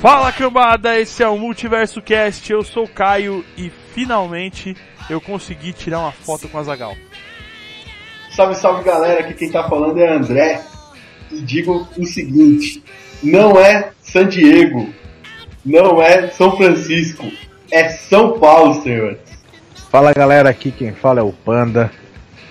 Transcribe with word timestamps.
Fala 0.00 0.30
cambada, 0.30 0.96
esse 0.96 1.24
é 1.24 1.28
o 1.28 1.36
Multiverso 1.36 2.00
Cast, 2.00 2.52
eu 2.52 2.62
sou 2.62 2.84
o 2.84 2.88
Caio 2.88 3.44
e 3.56 3.68
finalmente 3.92 4.76
eu 5.10 5.20
consegui 5.20 5.72
tirar 5.72 5.98
uma 5.98 6.12
foto 6.12 6.48
com 6.48 6.56
a 6.56 6.62
Zagal. 6.62 6.96
Salve, 8.30 8.54
salve 8.54 8.84
galera, 8.84 9.20
aqui 9.20 9.34
quem 9.34 9.50
tá 9.50 9.68
falando 9.68 9.98
é 9.98 10.08
André. 10.08 10.62
E 11.32 11.40
digo 11.40 11.88
o 11.98 12.06
seguinte: 12.06 12.80
não 13.20 13.58
é 13.58 13.90
San 14.00 14.28
Diego, 14.28 14.88
não 15.66 16.00
é 16.00 16.28
São 16.28 16.56
Francisco, 16.56 17.26
é 17.68 17.88
São 17.88 18.38
Paulo, 18.38 18.80
senhores. 18.80 19.18
Fala 19.90 20.12
galera, 20.12 20.50
aqui 20.50 20.70
quem 20.70 20.92
fala 20.92 21.18
é 21.18 21.24
o 21.24 21.32
Panda. 21.32 21.90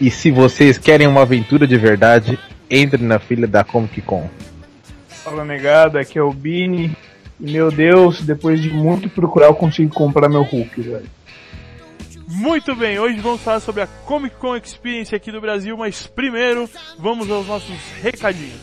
E 0.01 0.11
se 0.11 0.31
vocês 0.31 0.77
querem 0.77 1.07
uma 1.07 1.21
aventura 1.21 1.65
de 1.65 1.77
verdade, 1.77 2.37
entre 2.69 3.01
na 3.01 3.19
fila 3.19 3.47
da 3.47 3.63
Comic 3.63 4.01
Con. 4.01 4.29
Fala 5.07 5.45
negada, 5.45 6.01
aqui 6.01 6.19
é 6.19 6.21
o 6.21 6.33
Bini. 6.33 6.93
E 7.39 7.51
meu 7.51 7.71
Deus, 7.71 8.21
depois 8.21 8.61
de 8.61 8.69
muito 8.69 9.09
procurar, 9.09 9.47
eu 9.47 9.55
consigo 9.55 9.93
comprar 9.93 10.27
meu 10.27 10.43
Hulk, 10.43 10.81
velho. 10.81 11.09
Muito 12.27 12.75
bem, 12.75 12.99
hoje 12.99 13.19
vamos 13.19 13.41
falar 13.41 13.59
sobre 13.61 13.81
a 13.81 13.87
Comic 13.87 14.35
Con 14.35 14.57
Experience 14.57 15.15
aqui 15.15 15.31
do 15.31 15.39
Brasil, 15.39 15.77
mas 15.77 16.07
primeiro 16.07 16.69
vamos 16.99 17.29
aos 17.31 17.47
nossos 17.47 17.75
recadinhos. 18.01 18.59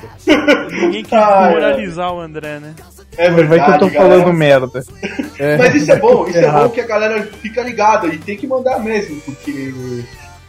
Ninguém 0.72 1.04
quis 1.04 1.14
Ah, 1.14 1.48
é. 1.50 1.52
moralizar 1.52 2.14
o 2.14 2.20
André, 2.20 2.60
né? 2.60 2.74
É 3.18 3.30
Vai 3.30 3.44
verdade, 3.44 3.66
que 3.66 3.72
eu 3.86 3.90
tô 3.90 3.94
galera. 3.94 4.22
falando 4.22 4.34
merda. 4.38 4.84
Mas 5.58 5.76
isso 5.76 5.92
é 5.92 5.96
bom, 5.98 6.26
isso 6.28 6.38
é 6.38 6.44
Errado. 6.44 6.64
bom 6.64 6.70
que 6.70 6.82
a 6.82 6.88
galera 6.88 7.24
fica 7.42 7.62
ligada 7.62 8.08
e 8.08 8.18
tem 8.18 8.38
que 8.38 8.48
mandar 8.48 8.80
mesmo, 8.80 9.20
porque 9.22 9.74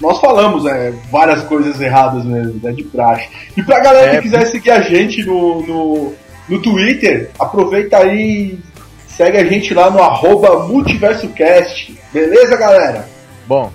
nós 0.00 0.20
falamos 0.20 0.64
é, 0.66 0.92
várias 1.10 1.42
coisas 1.44 1.80
erradas 1.80 2.24
mesmo, 2.24 2.60
né, 2.62 2.72
de 2.72 2.84
praxe. 2.84 3.28
E 3.56 3.62
pra 3.62 3.80
galera 3.80 4.12
É, 4.12 4.16
que 4.16 4.22
quiser 4.22 4.46
seguir 4.46 4.70
a 4.70 4.80
gente 4.80 5.24
no, 5.24 5.62
no, 5.66 6.12
no 6.48 6.62
Twitter, 6.62 7.30
aproveita 7.38 7.98
aí 7.98 8.58
e 8.58 8.60
segue 9.08 9.38
a 9.38 9.44
gente 9.44 9.74
lá 9.74 9.90
no 9.90 10.00
arroba 10.02 10.66
multiversocast. 10.68 11.96
Beleza, 12.12 12.56
galera? 12.56 13.08
Bom, 13.46 13.72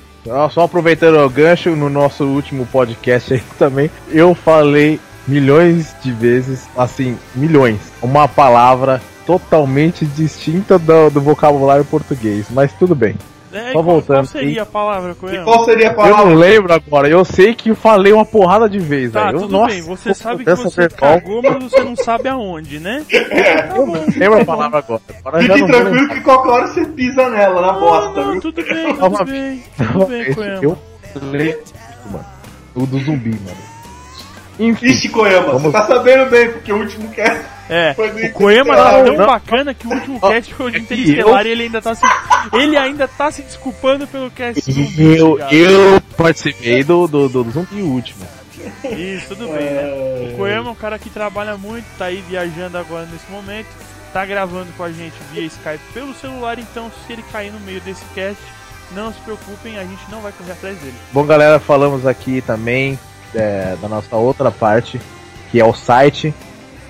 só 0.51 0.61
aproveitando 0.63 1.17
o 1.19 1.29
gancho, 1.29 1.75
no 1.75 1.89
nosso 1.89 2.23
último 2.25 2.65
podcast 2.65 3.33
aí 3.33 3.43
também, 3.59 3.89
eu 4.11 4.33
falei 4.33 4.99
milhões 5.27 5.95
de 6.01 6.11
vezes, 6.11 6.67
assim, 6.77 7.17
milhões, 7.35 7.79
uma 8.01 8.27
palavra 8.27 9.01
totalmente 9.25 10.05
distinta 10.05 10.79
do, 10.79 11.09
do 11.09 11.19
vocabulário 11.21 11.83
português, 11.83 12.45
mas 12.49 12.71
tudo 12.73 12.95
bem. 12.95 13.15
É, 13.51 13.67
Só 13.67 13.71
qual, 13.73 13.83
voltando, 13.83 14.15
qual 14.17 14.25
seria 14.25 14.61
a 14.63 14.65
palavra, 14.65 15.11
E 15.11 15.15
Coelho? 15.15 15.43
qual 15.45 15.63
seria 15.65 15.87
a 15.87 15.91
Eu 15.91 15.95
palavra? 15.95 16.25
não 16.25 16.33
lembro 16.35 16.73
agora, 16.73 17.07
eu 17.09 17.23
sei 17.23 17.53
que 17.55 17.69
eu 17.69 17.75
falei 17.75 18.11
uma 18.11 18.25
porrada 18.25 18.69
de 18.69 18.77
vezes. 18.77 19.13
Tá, 19.13 19.25
velho. 19.27 19.37
Eu- 19.37 19.41
tudo 19.41 19.51
nossa, 19.53 19.73
bem, 19.73 19.81
você 19.81 20.09
eu 20.09 20.15
sabe 20.15 20.43
que 20.45 20.53
você 20.55 20.81
versão, 20.81 20.97
cagou, 20.99 21.41
mas 21.41 21.63
você 21.63 21.81
não 21.83 21.95
sabe 21.95 22.27
aonde, 22.27 22.79
né? 22.79 23.05
Eu 23.75 23.85
não 23.87 23.93
lembro 24.17 24.41
a 24.41 24.45
palavra 24.45 24.79
agora. 24.79 25.01
agora 25.25 25.41
já 25.43 25.53
Fique 25.55 25.67
tranquilo 25.67 26.09
que 26.09 26.21
qualquer 26.21 26.49
hora 26.49 26.67
você 26.67 26.85
pisa 26.87 27.29
nela, 27.29 27.61
na 27.61 27.73
bosta, 27.73 28.21
Não, 28.21 28.31
viu? 28.33 28.41
tudo 28.41 28.61
bem, 28.63 28.85
tudo 28.87 28.97
Calma, 28.99 29.25
bem, 29.25 29.63
tudo 29.77 30.05
bem, 30.07 30.33
Coelho. 30.33 30.63
Eu 30.63 30.77
falei, 31.21 31.59
mano, 32.11 32.25
o 32.75 32.85
do 32.85 32.99
zumbi, 32.99 33.29
mano. 33.31 33.57
Enfim, 34.59 34.87
Ixi, 34.87 35.09
Koyama, 35.09 35.45
Vamos- 35.53 35.61
você 35.63 35.71
tá 35.71 35.85
sabendo 35.87 36.29
bem, 36.29 36.51
porque 36.51 36.71
o 36.73 36.77
último 36.77 37.09
cast 37.09 37.45
É, 37.69 37.93
do 37.93 38.25
o 38.27 38.31
Koema 38.31 38.75
tá 38.75 39.03
tão 39.03 39.13
não. 39.17 39.25
bacana 39.25 39.73
que 39.73 39.85
o 39.87 39.91
último 39.91 40.19
cast 40.19 40.53
foi 40.53 40.65
o 40.67 40.71
de 40.71 40.77
eu- 40.77 40.81
Interestelar 40.83 41.45
e 41.45 41.49
ele 41.49 41.63
ainda 41.63 41.81
tá 41.81 41.93
se, 41.95 42.05
ele 42.53 42.77
ainda 42.77 43.07
tá 43.07 43.31
se 43.31 43.41
desculpando 43.43 44.07
pelo 44.07 44.31
cast 44.31 44.71
do 44.71 45.01
eu, 45.01 45.35
cara. 45.37 45.53
eu 45.53 46.01
participei 46.15 46.83
do, 46.83 47.07
do, 47.07 47.27
do 47.29 47.51
zumbi 47.51 47.81
último. 47.81 48.25
Isso, 48.83 49.27
tudo 49.29 49.47
bem, 49.47 49.69
né? 49.69 50.31
O 50.33 50.37
Koema 50.37 50.69
é 50.69 50.71
um 50.71 50.75
cara 50.75 50.97
que 50.97 51.09
trabalha 51.09 51.55
muito, 51.57 51.85
tá 51.97 52.05
aí 52.05 52.23
viajando 52.27 52.77
agora 52.77 53.05
nesse 53.11 53.29
momento, 53.31 53.67
tá 54.11 54.25
gravando 54.25 54.67
com 54.75 54.83
a 54.83 54.91
gente 54.91 55.13
via 55.31 55.43
Skype 55.43 55.79
pelo 55.93 56.13
celular, 56.15 56.57
então 56.57 56.91
se 57.05 57.13
ele 57.13 57.23
cair 57.31 57.51
no 57.51 57.59
meio 57.59 57.79
desse 57.81 58.03
cast, 58.15 58.41
não 58.93 59.13
se 59.13 59.19
preocupem, 59.21 59.77
a 59.77 59.83
gente 59.83 60.01
não 60.09 60.21
vai 60.21 60.31
correr 60.31 60.53
atrás 60.53 60.77
dele. 60.79 60.95
Bom, 61.11 61.23
galera, 61.25 61.59
falamos 61.59 62.05
aqui 62.07 62.41
também 62.41 62.97
é, 63.33 63.75
da 63.81 63.87
nossa 63.87 64.15
outra 64.15 64.51
parte, 64.51 64.99
que 65.51 65.59
é 65.59 65.65
o 65.65 65.73
site. 65.73 66.33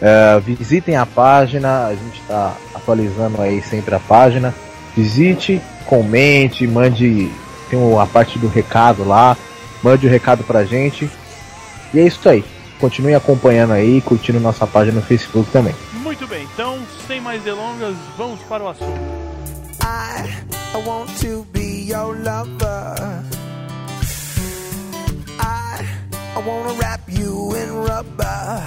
É, 0.01 0.39
visitem 0.39 0.95
a 0.95 1.05
página, 1.05 1.87
a 1.87 1.95
gente 1.95 2.21
está 2.21 2.55
atualizando 2.73 3.41
aí 3.41 3.61
sempre 3.61 3.95
a 3.95 3.99
página. 3.99 4.53
Visite, 4.95 5.61
comente, 5.85 6.67
mande. 6.67 7.31
Tem 7.69 7.79
a 7.99 8.05
parte 8.05 8.39
do 8.39 8.47
recado 8.47 9.03
lá. 9.03 9.35
Mande 9.83 10.07
o 10.07 10.09
recado 10.09 10.43
pra 10.43 10.65
gente. 10.65 11.09
E 11.93 11.99
é 11.99 12.03
isso 12.03 12.27
aí. 12.27 12.43
Continue 12.79 13.15
acompanhando 13.15 13.73
aí, 13.73 14.01
curtindo 14.01 14.39
nossa 14.39 14.67
página 14.67 14.99
no 14.99 15.05
Facebook 15.05 15.49
também. 15.51 15.73
Muito 15.93 16.27
bem, 16.27 16.47
então, 16.53 16.79
sem 17.07 17.19
mais 17.19 17.41
delongas, 17.43 17.95
vamos 18.17 18.39
para 18.41 18.63
o 18.63 18.69
assunto. 18.69 18.99
I, 19.81 20.27
I 20.73 20.83
want 20.85 21.09
to 21.21 21.45
be 21.51 21.89
your 21.89 22.15
lover. 22.23 22.95
I, 22.99 23.36
I 26.37 26.39
wanna 26.39 26.73
wrap 26.73 27.01
you 27.07 27.55
in 27.55 27.77
rubber. 27.77 28.63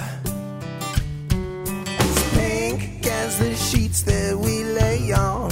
As 1.99 2.23
pink 2.35 3.07
as 3.07 3.39
the 3.39 3.55
sheets 3.55 4.01
that 4.01 4.37
we 4.37 4.65
lay 4.65 5.13
on. 5.13 5.51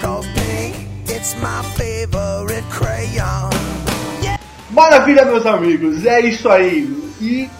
Cause 0.00 0.24
pink, 0.36 0.76
it's 1.06 1.34
my 1.42 1.62
favorite 1.74 2.62
crayon. 2.70 3.50
Maravilha, 4.70 5.24
meus 5.24 5.44
amigos, 5.46 6.06
é 6.06 6.20
isso 6.20 6.48
aí. 6.48 6.84
E, 7.20 7.50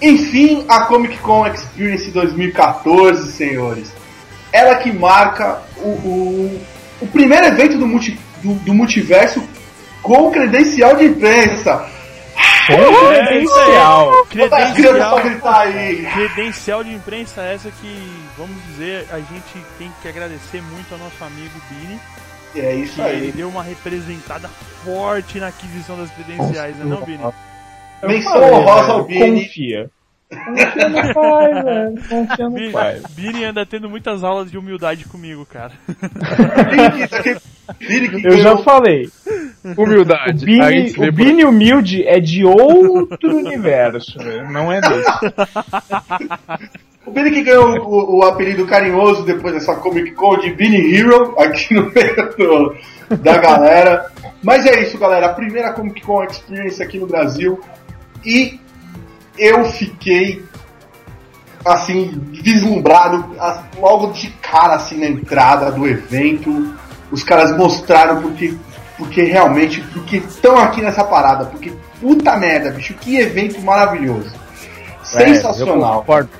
enfim, 0.00 0.64
a 0.68 0.82
Comic 0.82 1.18
Con 1.18 1.48
Experience 1.48 2.08
2014, 2.12 3.32
senhores. 3.32 3.90
Ela 4.52 4.76
que 4.76 4.92
marca 4.92 5.60
o, 5.78 5.88
o, 5.88 6.62
o 7.00 7.06
primeiro 7.08 7.46
evento 7.46 7.76
do, 7.76 7.88
multi, 7.88 8.16
do, 8.40 8.54
do 8.54 8.72
multiverso 8.72 9.42
com 10.02 10.30
credencial 10.30 10.96
de 10.96 11.04
imprensa. 11.06 11.86
Credencial. 12.66 14.10
Bota 14.36 14.56
as 14.56 14.72
crianças 14.72 14.74
Credencial, 14.74 15.14
pra 15.14 15.22
gritar 15.22 15.60
aí. 15.60 16.06
credencial 16.12 16.84
de 16.84 16.94
imprensa 16.94 17.42
essa 17.42 17.70
que, 17.70 18.12
vamos 18.36 18.56
dizer, 18.68 19.06
a 19.10 19.18
gente 19.18 19.64
tem 19.78 19.90
que 20.00 20.08
agradecer 20.08 20.62
muito 20.62 20.92
ao 20.92 20.98
nosso 20.98 21.22
amigo 21.24 21.60
Bini, 21.70 22.00
É 22.54 22.74
isso 22.74 22.94
que 22.94 23.00
ele 23.00 23.26
aí. 23.26 23.32
deu 23.32 23.48
uma 23.48 23.62
representada 23.62 24.48
forte 24.84 25.38
na 25.40 25.48
aquisição 25.48 25.96
das 25.96 26.10
credenciais, 26.10 26.76
né, 26.76 26.84
não, 26.84 27.02
Bini? 27.04 27.24
Menção 28.02 28.42
honrosa 28.42 28.92
ao 28.92 29.04
Bini. 29.04 29.44
Confia. 29.44 29.90
Confia 30.30 30.88
no 30.88 31.14
pai, 31.14 31.62
velho. 31.62 32.08
Confia 32.08 32.48
no 32.48 32.72
pai. 32.72 33.02
Bini 33.10 33.44
anda 33.44 33.66
tendo 33.66 33.88
muitas 33.90 34.24
aulas 34.24 34.50
de 34.50 34.56
humildade 34.56 35.04
comigo, 35.04 35.44
cara. 35.46 35.72
Vini 35.88 37.08
Eu 38.24 38.38
já 38.38 38.56
falei. 38.58 39.08
O 39.76 39.82
Humildade. 39.82 40.60
Aí 40.60 40.92
Bini, 40.92 41.08
o 41.08 41.12
Bini 41.12 41.44
humilde 41.44 42.04
é 42.06 42.18
de 42.18 42.44
outro 42.44 43.36
universo, 43.36 44.18
velho. 44.18 44.50
Não 44.50 44.72
é 44.72 44.80
desse. 44.80 45.10
O 47.04 47.10
Vini 47.10 47.30
que 47.30 47.42
ganhou 47.42 47.78
o, 47.80 48.18
o 48.18 48.24
apelido 48.24 48.66
carinhoso 48.66 49.24
depois 49.24 49.54
dessa 49.54 49.74
Comic 49.74 50.12
Con 50.12 50.38
de 50.38 50.52
Vini 50.52 50.94
Hero 50.94 51.34
aqui 51.38 51.74
no 51.74 51.90
meio 51.90 52.76
da 53.22 53.38
galera. 53.38 54.06
Mas 54.42 54.66
é 54.66 54.82
isso, 54.82 54.98
galera. 54.98 55.26
A 55.26 55.34
primeira 55.34 55.72
Comic 55.72 56.00
Con 56.02 56.24
Experience 56.24 56.82
aqui 56.82 56.98
no 56.98 57.06
Brasil. 57.06 57.60
E 58.24 58.60
eu 59.38 59.64
fiquei 59.64 60.44
assim, 61.64 62.20
vislumbrado 62.30 63.36
logo 63.78 64.12
de 64.12 64.30
cara 64.30 64.74
assim 64.74 64.98
na 64.98 65.06
entrada 65.06 65.70
do 65.70 65.86
evento. 65.86 66.74
Os 67.12 67.22
caras 67.22 67.56
mostraram 67.56 68.20
porque, 68.22 68.54
porque 68.98 69.22
realmente, 69.22 69.80
porque 69.92 70.16
estão 70.16 70.58
aqui 70.58 70.80
nessa 70.82 71.04
parada. 71.04 71.44
Porque 71.44 71.72
puta 72.00 72.36
merda, 72.36 72.70
bicho, 72.70 72.94
que 72.94 73.16
evento 73.18 73.60
maravilhoso. 73.60 74.32
É, 75.14 75.22
Eu 75.22 75.34
Sensacional. 75.34 76.00
concordo. 76.00 76.30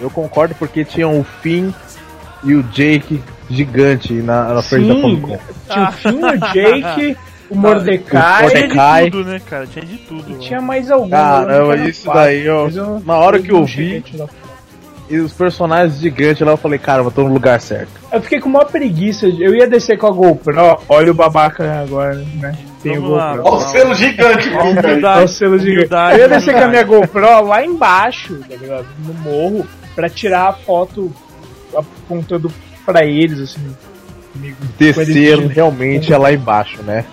Eu 0.00 0.10
concordo 0.10 0.54
porque 0.54 0.84
tinham 0.84 1.18
o 1.20 1.24
Finn 1.42 1.70
e 2.44 2.54
o 2.54 2.62
Jake 2.62 3.22
gigante 3.50 4.12
na, 4.14 4.54
na 4.54 4.62
frente 4.62 4.88
da 4.88 4.94
Sim. 4.94 5.02
Comic 5.02 5.20
Con. 5.22 5.38
Tinha 5.68 5.88
o 5.88 5.92
Finn, 5.92 6.24
o 6.24 6.52
Jake, 6.52 7.16
o 7.50 7.54
O 7.54 7.58
Mordecai. 7.58 8.48
Tinha 8.48 8.48
de 8.48 8.66
Mordecai. 8.68 9.10
tudo, 9.10 9.24
né, 9.30 9.40
cara? 9.48 9.66
Tinha 9.66 9.84
de 9.84 9.98
tudo. 9.98 10.24
E 10.30 10.32
lá. 10.34 10.38
tinha 10.38 10.60
mais 10.60 10.90
algum. 10.90 11.10
Caramba, 11.10 11.52
eu 11.52 11.66
não 11.68 11.76
quero 11.76 11.88
isso 11.90 12.12
daí, 12.12 12.48
ó. 12.48 12.64
Mas 12.64 12.76
eu- 12.76 13.02
Na 13.04 13.16
hora 13.16 13.38
que 13.40 13.50
eu 13.52 13.64
vi- 13.64 14.04
E 15.12 15.18
os 15.18 15.32
personagens 15.34 16.00
gigantes 16.00 16.40
lá, 16.40 16.52
eu 16.52 16.56
falei, 16.56 16.78
cara, 16.78 17.02
eu 17.02 17.10
tô 17.10 17.22
no 17.24 17.34
lugar 17.34 17.60
certo. 17.60 17.90
Eu 18.10 18.22
fiquei 18.22 18.40
com 18.40 18.48
uma 18.48 18.64
preguiça. 18.64 19.30
de- 19.30 19.42
Eu 19.44 19.54
ia 19.54 19.66
descer 19.68 19.98
com 19.98 20.06
a 20.06 20.10
GoPro. 20.10 20.78
Olha 20.88 21.10
o 21.10 21.14
babaca 21.14 21.82
agora, 21.82 22.14
né? 22.40 22.56
Tem 22.82 22.96
o 22.96 23.02
Vamos 23.02 23.16
lá, 23.18 23.36
GoPro. 23.36 23.52
Olha 23.52 23.56
o 23.66 23.68
selo 23.68 23.94
gigante. 23.94 24.50
Olha 24.54 25.24
o 25.24 25.28
selo 25.28 25.58
gigante. 25.58 25.92
Eu 26.12 26.18
ia 26.18 26.28
descer 26.28 26.54
com 26.54 26.60
a 26.64 26.68
minha. 26.68 26.82
GoPro 26.82 27.46
lá 27.46 27.62
embaixo, 27.62 28.36
tá 28.48 28.56
ligado? 28.56 28.86
No 29.00 29.12
morro, 29.14 29.66
pra 29.94 30.08
tirar 30.08 30.48
a 30.48 30.52
foto 30.54 31.12
apontando 31.76 32.50
pra 32.86 33.04
eles, 33.04 33.38
assim. 33.38 33.60
Comigo. 34.32 34.56
Desceram 34.78 35.46
realmente 35.46 36.10
é 36.10 36.16
lá 36.16 36.32
embaixo, 36.32 36.82
né? 36.82 37.04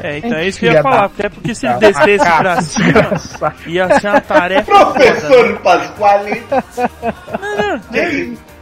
É, 0.00 0.18
então 0.18 0.34
é 0.34 0.48
isso 0.48 0.58
que 0.58 0.66
eu 0.66 0.72
ia 0.72 0.82
falar. 0.82 1.04
Até 1.04 1.28
porque 1.28 1.54
se 1.54 1.66
ele 1.66 1.74
descesse 1.76 2.24
pra 2.24 2.60
cima, 2.60 3.12
ia 3.66 4.00
ser 4.00 4.08
uma 4.08 4.20
tarefa. 4.20 4.72
foda. 4.72 4.92
Professor 4.92 5.58
Pasquale. 5.60 6.42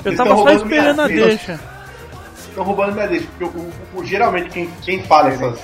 Eu 0.04 0.16
tava 0.16 0.36
só 0.36 0.50
esperando 0.50 1.02
a 1.02 1.06
deixa. 1.06 1.60
Estão 2.48 2.64
roubando 2.64 2.92
minha 2.92 3.06
deixa. 3.06 3.26
Porque 3.92 4.08
geralmente 4.08 4.50
quem, 4.50 4.68
quem 4.82 5.02
fala 5.04 5.30
essas, 5.30 5.58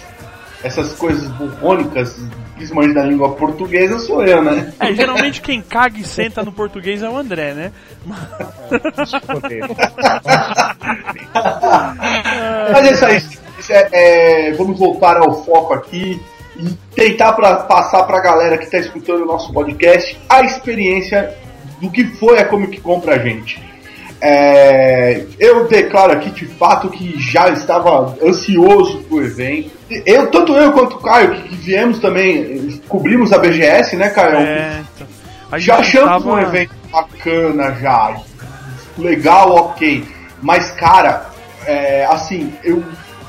essas 0.62 0.94
coisas 0.94 1.28
burrônicas, 1.32 2.16
principalmente 2.54 2.94
da 2.94 3.02
língua 3.02 3.34
portuguesa, 3.34 3.98
sou 3.98 4.24
eu, 4.24 4.42
né? 4.42 4.72
É, 4.80 4.94
geralmente 4.94 5.42
quem 5.42 5.60
caga 5.60 5.98
e 5.98 6.04
senta 6.04 6.42
no 6.42 6.52
português 6.52 7.02
é 7.02 7.08
o 7.08 7.16
André, 7.16 7.52
né? 7.52 7.72
Mas 12.72 12.86
é 12.86 12.92
isso 12.92 13.04
aí. 13.04 13.22
É- 13.70 14.48
é, 14.48 14.52
vamos 14.52 14.78
voltar 14.78 15.16
ao 15.18 15.44
foco 15.44 15.74
aqui 15.74 16.20
e 16.56 16.70
tentar 16.94 17.32
pra, 17.34 17.56
passar 17.56 18.02
pra 18.04 18.20
galera 18.20 18.58
que 18.58 18.64
está 18.64 18.78
escutando 18.78 19.22
o 19.22 19.26
nosso 19.26 19.52
podcast 19.52 20.18
a 20.28 20.42
experiência 20.42 21.34
do 21.80 21.90
que 21.90 22.04
foi 22.16 22.38
a 22.38 22.44
Comic 22.44 22.80
Con 22.80 23.00
pra 23.00 23.18
gente. 23.18 23.62
É, 24.20 25.24
eu 25.38 25.68
declaro 25.68 26.12
aqui 26.12 26.30
de 26.30 26.46
fato 26.46 26.90
que 26.90 27.14
já 27.20 27.50
estava 27.50 28.16
ansioso 28.20 28.98
pro 29.04 29.24
evento. 29.24 29.70
Eu, 30.04 30.28
tanto 30.28 30.54
eu 30.54 30.72
quanto 30.72 30.96
o 30.96 31.00
Caio, 31.00 31.34
que, 31.34 31.48
que 31.50 31.54
viemos 31.54 32.00
também, 32.00 32.80
cobrimos 32.88 33.32
a 33.32 33.38
BGS, 33.38 33.96
né, 33.96 34.10
Caio? 34.10 34.36
É, 34.38 34.82
então. 34.94 35.06
A 35.52 35.58
já 35.58 35.76
achamos 35.76 36.08
tava- 36.24 36.32
um 36.34 36.38
evento 36.40 36.74
bacana 36.90 37.72
já. 37.80 38.16
Legal, 38.98 39.54
ok. 39.54 40.04
Mas, 40.42 40.70
cara, 40.72 41.26
é, 41.64 42.04
assim, 42.06 42.52
eu. 42.64 42.82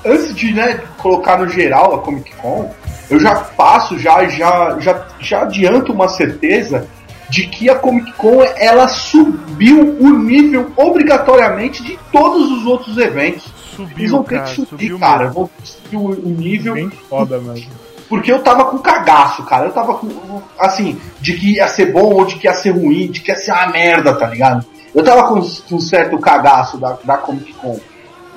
Antes 0.05 0.35
de 0.35 0.53
né, 0.53 0.81
colocar 0.97 1.37
no 1.37 1.47
geral 1.47 1.95
a 1.95 1.99
Comic 1.99 2.35
Con, 2.37 2.71
eu 3.09 3.19
já 3.19 3.35
passo, 3.35 3.97
já, 3.97 4.27
já, 4.27 4.79
já, 4.79 5.07
já 5.19 5.41
adianto 5.41 5.91
uma 5.91 6.07
certeza 6.07 6.87
de 7.29 7.47
que 7.47 7.69
a 7.69 7.75
Comic 7.75 8.11
Con 8.13 8.41
ela 8.55 8.87
subiu 8.87 9.97
o 9.99 10.09
nível 10.09 10.71
obrigatoriamente 10.75 11.83
de 11.83 11.97
todos 12.11 12.51
os 12.51 12.65
outros 12.65 12.97
eventos. 12.97 13.45
Eles 13.45 13.89
Subiu, 13.89 14.11
vão 14.11 14.23
ter 14.23 14.43
que 14.43 14.65
subir, 14.65 14.99
cara. 14.99 15.25
mesmo. 15.25 15.33
Vão 15.33 15.49
subir 15.63 15.97
o 15.97 16.29
nível. 16.29 16.73
Bem 16.73 16.89
foda 16.89 17.39
mesmo. 17.39 17.71
Porque 18.09 18.31
eu 18.31 18.41
tava 18.41 18.65
com 18.65 18.79
cagaço, 18.79 19.43
cara. 19.43 19.67
Eu 19.67 19.71
tava 19.71 19.93
com. 19.93 20.41
Assim, 20.57 20.99
de 21.21 21.33
que 21.33 21.53
ia 21.53 21.67
ser 21.67 21.93
bom 21.93 22.13
ou 22.13 22.25
de 22.25 22.35
que 22.35 22.47
ia 22.47 22.53
ser 22.53 22.71
ruim, 22.71 23.09
de 23.09 23.21
que 23.21 23.31
ia 23.31 23.37
ser 23.37 23.51
uma 23.51 23.67
merda, 23.67 24.13
tá 24.15 24.27
ligado? 24.27 24.65
Eu 24.93 25.03
tava 25.03 25.27
com, 25.27 25.39
com 25.39 25.75
um 25.75 25.79
certo 25.79 26.17
cagaço 26.17 26.77
da, 26.77 26.97
da 27.03 27.17
Comic 27.17 27.53
Con. 27.53 27.79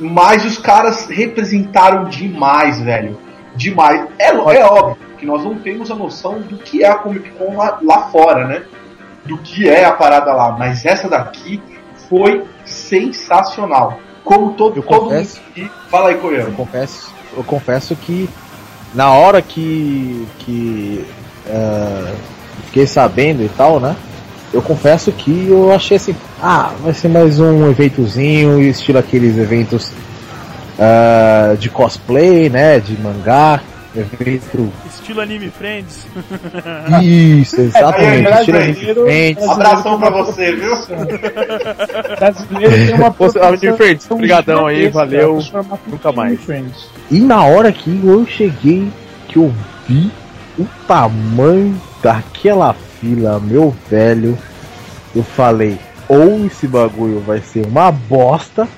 Mas 0.02 0.44
os 0.44 0.58
caras 0.58 1.06
representaram 1.06 2.04
demais, 2.04 2.80
velho. 2.80 3.18
Demais. 3.54 4.06
É, 4.18 4.28
é 4.30 4.64
óbvio 4.64 4.96
que 5.18 5.24
nós 5.24 5.44
não 5.44 5.54
temos 5.56 5.90
a 5.90 5.94
noção 5.94 6.40
do 6.40 6.56
que 6.56 6.82
é 6.82 6.88
a 6.88 6.96
Comic 6.96 7.30
Con 7.32 7.56
lá, 7.56 7.78
lá 7.82 8.02
fora, 8.08 8.46
né? 8.46 8.62
Do 9.24 9.38
que 9.38 9.68
é 9.68 9.84
a 9.84 9.92
parada 9.92 10.32
lá. 10.32 10.52
Mas 10.58 10.84
essa 10.84 11.08
daqui 11.08 11.62
foi 12.08 12.44
sensacional. 12.64 14.00
Como 14.24 14.52
todo, 14.54 14.78
Eu 14.78 14.82
todo 14.82 15.04
confesso. 15.04 15.40
mundo 15.40 15.48
aqui. 15.50 15.70
Fala 15.88 16.08
aí, 16.08 16.14
Eu 16.14 16.20
Coreano. 16.20 16.52
confesso, 16.52 17.14
eu 17.36 17.44
confesso 17.44 17.94
que 17.96 18.28
na 18.94 19.10
hora 19.12 19.40
que, 19.42 20.26
que 20.40 21.06
eh, 21.46 22.14
fiquei 22.66 22.86
sabendo 22.86 23.42
e 23.42 23.48
tal, 23.48 23.78
né? 23.80 23.96
Eu 24.52 24.60
confesso 24.60 25.10
que 25.12 25.48
eu 25.48 25.72
achei 25.72 25.96
assim, 25.96 26.14
ah, 26.42 26.72
vai 26.82 26.92
ser 26.92 27.08
mais 27.08 27.40
um 27.40 27.70
eventozinho, 27.70 28.60
estilo 28.60 28.98
aqueles 28.98 29.38
eventos 29.38 29.90
ah, 30.78 31.54
de 31.58 31.70
cosplay, 31.70 32.50
né? 32.50 32.78
De 32.78 33.00
mangá, 33.00 33.60
evento. 33.96 34.70
Estilo 34.94 35.20
Anime 35.22 35.50
Friends. 35.50 36.06
Isso, 37.02 37.60
Aí, 37.60 37.66
exatamente, 37.66 38.28
estilo 38.28 38.58
brasileiro- 38.58 39.04
diferente. 39.06 39.44
Abração 39.44 39.98
pra 39.98 40.10
você, 40.10 40.52
viu? 40.54 40.70
Brasileiro 42.18 42.86
tem 42.86 42.94
uma 42.94 43.14
Anime 43.48 43.76
Friends, 43.76 44.10
obrigadão 44.10 44.66
aí, 44.66 44.88
valeu, 44.88 45.38
nunca 45.86 46.12
mais. 46.12 46.32
Anime 46.32 46.44
Friends. 46.44 46.86
E 47.10 47.20
na 47.20 47.44
hora 47.44 47.72
que 47.72 48.00
eu 48.04 48.26
cheguei, 48.26 48.88
que 49.28 49.38
eu 49.38 49.52
vi 49.88 50.10
o 50.58 50.66
tamanho 50.86 51.80
daquela 52.02 52.74
fila, 53.00 53.40
meu 53.40 53.74
velho, 53.90 54.38
eu 55.14 55.22
falei, 55.22 55.78
ou 56.08 56.46
esse 56.46 56.66
bagulho 56.66 57.20
vai 57.20 57.40
ser 57.40 57.66
uma 57.66 57.90
bosta, 57.92 58.68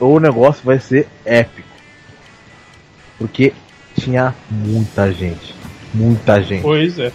ou 0.00 0.16
o 0.16 0.20
negócio 0.20 0.62
vai 0.64 0.78
ser 0.80 1.08
épico. 1.24 1.68
Porque 3.18 3.52
tinha 3.98 4.34
muita 4.50 5.12
gente. 5.12 5.54
Muita 5.94 6.42
gente. 6.42 6.62
Pois 6.62 6.98
é. 6.98 7.12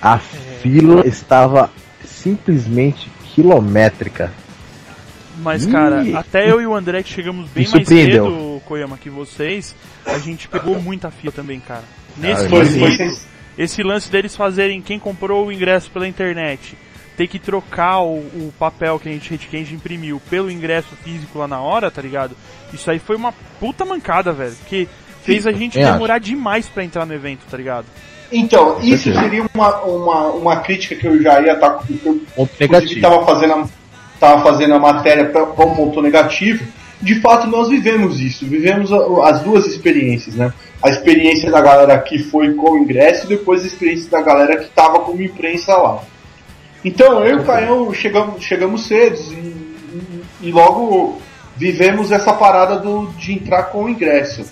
A 0.00 0.18
fila 0.18 1.06
estava 1.06 1.70
simplesmente 2.04 3.10
quilométrica. 3.34 4.32
Mas, 5.38 5.64
Ih. 5.64 5.70
cara, 5.70 6.02
até 6.18 6.50
eu 6.50 6.60
e 6.60 6.66
o 6.66 6.74
André 6.74 7.02
que 7.02 7.10
chegamos 7.12 7.48
bem 7.50 7.64
mais 7.64 7.70
surpreendeu. 7.70 8.24
cedo, 8.26 8.62
Koyama, 8.66 8.96
que 8.96 9.10
vocês, 9.10 9.74
a 10.06 10.18
gente 10.18 10.48
pegou 10.48 10.80
muita 10.80 11.10
fila 11.10 11.32
também, 11.32 11.58
cara. 11.60 11.82
Nesse 12.16 12.46
Ah, 12.46 12.48
Foi, 12.48 12.60
quesito, 12.60 12.78
foi 12.86 12.96
sens- 12.96 13.26
esse 13.58 13.82
lance 13.82 14.10
deles 14.10 14.36
fazerem 14.36 14.80
quem 14.80 14.98
comprou 14.98 15.46
o 15.46 15.52
ingresso 15.52 15.90
pela 15.90 16.06
internet 16.06 16.76
ter 17.16 17.26
que 17.28 17.38
trocar 17.38 18.00
o, 18.00 18.16
o 18.18 18.52
papel 18.58 18.98
que 18.98 19.08
a 19.08 19.12
gente, 19.12 19.36
que 19.38 19.56
a 19.56 19.58
gente 19.58 19.74
imprimiu 19.74 20.20
pelo 20.28 20.50
ingresso 20.50 20.88
físico 21.04 21.38
lá 21.38 21.46
na 21.48 21.60
hora, 21.60 21.90
tá 21.90 22.02
ligado? 22.02 22.36
Isso 22.72 22.90
aí 22.90 22.98
foi 22.98 23.16
uma 23.16 23.32
puta 23.60 23.84
mancada, 23.84 24.32
velho. 24.32 24.54
Que 24.66 24.88
fez 25.22 25.46
a 25.46 25.52
gente 25.52 25.74
também 25.74 25.92
demorar 25.92 26.18
demais 26.18 26.68
pra 26.68 26.82
entrar 26.84 27.06
no 27.06 27.14
evento, 27.14 27.40
tá 27.50 27.56
ligado? 27.56 27.86
Então, 28.32 28.78
isso 28.80 29.12
seria 29.14 29.44
uma, 29.54 29.76
uma, 29.84 30.26
uma 30.32 30.56
crítica 30.60 30.96
que 30.96 31.06
eu 31.06 31.22
já 31.22 31.40
ia 31.40 31.52
estar. 31.52 31.70
Ponto 31.70 31.92
inclusive, 32.00 32.58
negativo. 32.60 32.94
estava 32.94 33.24
fazendo, 33.24 33.52
a- 33.54 33.68
tava 34.18 34.42
fazendo 34.42 34.74
a 34.74 34.78
matéria 34.80 35.26
pra- 35.26 35.46
como 35.46 35.76
ponto 35.76 36.02
negativo. 36.02 36.64
De 37.00 37.20
fato, 37.20 37.46
nós 37.46 37.68
vivemos 37.68 38.20
isso. 38.20 38.44
Vivemos 38.46 38.90
a- 38.92 39.28
as 39.28 39.40
duas 39.42 39.66
experiências, 39.66 40.34
né? 40.34 40.52
A 40.82 40.88
experiência 40.90 41.50
da 41.50 41.60
galera 41.60 41.96
que 41.98 42.18
foi 42.24 42.52
com 42.54 42.72
o 42.72 42.78
ingresso 42.78 43.26
e 43.26 43.28
depois 43.28 43.62
a 43.62 43.66
experiência 43.66 44.10
da 44.10 44.20
galera 44.22 44.56
que 44.56 44.64
estava 44.64 44.98
como 45.00 45.22
imprensa 45.22 45.76
lá. 45.76 46.02
Então, 46.84 47.24
eu 47.24 47.38
e 47.38 47.40
o 47.40 47.44
Caião 47.44 47.92
chegamos, 47.94 48.42
chegamos 48.44 48.86
cedo 48.86 49.18
e, 49.32 49.34
e- 49.34 50.24
e 50.42 50.52
logo 50.52 51.18
vivemos 51.56 52.12
essa 52.12 52.32
parada 52.32 52.76
do, 52.78 53.06
de 53.18 53.32
entrar 53.32 53.64
com 53.64 53.84
o 53.84 53.88
ingresso. 53.88 54.44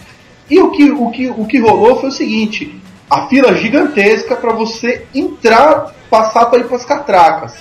E 0.48 0.58
o 0.60 0.70
que, 0.70 0.90
o, 0.90 1.10
que, 1.10 1.28
o 1.28 1.44
que 1.46 1.58
rolou 1.58 2.00
foi 2.00 2.08
o 2.08 2.12
seguinte: 2.12 2.74
a 3.10 3.26
fila 3.28 3.54
gigantesca 3.54 4.34
para 4.36 4.52
você 4.52 5.04
entrar, 5.14 5.94
passar 6.08 6.46
para 6.46 6.60
ir 6.60 6.64
para 6.64 6.76
as 6.76 6.84
catracas. 6.84 7.54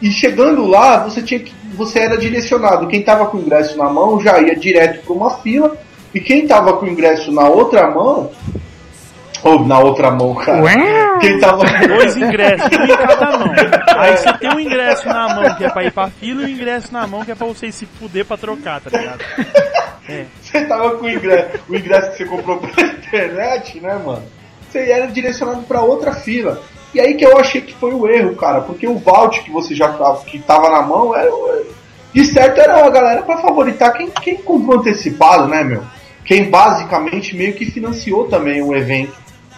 E 0.00 0.10
chegando 0.10 0.64
lá, 0.66 0.98
você 0.98 1.22
tinha 1.22 1.40
que. 1.40 1.52
Você 1.74 1.98
era 1.98 2.16
direcionado. 2.16 2.86
Quem 2.86 3.02
tava 3.02 3.26
com 3.26 3.38
o 3.38 3.40
ingresso 3.40 3.76
na 3.76 3.88
mão 3.88 4.20
já 4.20 4.40
ia 4.40 4.54
direto 4.54 5.04
para 5.04 5.12
uma 5.14 5.30
fila. 5.38 5.76
E 6.14 6.20
quem 6.20 6.46
tava 6.46 6.74
com 6.74 6.86
o 6.86 6.88
ingresso 6.88 7.32
na 7.32 7.48
outra 7.48 7.90
mão. 7.90 8.30
Ou 9.46 9.64
na 9.66 9.78
outra 9.78 10.10
mão, 10.10 10.34
cara. 10.34 10.60
Quem 11.20 11.38
tava. 11.38 11.62
Dois 11.86 12.16
ingressos, 12.16 12.68
um 12.78 12.84
em 12.84 12.96
cada 12.96 13.38
mão. 13.38 13.52
Aí 13.98 14.16
você 14.16 14.32
tem 14.38 14.50
um 14.54 14.60
ingresso 14.60 15.06
na 15.08 15.34
mão 15.34 15.54
que 15.56 15.64
é 15.64 15.70
pra 15.70 15.84
ir 15.84 15.92
pra 15.92 16.10
fila 16.10 16.42
e 16.42 16.44
um 16.46 16.48
ingresso 16.48 16.92
na 16.92 17.06
mão 17.06 17.24
que 17.24 17.30
é 17.30 17.34
pra 17.34 17.46
você 17.46 17.70
se 17.70 17.86
fuder 17.86 18.24
pra 18.24 18.36
trocar, 18.36 18.80
tá 18.80 18.96
ligado? 18.98 19.20
É. 20.08 20.24
Você 20.40 20.64
tava 20.66 20.90
com 20.98 21.06
o 21.06 21.10
ingresso, 21.10 21.48
o 21.68 21.74
ingresso 21.74 22.12
que 22.12 22.18
você 22.18 22.24
comprou 22.26 22.58
pela 22.58 22.86
internet, 22.92 23.80
né, 23.80 23.98
mano? 24.06 24.22
Você 24.70 24.88
era 24.88 25.08
direcionado 25.08 25.62
pra 25.62 25.80
outra 25.80 26.12
fila. 26.12 26.62
E 26.94 27.00
aí 27.00 27.14
que 27.14 27.26
eu 27.26 27.36
achei 27.36 27.60
que 27.60 27.74
foi 27.74 27.92
o 27.92 28.08
erro, 28.08 28.36
cara, 28.36 28.60
porque 28.60 28.86
o 28.86 28.98
vault 28.98 29.42
que 29.42 29.50
você 29.50 29.74
já 29.74 29.88
tava, 29.94 30.22
que 30.24 30.38
tava 30.38 30.70
na 30.70 30.80
mão 30.80 31.12
era 31.12 31.28
o- 31.28 31.66
de 32.12 32.24
certo 32.24 32.60
era 32.60 32.86
a 32.86 32.88
galera 32.88 33.22
pra 33.22 33.38
favoritar 33.38 33.94
quem, 33.94 34.08
quem 34.22 34.36
comprou 34.36 34.78
antecipado, 34.78 35.48
né, 35.48 35.64
meu? 35.64 35.82
Quem 36.24 36.48
basicamente 36.48 37.34
meio 37.36 37.54
que 37.54 37.66
financiou 37.66 38.28
também 38.28 38.62
o 38.62 38.76
evento 38.76 39.12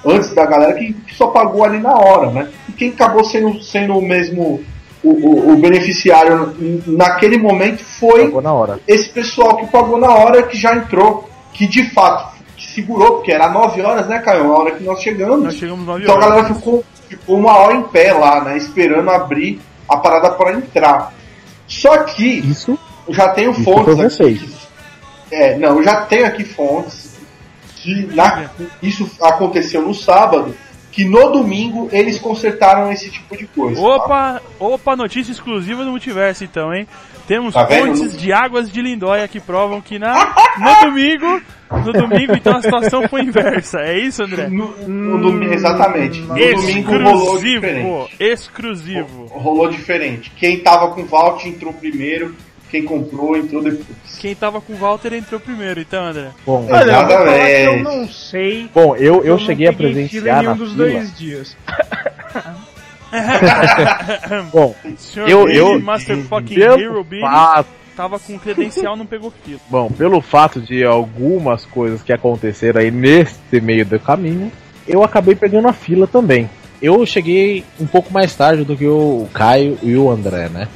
antes 0.05 0.33
da 0.35 0.47
galera 0.47 0.75
que, 0.75 0.93
que 0.93 1.15
só 1.15 1.29
pagou 1.29 1.65
ali 1.65 1.79
na 1.79 1.95
hora, 1.95 2.31
né? 2.31 2.49
E 2.69 2.73
quem 2.73 2.91
acabou 2.91 3.25
sendo, 3.25 3.61
sendo 3.63 3.97
o 3.99 4.03
mesmo 4.03 4.63
o, 5.03 5.11
o- 5.11 5.53
o 5.53 5.57
beneficiário 5.57 6.55
naquele 6.87 7.39
momento 7.39 7.83
foi 7.85 8.25
Pagou 8.27 8.43
na 8.43 8.53
hora. 8.53 8.81
esse 8.87 9.09
pessoal 9.11 9.57
que 9.57 9.67
pagou 9.69 9.99
na 9.99 10.11
hora 10.13 10.43
que 10.43 10.57
já 10.59 10.75
entrou, 10.75 11.29
que 11.53 11.67
de 11.67 11.85
fato 11.91 12.37
que 12.57 12.67
segurou, 12.67 13.13
porque 13.17 13.31
era 13.31 13.49
9 13.49 13.81
horas, 13.83 14.09
né, 14.09 14.19
Caio? 14.19 14.53
A 14.53 14.59
hora 14.59 14.71
que 14.73 14.83
nós 14.83 15.01
chegamos. 15.01 15.45
Nós 15.45 15.55
chegamos 15.55 15.87
9 15.87 16.03
Então 16.03 16.15
a 16.15 16.19
horas. 16.19 16.29
galera 16.31 16.55
ficou, 16.55 16.85
ficou 17.09 17.37
uma 17.39 17.57
hora 17.57 17.75
em 17.77 17.83
pé 17.85 18.13
lá, 18.13 18.43
né? 18.43 18.57
Esperando 18.57 19.09
abrir 19.11 19.61
a 19.89 19.97
parada 19.97 20.31
para 20.31 20.55
entrar. 20.55 21.15
Só 21.69 21.99
que 21.99 22.41
Isso 22.41 22.77
eu 23.07 23.15
já 23.15 23.29
tenho 23.29 23.53
Isso 23.53 23.63
fontes 23.63 24.21
aqui. 24.21 24.51
é, 25.31 25.57
não, 25.59 25.77
eu 25.79 25.83
já 25.85 26.01
tenho 26.07 26.27
aqui 26.27 26.43
fontes 26.45 27.08
na- 28.15 28.51
isso 28.83 29.11
aconteceu 29.21 29.83
no 29.83 29.95
sábado, 29.95 30.55
que 30.91 31.05
no 31.05 31.31
domingo 31.31 31.89
eles 31.93 32.19
consertaram 32.19 32.91
esse 32.91 33.11
tipo 33.11 33.37
de 33.37 33.47
coisa. 33.47 33.81
tá? 33.81 33.87
Opa, 33.87 34.43
opa, 34.59 34.97
notícia 34.97 35.31
exclusiva 35.33 35.85
do 35.85 35.91
multiverso 35.91 36.45
então, 36.45 36.75
hein? 36.75 36.87
Temos 37.27 37.53
Tá 37.53 37.67
fontes 37.67 38.17
de 38.17 38.33
águas 38.33 38.73
de 38.73 38.81
Lindóia 38.81 39.29
que 39.29 39.39
provam 39.39 39.83
que 39.83 39.99
na, 39.99 40.15
no 40.59 40.81
domingo, 40.91 41.43
no 41.85 41.93
domingo 41.93 42.33
então 42.35 42.57
a 42.57 42.63
situação 42.63 43.07
foi 43.07 43.21
inversa. 43.21 43.81
É 43.81 43.99
isso, 43.99 44.23
André? 44.25 44.49
No, 44.49 44.75
no 44.89 45.21
domingo, 45.21 45.53
exatamente. 45.53 46.21
No 46.23 46.35
domingo 46.35 46.91
rolou 46.99 47.39
diferente. 47.39 48.17
Exclusivo, 48.19 48.33
exclusivo. 48.33 49.27
Rolou 49.27 49.69
diferente. 49.69 50.33
Quem 50.37 50.59
tava 50.61 50.89
com 50.93 51.05
Vault 51.05 51.47
entrou 51.47 51.73
primeiro, 51.75 52.35
quem 52.71 52.85
comprou 52.85 53.37
entrou 53.37 53.63
depois. 53.63 53.87
Quem 54.21 54.35
tava 54.35 54.61
com 54.61 54.73
o 54.73 54.77
Walter 54.77 55.13
entrou 55.15 55.41
primeiro, 55.41 55.81
então, 55.81 56.05
André. 56.05 56.29
Bom, 56.45 56.67
Olha, 56.71 56.93
eu 56.93 57.07
que 57.07 57.13
eu 57.13 57.27
Exatamente. 57.27 57.83
não 57.85 58.09
sei. 58.09 58.69
bom 58.75 58.97
eu, 58.97 59.25
eu 59.25 59.37
não 59.37 59.39
cheguei 59.39 59.69
a 59.69 59.73
fila 59.73 59.91
presenciar 59.93 60.39
nenhum 60.43 60.51
na 60.51 60.57
dos 60.57 60.73
fila. 60.73 60.85
dois 60.91 61.17
dias. 61.19 61.57
Bom, 64.53 64.75
Senhor 64.99 65.29
Eu- 65.29 65.49
eu- 65.49 65.81
Master 65.81 66.19
fucking 66.25 66.61
Hero 66.61 67.07
fato, 67.21 67.69
tava 67.97 68.19
com 68.19 68.39
credencial, 68.39 68.97
não 68.97 69.07
pegou 69.07 69.33
fila. 69.45 69.59
bom, 69.69 69.91
pelo 69.91 70.21
fato 70.21 70.61
de 70.61 70.85
algumas 70.85 71.65
coisas 71.65 72.03
que 72.03 72.13
aconteceram 72.13 72.81
aí 72.81 72.91
nesse 72.91 73.61
meio 73.63 73.85
do 73.87 73.99
caminho, 73.99 74.53
eu 74.87 75.03
acabei 75.03 75.35
pegando 75.35 75.69
a 75.69 75.73
fila 75.73 76.07
também. 76.07 76.49
Eu 76.81 77.05
cheguei 77.07 77.65
um 77.81 77.87
pouco 77.87 78.13
mais 78.13 78.35
tarde 78.37 78.63
do 78.65 78.77
que 78.77 78.87
o 78.87 79.27
Caio 79.35 79.77
e 79.83 79.97
o 79.97 80.09
André, 80.11 80.49
né? 80.49 80.69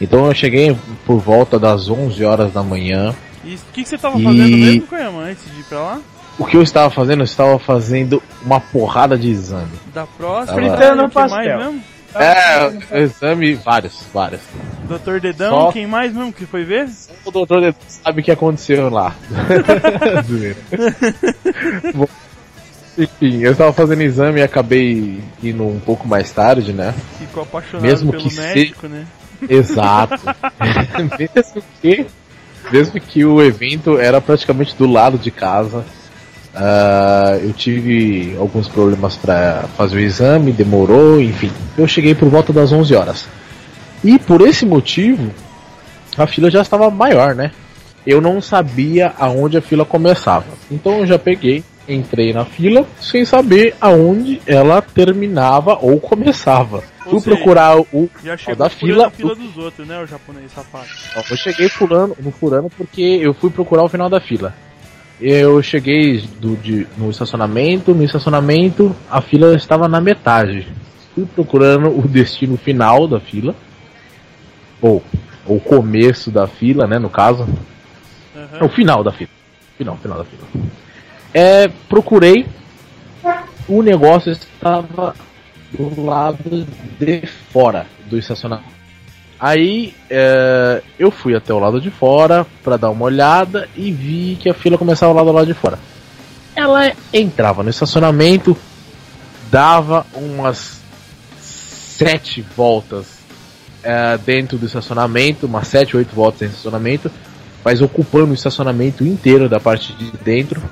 Então 0.00 0.26
eu 0.26 0.34
cheguei 0.34 0.76
por 1.06 1.18
volta 1.18 1.58
das 1.58 1.88
11 1.90 2.24
horas 2.24 2.52
da 2.52 2.62
manhã. 2.62 3.14
E 3.44 3.54
o 3.54 3.58
que, 3.72 3.82
que 3.82 3.88
você 3.88 3.98
tava 3.98 4.18
E- 4.18 4.24
fazendo 4.24 4.56
mesmo, 4.56 4.86
Koyama, 4.86 5.22
antes 5.22 5.44
de 5.52 5.60
ir 5.60 5.64
pra 5.64 5.78
lá? 5.80 6.00
O 6.38 6.44
que 6.46 6.56
eu 6.56 6.62
estava 6.62 6.88
fazendo? 6.90 7.20
Eu 7.20 7.24
estava 7.24 7.58
fazendo 7.58 8.22
uma 8.42 8.60
porrada 8.60 9.18
de 9.18 9.28
exame. 9.30 9.70
Da 9.92 10.06
próxima? 10.06 10.56
Fritando 10.58 11.08
que 11.08 11.14
pastel. 11.14 11.56
mais 11.58 11.66
mesmo? 11.66 11.82
É, 12.12 13.02
exame, 13.02 13.54
vários, 13.54 14.02
vários. 14.12 14.40
Doutor 14.88 15.20
Dedão, 15.20 15.66
Só- 15.66 15.72
quem 15.72 15.86
mais 15.86 16.12
mesmo 16.12 16.32
que 16.32 16.44
foi 16.44 16.64
ver? 16.64 16.88
O 17.24 17.30
doutor 17.30 17.72
sabe 17.86 18.20
o 18.20 18.24
que 18.24 18.32
aconteceu 18.32 18.90
lá. 18.90 19.14
Bom, 21.94 22.08
Enfim, 22.98 23.40
eu 23.42 23.52
estava 23.52 23.72
fazendo 23.72 24.02
exame 24.02 24.40
e 24.40 24.42
acabei 24.42 25.20
indo 25.42 25.62
um 25.66 25.78
pouco 25.78 26.08
mais 26.08 26.30
tarde, 26.32 26.72
né? 26.72 26.92
Ficou 27.18 27.42
apaixonado 27.44 27.82
Mesmo 27.82 28.10
pelo 28.10 28.24
que 28.24 28.30
se- 28.30 28.40
médico, 28.40 28.88
né? 28.88 29.06
Exato. 29.48 30.20
mesmo 31.18 31.62
que 31.80 32.06
mesmo 32.70 33.00
que 33.00 33.24
o 33.24 33.42
evento 33.42 33.98
era 33.98 34.20
praticamente 34.20 34.76
do 34.76 34.86
lado 34.86 35.18
de 35.18 35.30
casa. 35.30 35.84
ah, 36.54 37.38
eu 37.42 37.52
tive 37.52 38.36
alguns 38.38 38.68
problemas 38.68 39.16
para 39.16 39.64
fazer 39.76 39.96
o 39.96 40.00
exame, 40.00 40.52
demorou, 40.52 41.20
enfim. 41.20 41.50
Eu 41.76 41.86
cheguei 41.86 42.14
por 42.14 42.28
volta 42.28 42.52
das 42.52 42.72
11 42.72 42.94
horas. 42.94 43.28
E 44.02 44.18
por 44.18 44.40
esse 44.40 44.64
motivo, 44.64 45.30
a 46.16 46.26
fila 46.26 46.50
já 46.50 46.62
estava 46.62 46.90
maior, 46.90 47.34
né? 47.34 47.52
Eu 48.06 48.20
não 48.20 48.40
sabia 48.40 49.12
aonde 49.18 49.58
a 49.58 49.62
fila 49.62 49.84
começava. 49.84 50.46
Então 50.70 50.98
eu 51.00 51.06
já 51.06 51.18
peguei, 51.18 51.62
entrei 51.92 52.32
na 52.32 52.44
fila 52.44 52.86
sem 53.00 53.24
saber 53.24 53.74
aonde 53.80 54.40
ela 54.46 54.80
terminava 54.80 55.78
ou 55.80 56.00
começava. 56.00 56.82
Ou 57.04 57.12
Fui 57.12 57.20
seja, 57.20 57.36
procurar 57.36 57.78
o 57.78 58.10
Já 58.22 58.54
da 58.54 58.68
fila, 58.68 59.08
a 59.08 59.10
fila 59.10 59.34
dos 59.34 59.56
outros, 59.56 59.86
né, 59.86 60.00
o 60.02 60.06
japonês 60.06 60.52
safado. 60.52 60.86
Eu 61.30 61.36
cheguei 61.36 61.68
furando, 61.68 62.16
no 62.20 62.30
furando 62.30 62.70
porque 62.70 63.02
eu 63.02 63.34
fui 63.34 63.50
procurar 63.50 63.82
o 63.82 63.88
final 63.88 64.08
da 64.08 64.20
fila. 64.20 64.54
Eu 65.20 65.62
cheguei 65.62 66.22
do, 66.40 66.56
de, 66.56 66.86
no 66.96 67.10
estacionamento, 67.10 67.94
no 67.94 68.02
estacionamento 68.02 68.94
a 69.10 69.20
fila 69.20 69.54
estava 69.54 69.86
na 69.86 70.00
metade. 70.00 70.66
Fui 71.14 71.26
procurando 71.26 71.88
o 71.88 72.08
destino 72.08 72.56
final 72.56 73.06
da 73.06 73.20
fila. 73.20 73.54
Ou 74.80 75.02
o 75.46 75.60
começo 75.60 76.30
da 76.30 76.46
fila, 76.46 76.86
né, 76.86 76.98
no 76.98 77.10
caso. 77.10 77.42
Aham. 78.34 78.58
É 78.60 78.64
o 78.64 78.68
final 78.68 79.02
da 79.02 79.12
fila. 79.12 79.30
Final, 79.76 79.96
final 79.96 80.18
da 80.18 80.24
fila. 80.24 80.42
É, 81.32 81.68
procurei. 81.88 82.46
O 83.68 83.82
negócio 83.82 84.32
estava 84.32 85.14
do 85.72 86.04
lado 86.04 86.66
de 86.98 87.26
fora 87.52 87.86
do 88.06 88.18
estacionamento. 88.18 88.80
Aí 89.38 89.94
é, 90.10 90.82
eu 90.98 91.10
fui 91.10 91.34
até 91.34 91.54
o 91.54 91.58
lado 91.58 91.80
de 91.80 91.90
fora 91.90 92.46
para 92.62 92.76
dar 92.76 92.90
uma 92.90 93.06
olhada 93.06 93.68
e 93.74 93.90
vi 93.90 94.36
que 94.38 94.50
a 94.50 94.54
fila 94.54 94.76
começava 94.76 95.12
lá 95.14 95.22
do 95.22 95.32
lado 95.32 95.46
de 95.46 95.54
fora. 95.54 95.78
Ela 96.54 96.92
entrava 97.12 97.62
no 97.62 97.70
estacionamento, 97.70 98.54
dava 99.50 100.04
umas 100.12 100.80
sete 101.40 102.44
voltas 102.54 103.20
é, 103.82 104.18
dentro 104.18 104.58
do 104.58 104.66
estacionamento, 104.66 105.46
umas 105.46 105.68
sete, 105.68 105.96
oito 105.96 106.14
voltas 106.14 106.40
do 106.40 106.52
estacionamento, 106.52 107.10
mas 107.64 107.80
ocupando 107.80 108.32
o 108.32 108.34
estacionamento 108.34 109.06
inteiro 109.06 109.48
da 109.48 109.58
parte 109.58 109.94
de 109.94 110.10
dentro. 110.18 110.62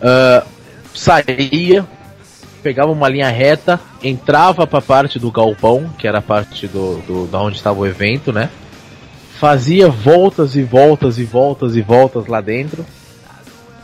Ah, 0.00 0.44
saía, 0.94 1.86
pegava 2.62 2.92
uma 2.92 3.08
linha 3.08 3.28
reta, 3.28 3.80
entrava 4.02 4.66
para 4.66 4.78
a 4.78 4.82
parte 4.82 5.18
do 5.18 5.30
galpão, 5.30 5.90
que 5.98 6.06
era 6.06 6.18
a 6.18 6.22
parte 6.22 6.66
do, 6.66 6.98
do 7.06 7.26
da 7.26 7.40
onde 7.40 7.56
estava 7.56 7.78
o 7.78 7.86
evento, 7.86 8.32
né? 8.32 8.50
Fazia 9.38 9.88
voltas 9.88 10.54
e 10.54 10.62
voltas 10.62 11.18
e 11.18 11.24
voltas 11.24 11.76
e 11.76 11.80
voltas 11.80 12.26
lá 12.26 12.40
dentro, 12.40 12.84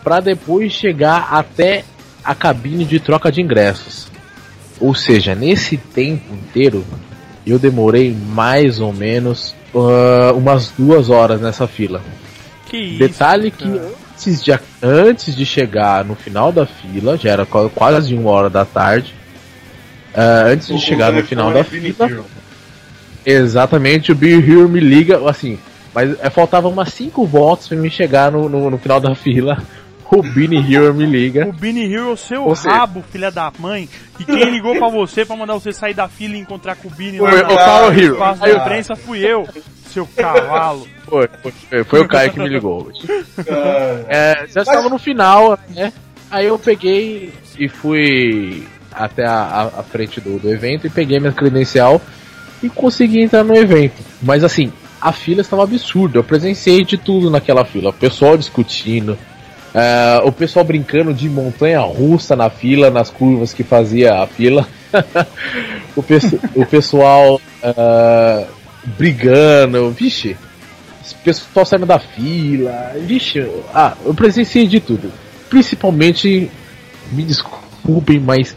para 0.05 0.21
depois 0.21 0.73
chegar 0.73 1.29
até 1.33 1.85
a 2.23 2.35
cabine 2.35 2.85
de 2.85 3.01
troca 3.01 3.33
de 3.33 3.41
ingressos. 3.41 4.09
Ou 4.79 4.95
seja, 4.95 5.35
nesse 5.35 5.79
tempo 5.79 6.35
inteiro, 6.35 6.85
eu 7.47 7.59
demorei 7.59 8.15
mais 8.15 8.79
ou 8.79 8.93
menos 8.93 9.55
ah, 9.75 10.33
umas 10.35 10.71
duas 10.77 11.09
horas 11.09 11.41
nessa 11.41 11.67
fila. 11.67 12.03
Que 12.67 12.77
isso. 12.77 12.99
Detalhe 12.99 13.51
que 13.51 13.71
cara. 13.71 14.06
Antes 14.17 14.43
de, 14.43 14.59
antes 14.83 15.37
de 15.37 15.45
chegar 15.47 16.05
no 16.05 16.15
final 16.15 16.51
da 16.51 16.67
fila, 16.67 17.17
já 17.17 17.31
era 17.31 17.45
qua- 17.47 17.69
quase 17.69 18.15
uma 18.15 18.31
hora 18.31 18.49
da 18.51 18.65
tarde. 18.65 19.15
ah, 20.15 20.45
antes 20.49 20.69
de 20.69 20.79
chegar 20.81 21.13
no 21.13 21.23
final 21.23 21.53
da 21.53 21.63
fila, 21.63 22.25
exatamente 23.25 24.13
o 24.13 24.15
Bill 24.15 24.41
Hero 24.41 24.69
me 24.69 24.81
liga, 24.81 25.21
assim, 25.29 25.59
mas 25.95 26.19
é, 26.21 26.31
faltava 26.31 26.69
umas 26.69 26.93
5 26.93 27.27
voltas 27.27 27.69
pra 27.69 27.77
me 27.77 27.91
chegar 27.91 28.31
no, 28.33 28.49
no, 28.49 28.71
no 28.71 28.79
final 28.79 29.01
da 29.01 29.15
fila. 29.15 29.59
O 30.09 30.23
Billy 30.23 30.73
Hero 30.73 30.95
me 30.95 31.05
liga. 31.05 31.49
O 31.49 31.53
Bini 31.53 31.93
Hero, 31.93 32.17
seu 32.17 32.45
Ou 32.45 32.55
seja- 32.55 32.73
rabo, 32.77 33.05
filha 33.11 33.29
da 33.29 33.53
mãe. 33.59 33.89
E 34.21 34.25
quem 34.25 34.45
ligou 34.53 34.77
pra 34.79 34.89
você 34.89 35.25
pra 35.25 35.35
mandar 35.35 35.55
você 35.55 35.73
sair 35.73 35.95
da 35.95 36.07
fila 36.07 36.37
e 36.37 36.39
encontrar 36.39 36.77
com 36.77 36.87
o 36.87 36.91
Bini 36.93 37.19
lá 37.19 37.29
o 37.29 37.33
na- 37.91 37.93
Hero. 38.01 38.13
espaço 38.13 38.41
da 38.41 38.51
imprensa 38.53 38.95
fui 38.95 39.19
eu, 39.27 39.49
seu 39.93 40.07
cavalo. 40.07 40.87
Foi, 41.09 41.29
foi, 41.43 41.85
foi 41.85 42.01
o 42.01 42.09
Caio 42.09 42.33
que 42.33 42.39
me 42.41 42.49
ligou. 42.49 42.91
É, 43.47 44.05
É, 44.09 44.47
já 44.49 44.63
estava 44.63 44.89
no 44.89 44.99
final, 44.99 45.59
né? 45.75 45.93
Aí 46.31 46.47
eu 46.47 46.59
peguei 46.59 47.33
e 47.59 47.69
fui 47.69 48.67
até 48.93 49.25
a, 49.25 49.71
a- 49.79 49.83
frente 49.83 50.21
do, 50.21 50.39
do 50.39 50.51
evento 50.53 50.87
e 50.87 50.91
peguei 50.91 51.21
minha 51.21 51.33
credencial 51.33 52.01
e 52.63 52.69
consegui 52.69 53.21
entrar 53.23 53.45
no 53.45 53.55
evento. 53.57 54.03
Mas 54.21 54.43
assim, 54.43 54.73
a 55.01 55.13
fila 55.13 55.41
estava 55.43 55.63
absurda. 55.63 56.19
Eu 56.19 56.25
presenciei 56.25 56.85
de 56.85 56.97
tudo 56.97 57.31
naquela 57.31 57.65
fila. 57.65 57.91
O 57.91 57.93
pessoal 57.93 58.37
discutindo, 58.37 59.17
eh, 59.75 60.21
o 60.25 60.33
pessoal 60.33 60.65
brincando 60.65 61.15
de 61.15 61.29
montanha 61.29 61.81
russa 61.81 62.35
na 62.35 62.51
fila, 62.51 62.91
nas 62.91 63.11
curvas 63.11 63.53
que 63.53 63.63
fazia 63.63 64.15
a 64.23 64.27
fila. 64.27 64.67
o, 65.97 66.03
o 66.61 66.67
pessoal 66.67 67.41
eh, 67.63 68.47
brigando, 68.99 69.91
vixe. 69.91 70.37
Pessoal 71.13 71.65
saindo 71.67 71.87
da 71.87 71.99
fila, 71.99 72.93
vixe. 73.01 73.47
Ah, 73.75 73.95
eu 74.05 74.15
presenciei 74.15 74.67
de 74.67 74.81
tudo. 74.81 75.11
Principalmente, 75.49 76.51
me 77.13 77.23
desculpem, 77.23 78.19
mas 78.21 78.57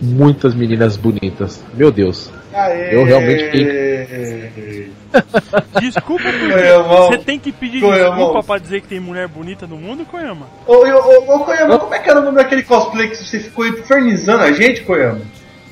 muitas 0.00 0.54
meninas 0.54 0.96
bonitas. 0.96 1.62
Meu 1.74 1.90
Deus. 1.90 2.30
Aê. 2.52 2.94
Eu 2.94 3.04
realmente 3.04 3.44
fiquei- 3.44 4.90
Desculpa 5.80 6.24
Coiamão. 6.32 7.06
Você 7.08 7.18
tem 7.18 7.38
que 7.38 7.52
pedir 7.52 7.80
Coiamão. 7.80 8.16
desculpa 8.16 8.42
pra 8.42 8.58
dizer 8.58 8.80
que 8.80 8.88
tem 8.88 9.00
mulher 9.00 9.28
bonita 9.28 9.66
no 9.66 9.76
mundo, 9.76 10.04
Koyama? 10.04 10.46
Ô, 10.66 10.74
ô, 10.74 10.84
ô, 10.84 11.34
ô, 11.36 11.44
Koyama, 11.44 11.78
como 11.78 11.94
é 11.94 11.98
que 11.98 12.10
era 12.10 12.20
o 12.20 12.24
nome 12.24 12.36
daquele 12.36 12.62
cosplay 12.62 13.08
que 13.08 13.16
você 13.16 13.40
ficou 13.40 13.66
infernizando 13.66 14.42
a 14.44 14.52
gente, 14.52 14.82
Koyama? 14.82 15.20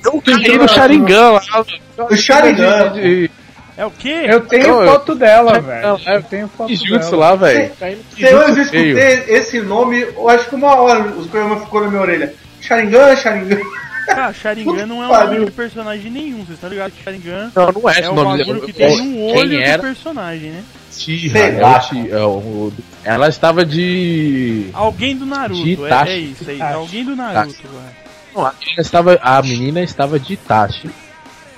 Eu 0.05 0.21
caí 0.21 0.59
no 0.59 0.69
Sharingan 0.69 1.31
lá. 1.33 1.41
O 2.11 2.17
Sharingan. 2.17 2.93
De, 2.95 3.31
É 3.77 3.87
o 3.87 3.91
quê? 3.91 4.27
Eu 4.29 4.41
tenho 4.43 4.67
Eu- 4.83 4.87
foto 4.87 5.15
dela, 5.15 5.59
velho. 5.61 5.87
eu- 5.87 6.13
Eu 6.15 6.23
tenho 6.23 6.49
foto 6.49 6.69
de 6.69 6.77
jutsu 6.77 7.11
dela. 7.13 7.31
lá, 7.31 7.35
velho. 7.37 7.73
Senhores, 8.15 8.57
eu 8.59 8.65
feio. 8.67 8.99
escutei 8.99 9.35
esse 9.37 9.61
nome, 9.61 10.01
eu 10.03 10.29
acho 10.29 10.49
que 10.49 10.55
uma 10.55 10.75
hora 10.77 11.03
os 11.13 11.27
Koyama 11.29 11.61
ficou 11.61 11.81
na 11.81 11.89
minha 11.89 12.03
orelha. 12.03 12.35
Sharingan, 12.61 13.17
Sharingan. 13.17 13.59
Cara, 14.07 14.33
Sharingan 14.35 14.85
não 14.87 15.03
é 15.03 15.07
um 15.07 15.25
nome 15.31 15.45
de 15.47 15.51
personagem 15.53 16.11
nenhum, 16.11 16.39
vocês 16.45 16.51
estão 16.51 16.69
ligados 16.69 16.95
que 16.97 17.03
Sharingan 17.03 17.51
Não, 17.55 17.73
não 17.73 17.89
é 17.89 17.95
é 17.97 18.01
esse 18.01 18.09
o 18.09 18.15
nome 18.15 18.39
bagulho 18.39 18.61
que 18.61 18.71
é- 18.83 18.87
tem 18.89 18.97
no 19.07 19.21
olho 19.27 19.49
Quem 19.51 19.59
do 19.59 19.65
era? 19.65 19.83
personagem, 19.83 20.51
né? 20.51 20.65
Tira, 20.95 21.33
Sei 21.33 21.43
é 22.11 22.17
o 22.17 22.17
é 22.19 22.27
o- 22.27 22.73
Ela 23.03 23.29
estava 23.29 23.65
de. 23.65 24.67
Alguém 24.75 25.17
do 25.17 25.25
Naruto, 25.25 25.63
é, 25.67 25.87
Itachi. 25.87 26.11
é 26.13 26.19
isso, 26.19 26.43
é 26.43 26.53
isso. 26.53 26.53
Itachi. 26.57 26.75
Alguém 26.75 27.05
do 27.07 27.17
Naruto, 27.17 27.55
velho. 27.63 28.03
Não, 28.35 28.47
a 28.47 28.53
menina 28.61 28.83
estava, 28.83 29.19
a 29.23 29.43
menina 29.43 29.81
estava 29.83 30.19
de 30.21 30.35
Itachi. 30.35 30.91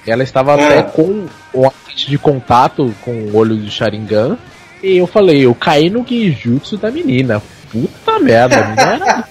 Ela 0.06 0.22
estava 0.22 0.52
É. 0.52 0.78
até 0.78 0.82
com 0.82 1.26
o 1.52 1.66
agente 1.66 2.08
de 2.10 2.18
contato 2.18 2.94
com 3.02 3.10
o 3.12 3.36
olho 3.36 3.56
de 3.56 3.70
Sharingan. 3.70 4.36
E 4.82 4.98
eu 4.98 5.06
falei, 5.06 5.44
eu 5.46 5.54
caí 5.54 5.88
no 5.88 6.04
Genjutsu 6.06 6.76
da 6.76 6.90
menina. 6.90 7.42
Puta 7.72 8.18
merda, 8.20 8.56
menina 8.64 8.82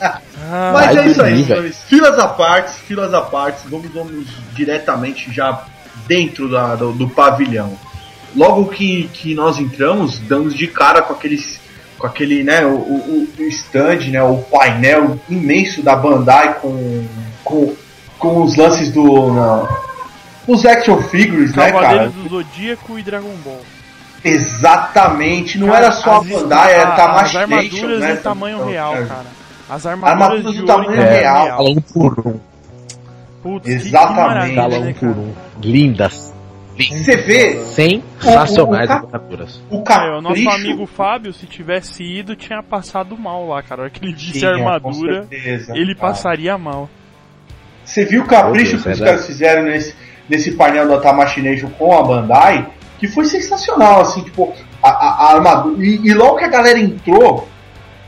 era. 0.01 0.21
Ah, 0.55 0.71
Mas 0.73 0.97
é 0.97 1.07
isso 1.07 1.23
aí. 1.23 1.43
Filas 1.87 2.19
à 2.19 2.27
parte, 2.27 2.73
filas 2.81 3.11
à 3.13 3.21
parte, 3.21 3.61
vamos, 3.67 3.87
vamos 3.91 4.27
diretamente 4.53 5.31
já 5.33 5.63
dentro 6.05 6.47
da- 6.51 6.75
do, 6.75 6.91
do 6.91 7.09
pavilhão. 7.09 7.75
Logo 8.35 8.65
que, 8.65 9.09
que 9.13 9.33
nós 9.33 9.57
entramos, 9.57 10.19
damos 10.19 10.53
de 10.53 10.67
cara 10.67 11.01
com 11.01 11.13
aqueles. 11.13 11.59
Com 11.97 12.05
aquele, 12.05 12.43
né, 12.43 12.63
o, 12.65 12.71
o, 12.75 13.27
o 13.39 13.43
stand, 13.43 14.09
né, 14.11 14.21
o 14.21 14.37
painel 14.39 15.17
imenso 15.29 15.81
da 15.81 15.95
Bandai 15.95 16.55
com, 16.55 17.05
com, 17.43 17.73
com 18.19 18.43
os 18.43 18.55
lances 18.55 18.91
do. 18.91 19.33
na- 19.33 19.67
os 20.47 20.65
action 20.65 20.97
figures, 21.03 21.55
né, 21.55 21.71
cara? 21.71 21.81
Cavaleiros 21.81 22.13
do 22.15 22.29
Zodíaco 22.29 22.99
e 22.99 23.03
Dragon 23.03 23.35
Ball. 23.43 23.61
Exatamente, 24.23 25.57
não 25.57 25.67
Cara, 25.67 25.85
era 25.85 25.91
só 25.91 26.15
a 26.17 26.23
Bandai, 26.23 26.73
era 26.73 26.89
a- 26.89 27.21
As 27.21 27.35
armaduras 27.35 27.99
né? 27.99 28.13
do 28.15 28.21
tamanho 28.21 28.55
Então, 28.57 28.69
real, 28.69 28.95
é. 28.95 29.05
cara. 29.05 29.25
As 29.69 29.85
armaduras, 29.85 30.21
Armaduras 30.23 30.53
de 30.53 30.59
do 30.61 30.65
tamanho 30.65 30.89
tamanho 30.91 31.09
real. 31.11 31.45
Galão 31.47 31.75
por 31.93 32.19
um. 32.27 32.39
Putz, 33.41 33.65
que- 33.65 33.79
que 33.79 33.87
Exatamente. 33.87 34.55
Galão 34.55 34.79
né, 34.81 34.95
por 34.99 35.09
um. 35.09 35.33
Lindas. 35.61 36.33
Você 36.77 37.17
vê 37.17 37.59
Sensacionais 37.65 38.89
O- 38.89 38.93
o- 38.93 38.95
o- 38.95 39.05
armaduras. 39.05 39.61
o 39.69 39.75
É, 39.79 39.83
capricho. 39.83 40.17
o 40.17 40.21
nosso 40.21 40.49
amigo 40.49 40.85
Fábio, 40.87 41.31
se 41.33 41.45
tivesse 41.45 42.03
ido, 42.03 42.35
tinha 42.35 42.63
passado 42.63 43.17
mal 43.17 43.47
lá, 43.47 43.61
cara. 43.61 43.81
A 43.81 43.83
hora 43.83 43.89
que 43.91 44.03
ele 44.03 44.13
visse 44.15 44.45
a 44.45 44.49
armadura, 44.51 45.25
certeza, 45.27 45.73
ele 45.75 45.93
cara. 45.95 46.07
passaria 46.07 46.57
mal. 46.57 46.89
Você 47.85 48.05
viu 48.05 48.23
o 48.23 48.25
capricho 48.25 48.71
Deus, 48.71 48.83
que 48.83 48.89
os 48.89 49.01
é 49.01 49.05
caras 49.05 49.27
fizeram 49.27 49.63
nesse, 49.63 49.93
nesse 50.33 50.51
painel 50.53 50.87
da 50.87 50.99
Tamashii 50.99 51.43
Nation 51.43 51.69
com 51.77 51.95
a 51.97 52.01
Bandai, 52.03 52.65
que 52.99 53.07
foi 53.07 53.25
sensacional, 53.25 54.01
assim, 54.01 54.21
tipo, 54.23 54.51
a, 54.81 54.89
a- 54.89 55.15
a 55.27 55.33
armadura. 55.35 55.83
E, 55.85 55.99
e 56.07 56.13
logo 56.13 56.37
que 56.37 56.45
a 56.45 56.49
galera 56.49 56.79
entrou, 56.79 57.47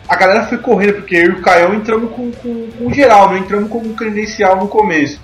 a 0.07 0.15
galera 0.15 0.45
foi 0.47 0.57
correndo, 0.57 0.93
porque 0.93 1.15
eu 1.15 1.25
e 1.25 1.29
o 1.29 1.41
Caião 1.41 1.73
entramos 1.73 2.11
com, 2.11 2.31
com, 2.31 2.67
com 2.77 2.93
geral, 2.93 3.29
não 3.29 3.37
entramos 3.37 3.69
com 3.69 3.77
um 3.79 3.93
credencial 3.93 4.55
no 4.57 4.67
começo. 4.67 5.19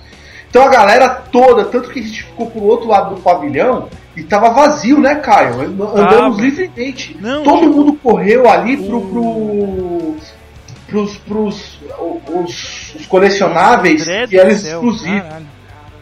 Então 0.49 0.63
a 0.63 0.67
galera 0.69 1.07
toda, 1.09 1.63
tanto 1.65 1.89
que 1.89 1.99
a 1.99 2.03
gente 2.03 2.23
ficou 2.23 2.49
pro 2.51 2.63
outro 2.63 2.87
lado 2.89 3.15
do 3.15 3.21
pavilhão 3.21 3.87
e 4.17 4.21
tava 4.23 4.49
vazio, 4.49 4.99
né, 4.99 5.15
Caio? 5.15 5.61
Andamos 5.61 6.35
Tava. 6.35 6.41
livremente. 6.41 7.17
Não, 7.21 7.41
Todo 7.43 7.59
tipo, 7.61 7.73
mundo 7.73 7.93
correu 8.03 8.49
ali 8.49 8.75
pro, 8.75 8.99
pro, 9.01 10.15
pros, 10.87 11.17
pros 11.19 11.79
os, 12.33 12.95
os 12.99 13.05
colecionáveis 13.07 14.03
que 14.27 14.37
eram 14.37 14.49
exclusivos. 14.51 15.21
caralho. 15.21 15.45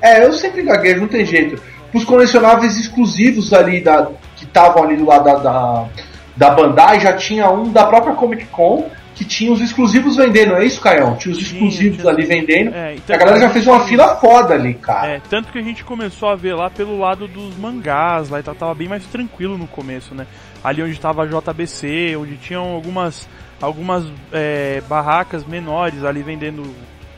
É, 0.02 0.24
eu 0.26 0.34
sempre 0.34 0.62
gaguejo, 0.64 1.02
não 1.02 1.08
tem 1.08 1.26
jeito. 1.26 1.62
Os 1.94 2.04
colecionáveis 2.04 2.78
exclusivos 2.78 3.52
ali 3.54 3.82
da, 3.82 4.10
que 4.36 4.46
estavam 4.46 4.84
ali 4.84 4.96
do 4.96 5.06
lado 5.06 5.24
da, 5.26 5.36
da, 5.36 5.86
da 6.38 6.50
Bandai, 6.52 7.00
já 7.00 7.14
tinha 7.14 7.50
um 7.50 7.72
da 7.72 7.86
própria 7.86 8.14
Comic 8.16 8.46
Con 8.46 8.90
que 9.20 9.26
tinha 9.26 9.52
os 9.52 9.60
exclusivos 9.60 10.16
vendendo, 10.16 10.56
é 10.56 10.64
isso, 10.66 10.80
Caião? 10.80 11.18
Tinha 11.18 11.36
os 11.36 11.42
exclusivos 11.42 11.98
tinha. 12.00 12.10
ali 12.10 12.24
vendendo. 12.24 12.74
É, 12.74 12.96
então- 12.96 13.14
A 13.14 13.20
galera 13.20 13.38
já 13.38 13.50
fez 13.50 13.68
uma 13.68 13.82
fila 13.82 14.16
foda 14.16 14.54
ali, 14.54 14.74
cara. 14.76 15.08
É, 15.08 15.22
tanto 15.30 15.52
que 15.52 15.60
a 15.60 15.62
gente 15.62 15.84
começou 15.84 16.30
a 16.30 16.38
ver 16.38 16.54
lá 16.54 16.70
pelo 16.70 16.98
lado 16.98 17.28
dos 17.28 17.58
mangás, 17.58 18.30
lá 18.30 18.40
e 18.40 18.44
tal, 18.44 18.56
tava 18.56 18.74
bem 18.74 18.88
mais 18.88 19.04
tranquilo 19.08 19.58
no 19.58 19.68
começo, 19.68 20.16
né? 20.16 20.26
Ali 20.64 20.82
onde 20.82 20.98
tava 20.98 21.24
a 21.24 21.26
JBC, 21.26 22.16
onde 22.16 22.38
tinham 22.38 22.64
algumas, 22.64 23.28
algumas 23.62 24.06
é, 24.32 24.82
barracas 24.88 25.44
menores 25.46 26.06
ali 26.06 26.24
vendendo 26.24 26.64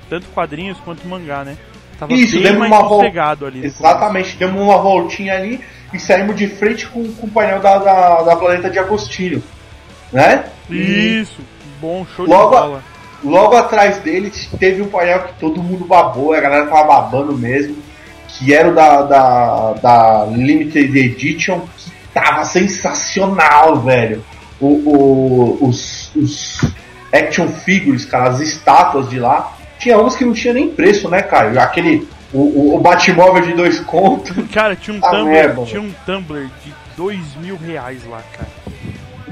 tanto 0.10 0.26
quadrinhos 0.30 0.80
quanto 0.80 1.08
mangá, 1.08 1.44
né? 1.44 1.56
Tava 2.02 2.14
Isso, 2.16 2.42
bem 2.42 2.54
mais 2.58 2.72
uma 2.72 2.82
vol- 2.82 2.98
sossegado 2.98 3.46
ali. 3.46 3.64
Exatamente, 3.64 4.36
demos 4.36 4.60
uma 4.60 4.80
voltinha 4.80 5.36
ali 5.36 5.62
e 5.94 6.00
saímos 6.00 6.36
de 6.36 6.48
frente 6.48 6.88
com, 6.88 7.04
com 7.14 7.28
o 7.28 7.30
painel 7.30 7.60
da, 7.60 7.78
da, 7.78 8.22
da 8.24 8.36
Planeta 8.36 8.72
de 8.72 8.80
Agostinho. 8.80 9.44
Né? 10.12 10.46
Isso, 10.68 11.42
bom 11.80 12.04
show 12.16 12.26
Logo 12.26 12.56
de 12.56 12.62
bola. 12.62 12.84
Logo 13.24 13.56
atrás 13.56 14.00
dele 14.00 14.32
teve 14.60 14.82
um 14.82 14.88
painel 14.88 15.26
que 15.26 15.34
todo 15.40 15.62
mundo 15.62 15.86
babou, 15.86 16.34
a 16.34 16.40
galera 16.42 16.66
tava 16.66 16.86
babando 16.86 17.38
mesmo, 17.38 17.78
que 18.28 18.52
era 18.52 18.70
o 18.70 18.74
da, 18.74 19.04
da, 19.04 19.74
da 19.74 20.26
Limited 20.26 20.98
Edition, 20.98 21.60
que 21.78 21.92
tava 22.16 22.44
sensacional, 22.46 23.80
velho. 23.80 24.26
O, 24.60 24.68
o- 24.68 25.68
os, 25.70 26.12
os 26.16 26.62
action 27.14 27.48
figures, 27.50 28.06
cara, 28.06 28.30
as 28.30 28.40
estátuas 28.40 29.08
de 29.08 29.20
lá, 29.20 29.56
tinha 29.82 29.98
umas 29.98 30.16
que 30.16 30.24
não 30.24 30.34
tinha 30.34 30.54
nem 30.54 30.70
preço, 30.70 31.10
né, 31.10 31.22
Caio? 31.22 31.60
Aquele, 31.60 32.08
o, 32.32 32.40
o, 32.40 32.76
o 32.76 32.80
Batmóvel 32.80 33.42
de 33.42 33.54
dois 33.54 33.80
contos. 33.80 34.32
Cara, 34.54 34.76
tinha 34.76 34.96
um 34.96 35.00
Ah, 35.04 35.10
Tumblr, 35.10 35.26
merda, 35.26 35.64
tinha 35.64 35.82
um 35.82 35.92
Tumblr 36.06 36.50
de 36.64 36.74
dois 36.96 37.36
mil 37.42 37.58
reais 37.58 38.06
lá, 38.06 38.22
cara. 38.32 38.50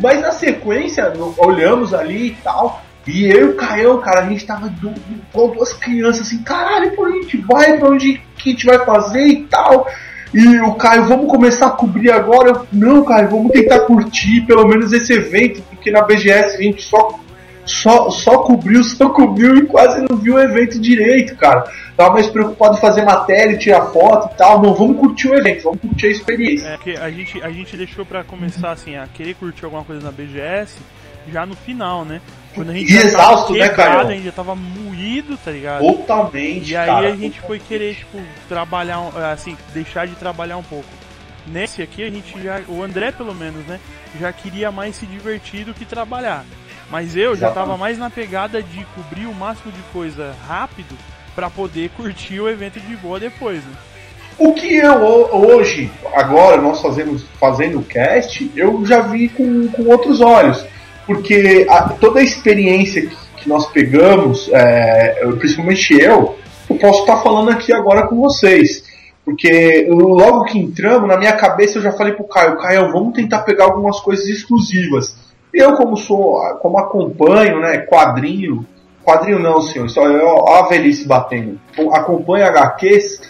Mas 0.02 0.22
na 0.22 0.32
sequência, 0.32 1.14
olhamos 1.38 1.94
ali 1.94 2.28
e 2.28 2.38
tal. 2.44 2.82
E 3.06 3.26
eu 3.26 3.48
e 3.48 3.50
o 3.52 3.56
Caião, 3.56 4.00
cara, 4.00 4.22
a 4.22 4.30
gente 4.30 4.46
tava 4.46 4.70
do, 4.70 4.94
com 5.32 5.50
duas 5.50 5.74
crianças 5.74 6.28
assim, 6.28 6.44
caralho, 6.44 6.96
por 6.96 7.08
onde 7.08 7.20
a 7.20 7.22
gente 7.22 7.38
vai, 7.38 7.78
pra 7.78 7.90
onde 7.90 8.22
que 8.38 8.50
a 8.50 8.52
gente 8.52 8.66
vai 8.66 8.86
fazer 8.86 9.26
e 9.26 9.44
tal. 9.46 9.88
E 10.34 10.60
o 10.60 10.74
Caio, 10.76 11.06
vamos 11.06 11.28
começar 11.28 11.68
a 11.68 11.72
cobrir 11.72 12.12
agora? 12.12 12.50
Eu, 12.50 12.68
não, 12.72 13.04
Caio, 13.04 13.30
vamos 13.30 13.52
tentar 13.52 13.80
curtir 13.82 14.42
pelo 14.42 14.68
menos 14.68 14.94
esse 14.94 15.12
evento, 15.12 15.62
porque 15.70 15.90
na 15.90 16.04
BGS 16.04 16.58
a 16.58 16.62
gente 16.62 16.84
só, 16.84 17.20
só, 17.70 18.10
só 18.10 18.40
cobriu, 18.40 18.84
só 18.86 19.10
cobriu 19.10 19.56
e 19.58 19.66
quase 19.66 20.06
não 20.10 20.18
viu 20.18 20.36
o 20.36 20.40
evento 20.40 20.80
direito, 20.80 21.36
cara. 21.36 21.64
Tava 21.96 22.14
mais 22.14 22.28
preocupado 22.28 22.78
em 22.78 22.82
fazer 22.82 23.04
matéria, 23.04 23.58
tirar 23.58 23.88
foto 23.88 24.34
e 24.34 24.38
tal. 24.38 24.62
Não, 24.62 24.74
vamos 24.74 24.98
curtir 25.00 25.28
o 25.30 25.36
evento, 25.36 25.64
vamos 25.64 25.82
curtir 25.82 26.08
a 26.08 26.12
experiência. 26.12 26.68
É 26.68 26.78
que 26.78 26.96
a 26.98 27.10
gente, 27.12 27.42
a 27.44 27.50
gente 27.50 27.76
deixou 27.78 28.06
pra 28.06 28.24
começar 28.24 28.72
assim, 28.72 28.96
a 28.96 29.06
querer 29.08 29.34
curtir 29.36 29.66
alguma 29.66 29.84
coisa 29.84 30.02
na 30.04 30.12
BGS 30.12 30.78
já 31.32 31.46
no 31.46 31.56
final, 31.56 32.06
né? 32.06 32.22
Quando 32.56 32.72
a 32.72 32.74
gente 32.74 32.92
E 32.92 32.98
exausto, 32.98 33.48
tava 33.54 33.60
né, 33.60 33.70
quebrado, 33.70 33.92
Caio? 33.98 34.08
a 34.08 34.12
gente 34.14 34.24
já 34.26 34.32
tava 34.32 34.56
moído, 34.56 35.38
tá 35.38 35.52
ligado? 35.52 35.86
Totalmente, 35.86 36.72
E 36.72 36.76
aí 36.76 36.88
cara. 36.88 37.08
a 37.10 37.16
gente 37.16 37.40
foi 37.42 37.60
querer, 37.60 37.96
tipo, 37.96 38.18
trabalhar, 38.48 39.00
um- 39.02 39.12
assim, 39.32 39.56
deixar 39.74 40.08
de 40.08 40.16
trabalhar 40.16 40.58
um 40.58 40.64
pouco. 40.64 40.88
Nesse 41.46 41.82
aqui 41.82 42.04
a 42.04 42.10
gente 42.10 42.42
já, 42.42 42.62
o 42.68 42.82
André 42.84 43.12
pelo 43.12 43.36
menos, 43.36 43.66
né, 43.66 43.80
já 44.20 44.32
queria 44.32 44.72
mais 44.72 44.96
se 44.96 45.06
divertir 45.06 45.66
do 45.66 45.74
que 45.74 45.86
trabalhar. 45.86 46.44
Mas 46.92 47.16
eu 47.16 47.36
já 47.36 47.52
tava 47.52 47.78
mais 47.78 47.98
na 47.98 48.10
pegada 48.10 48.62
de 48.64 48.86
cobrir 48.96 49.26
o 49.28 49.34
máximo 49.34 49.72
de 49.72 49.82
coisa 49.94 50.34
rápido 50.48 50.96
pra 51.36 51.50
poder 51.50 51.90
curtir 51.96 52.40
o 52.40 52.50
evento 52.50 52.80
de 52.80 52.96
boa 52.98 53.20
depois, 53.20 53.60
né? 53.64 53.72
O 54.38 54.54
que 54.54 54.76
eu 54.78 54.94
ho- 55.04 55.46
hoje, 55.56 55.92
agora 56.14 56.62
nós 56.62 56.82
fazemos 56.82 57.26
fazendo 57.40 57.80
o 57.80 57.84
cast, 57.84 58.50
eu 58.56 58.84
já 58.86 59.02
vi 59.02 59.30
com, 59.30 59.68
com 59.68 59.84
outros 59.86 60.22
olhos. 60.22 60.66
Porque 61.06 61.66
a- 61.70 61.90
toda 61.90 62.20
a 62.20 62.24
experiência 62.24 63.02
que, 63.06 63.16
que 63.38 63.50
nós 63.50 63.68
pegamos, 63.68 64.50
é, 64.52 65.26
principalmente 65.38 65.94
eu, 65.94 66.38
eu 66.70 66.76
posso 66.78 67.02
estar 67.02 67.18
falando 67.18 67.50
aqui 67.52 67.74
agora 67.74 68.08
com 68.08 68.16
vocês. 68.20 68.84
Porque 69.26 69.86
eu- 69.88 69.96
logo 69.96 70.46
que 70.46 70.58
entramos, 70.58 71.08
na 71.08 71.18
minha 71.18 71.34
cabeça 71.34 71.78
eu 71.78 71.82
já 71.84 71.92
falei 71.92 72.14
pro 72.14 72.24
Caio, 72.28 72.58
Caio, 72.58 72.92
vamos 72.92 73.14
tentar 73.14 73.40
pegar 73.40 73.66
algumas 73.66 74.00
coisas 74.00 74.26
exclusivas. 74.26 75.16
Eu, 75.54 75.74
como 75.76 75.98
sou, 75.98 76.40
como 76.62 76.78
acompanho, 76.78 77.60
né, 77.60 77.80
quadrinho, 77.80 78.66
quadrinho 79.04 79.40
não, 79.40 79.62
senhor, 79.62 79.90
só 79.90 80.06
eu, 80.08 80.28
ó 80.28 80.64
a 80.64 80.68
velhice 80.68 81.08
batendo. 81.08 81.60
Acompanho 81.94 82.46
HQs, 82.46 83.22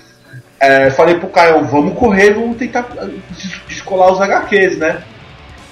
é, 0.59 0.89
falei 0.91 1.15
pro 1.15 1.29
Caio, 1.29 1.63
vamos 1.65 1.97
correr, 1.97 2.33
vamos 2.33 2.57
tentar 2.57 2.85
ah, 2.97 3.05
des- 3.05 3.61
descolar 3.67 4.11
os 4.11 4.19
HQs, 4.19 4.77
né? 4.77 5.01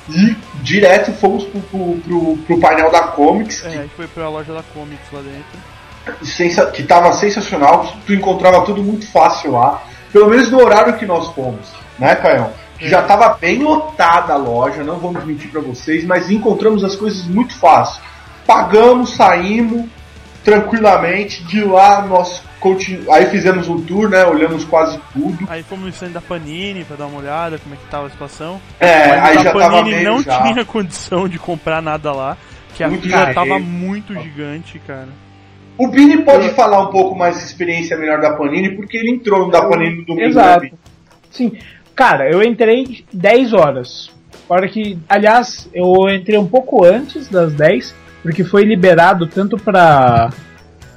E 0.10 0.38
direto 0.63 1.12
fomos 1.12 1.43
pro, 1.43 1.60
pro, 1.60 1.95
pro- 1.97 2.38
pro 2.47 2.60
painel 2.62 2.89
da 2.89 3.07
Comics, 3.10 3.65
É, 3.65 3.67
a 3.67 3.71
gente 3.71 3.89
foi 3.95 4.07
pra 4.07 4.29
loja 4.29 4.53
da 4.53 4.63
Comics 4.73 5.12
lá 5.12 5.19
dentro. 5.19 6.25
sensa- 6.25 6.67
que 6.71 6.83
tava 6.83 7.12
sensacional, 7.12 7.86
tu 8.05 8.13
encontrava 8.13 8.62
tudo 8.63 8.81
muito 8.81 9.05
fácil 9.12 9.51
lá, 9.51 9.83
pelo 10.13 10.29
menos 10.29 10.49
no 10.49 10.62
horário 10.62 10.93
que 10.97 11.05
nós 11.05 11.27
fomos, 11.33 11.73
né, 11.99 12.15
Caião? 12.15 12.49
Que 12.77 12.87
já 12.87 13.01
tava 13.01 13.29
bem 13.29 13.63
lotada 13.63 14.33
a 14.33 14.37
loja, 14.37 14.83
não 14.83 14.99
vamos 14.99 15.23
mentir 15.25 15.49
pra 15.49 15.61
vocês, 15.61 16.05
mas 16.05 16.29
encontramos 16.29 16.83
as 16.83 16.95
coisas 16.95 17.25
muito 17.25 17.55
fácil. 17.55 18.01
Pagamos, 18.45 19.15
saímos 19.15 19.85
tranquilamente, 20.47 21.43
de 21.43 21.61
lá 21.61 22.01
nós 22.03 22.41
continu... 22.61 23.11
aí 23.11 23.25
fizemos 23.25 23.67
um 23.67 23.81
tour, 23.81 24.09
né, 24.09 24.25
olhamos 24.25 24.63
quase 24.63 24.97
tudo. 25.11 25.45
Aí 25.49 25.61
fomos 25.61 25.83
no 25.83 25.89
stand 25.89 26.11
da 26.11 26.21
Panini 26.21 26.85
pra 26.85 26.95
dar 26.95 27.07
uma 27.07 27.19
olhada 27.19 27.59
como 27.59 27.75
é 27.75 27.77
que 27.77 27.85
tava 27.91 28.07
a 28.07 28.09
situação. 28.09 28.61
É, 28.79 29.07
Mas 29.09 29.25
aí 29.25 29.37
a 29.39 29.43
já 29.43 29.51
tava 29.51 29.69
Panini 29.71 29.95
meio 29.97 30.09
não 30.09 30.23
já. 30.23 30.41
tinha 30.43 30.63
condição 30.65 31.27
de 31.27 31.37
comprar 31.37 31.81
nada 31.81 32.13
lá, 32.13 32.37
que 32.75 32.81
a 32.81 32.87
Muito 32.87 33.03
fila 33.03 33.33
tava 33.33 33.59
muito 33.59 34.13
gigante, 34.13 34.79
cara. 34.87 35.09
O 35.77 35.89
Bini 35.89 36.23
pode 36.23 36.49
falar 36.51 36.79
um 36.79 36.91
pouco 36.91 37.13
mais 37.13 37.37
de 37.37 37.43
experiência 37.43 37.97
melhor 37.97 38.21
da 38.21 38.33
Panini, 38.33 38.75
porque 38.75 38.95
ele 38.95 39.11
entrou 39.11 39.45
no 39.45 39.51
da 39.51 39.61
Panini 39.63 39.97
no 39.97 40.05
domingo. 40.05 40.29
Exato. 40.29 40.61
Bini? 40.61 40.73
Sim. 41.29 41.57
Cara, 41.97 42.29
eu 42.29 42.43
entrei 42.43 43.03
10 43.12 43.53
horas. 43.53 44.12
Hora 44.47 44.67
que, 44.67 44.99
aliás, 45.10 45.67
eu 45.73 46.07
entrei 46.07 46.38
um 46.38 46.45
pouco 46.45 46.86
antes 46.86 47.27
das 47.27 47.53
10, 47.53 47.95
porque 48.21 48.43
foi 48.43 48.63
liberado 48.63 49.25
tanto 49.25 49.57
para 49.57 50.29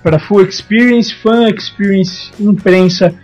para 0.02 0.18
full 0.18 0.42
experience, 0.42 1.14
fan 1.14 1.48
experience, 1.48 2.30
imprensa 2.38 3.14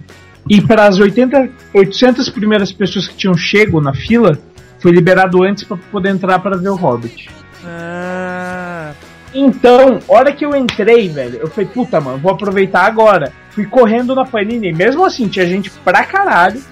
e 0.49 0.61
para 0.61 0.87
as 0.87 0.99
80 0.99 1.51
800 1.73 2.29
primeiras 2.31 2.73
pessoas 2.73 3.09
que 3.09 3.15
tinham 3.15 3.37
chego 3.37 3.81
na 3.81 3.95
fila, 3.95 4.39
foi 4.79 4.91
liberado 4.91 5.43
antes 5.43 5.65
para 5.65 5.77
poder 5.77 6.11
entrar 6.11 6.39
para 6.39 6.57
ver 6.57 6.71
o 6.71 6.77
Hobbit. 6.77 7.29
Ah, 7.65 8.93
Então, 9.35 10.01
hora 10.09 10.33
que 10.33 10.47
eu 10.47 10.57
entrei, 10.57 11.11
velho, 11.11 11.39
eu 11.41 11.49
falei, 11.49 11.69
puta, 11.69 12.01
mano, 12.01 12.19
vou 12.19 12.33
aproveitar 12.33 12.87
agora. 12.87 13.33
Fui 13.51 13.67
correndo 13.67 14.15
na 14.15 14.25
Panini, 14.25 14.73
mesmo 14.73 15.05
assim, 15.05 15.29
tinha 15.29 15.47
gente 15.47 15.71
pra 15.71 16.05
caralho. 16.05 16.63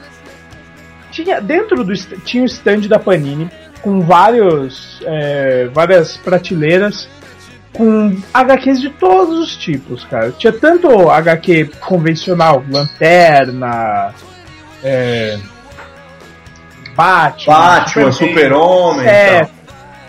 Tinha, 1.15 1.41
dentro 1.41 1.85
do 1.85 1.95
tinha 2.25 2.43
o 2.43 2.47
stand 2.47 2.89
da 2.89 2.99
Panini, 2.99 3.49
com 3.81 4.01
vários, 4.01 5.01
é, 5.05 5.69
várias 5.73 6.17
prateleiras, 6.17 7.09
com 7.73 8.17
HQs 8.33 8.81
de 8.81 8.91
todos 8.91 9.39
os 9.39 9.57
tipos, 9.57 10.03
cara. 10.05 10.33
Tinha 10.33 10.53
tanto 10.53 11.09
HQ 11.09 11.71
convencional, 11.79 12.65
Lanterna, 12.69 14.13
é, 14.83 15.39
Batman, 16.97 17.55
Batman, 17.55 18.11
Super-Homem. 18.11 19.07
é, 19.07 19.37
então. 19.43 19.51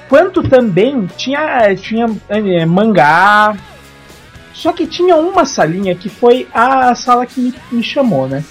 quanto 0.10 0.42
também 0.50 1.06
tinha, 1.16 1.76
tinha 1.76 2.08
é, 2.28 2.66
mangá. 2.66 3.56
Só 4.54 4.74
que 4.74 4.88
tinha 4.88 5.18
uma 5.18 5.46
salinha 5.46 5.94
que 5.94 6.10
foi 6.10 6.48
a 6.52 6.96
sala 6.96 7.28
que 7.28 7.40
me, 7.40 7.54
me 7.72 7.84
chamou, 7.84 8.28
né? 8.28 8.44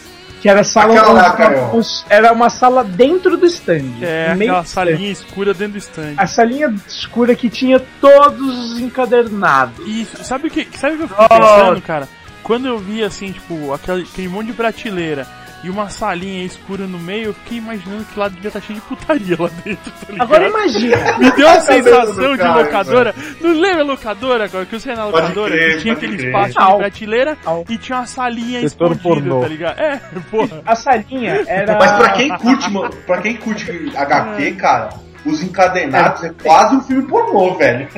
Que 0.44 0.48
era 0.50 0.60
a 0.60 0.64
sala 0.64 0.92
Aquela 1.00 1.72
era 2.10 2.30
uma 2.30 2.50
sala 2.50 2.84
dentro 2.84 3.34
do 3.34 3.46
stand. 3.46 3.94
é 4.02 4.32
aquela 4.32 4.62
salinha 4.62 5.10
escura 5.10 5.54
dentro 5.54 5.72
do 5.72 5.78
stand. 5.78 6.12
A 6.18 6.26
salinha 6.26 6.74
escura 6.86 7.34
que 7.34 7.48
tinha 7.48 7.80
todos 7.98 8.72
os 8.72 8.78
encadernados. 8.78 9.86
Isso, 9.88 10.22
sabe 10.22 10.48
o 10.48 10.50
que, 10.50 10.68
sabe 10.76 10.96
o 10.96 10.98
que 10.98 11.04
eu 11.04 11.08
fiquei 11.08 11.24
Oh. 11.24 11.28
pensando, 11.30 11.80
cara? 11.80 12.06
Quando 12.42 12.68
eu 12.68 12.78
vi 12.78 13.02
assim, 13.02 13.32
tipo, 13.32 13.72
aquele, 13.72 14.02
aquele 14.02 14.28
monte 14.28 14.48
de 14.48 14.52
prateleira 14.52 15.26
e 15.64 15.70
uma 15.70 15.88
salinha 15.88 16.44
escura 16.44 16.86
no 16.86 16.98
meio, 16.98 17.26
eu 17.26 17.34
fiquei 17.34 17.58
imaginando 17.58 18.04
que 18.04 18.18
lá 18.20 18.28
devia 18.28 18.48
estar 18.48 18.60
cheio 18.60 18.78
de 18.78 18.84
putaria 18.86 19.36
lá 19.40 19.48
dentro, 19.64 19.90
tá 19.90 20.12
ligado? 20.12 20.22
Agora 20.22 20.48
imagina. 20.48 20.96
Me 21.18 21.30
deu 21.32 21.46
uma 21.48 21.56
Cabeça 21.64 21.72
sensação 21.72 22.36
de 22.36 22.42
locadora. 22.44 23.14
Não 23.40 23.52
lembra 23.52 23.80
a 23.82 23.86
locadora, 23.86 24.48
cara? 24.48 24.66
Que 24.66 24.78
você 24.78 24.90
ia 24.90 24.96
na 24.96 25.06
locadora 25.06 25.50
crer, 25.50 25.80
tinha 25.80 25.94
aquele 25.94 26.16
crer. 26.18 26.26
espaço 26.28 26.48
de 26.72 26.76
prateleira 26.76 27.38
Au. 27.46 27.64
e 27.68 27.78
tinha 27.78 27.98
uma 27.98 28.06
salinha 28.06 28.68
Setor 28.68 28.92
escondida, 28.92 29.02
pornô. 29.28 29.40
tá 29.40 29.48
ligado? 29.48 29.78
É, 29.80 30.00
porra. 30.30 30.62
A 30.66 30.76
salinha 30.76 31.44
era. 31.46 31.78
Mas 31.78 31.92
pra 31.92 32.08
quem 32.12 32.28
curte, 32.36 32.70
mano, 32.70 32.90
pra 33.06 33.18
quem 33.22 33.36
curte 33.36 33.92
HQ, 33.96 34.52
cara, 34.56 34.90
os 35.24 35.42
encadenados 35.42 36.24
é 36.24 36.30
quase 36.42 36.76
um 36.76 36.80
filme 36.82 37.02
pornô, 37.08 37.54
velho. 37.54 37.88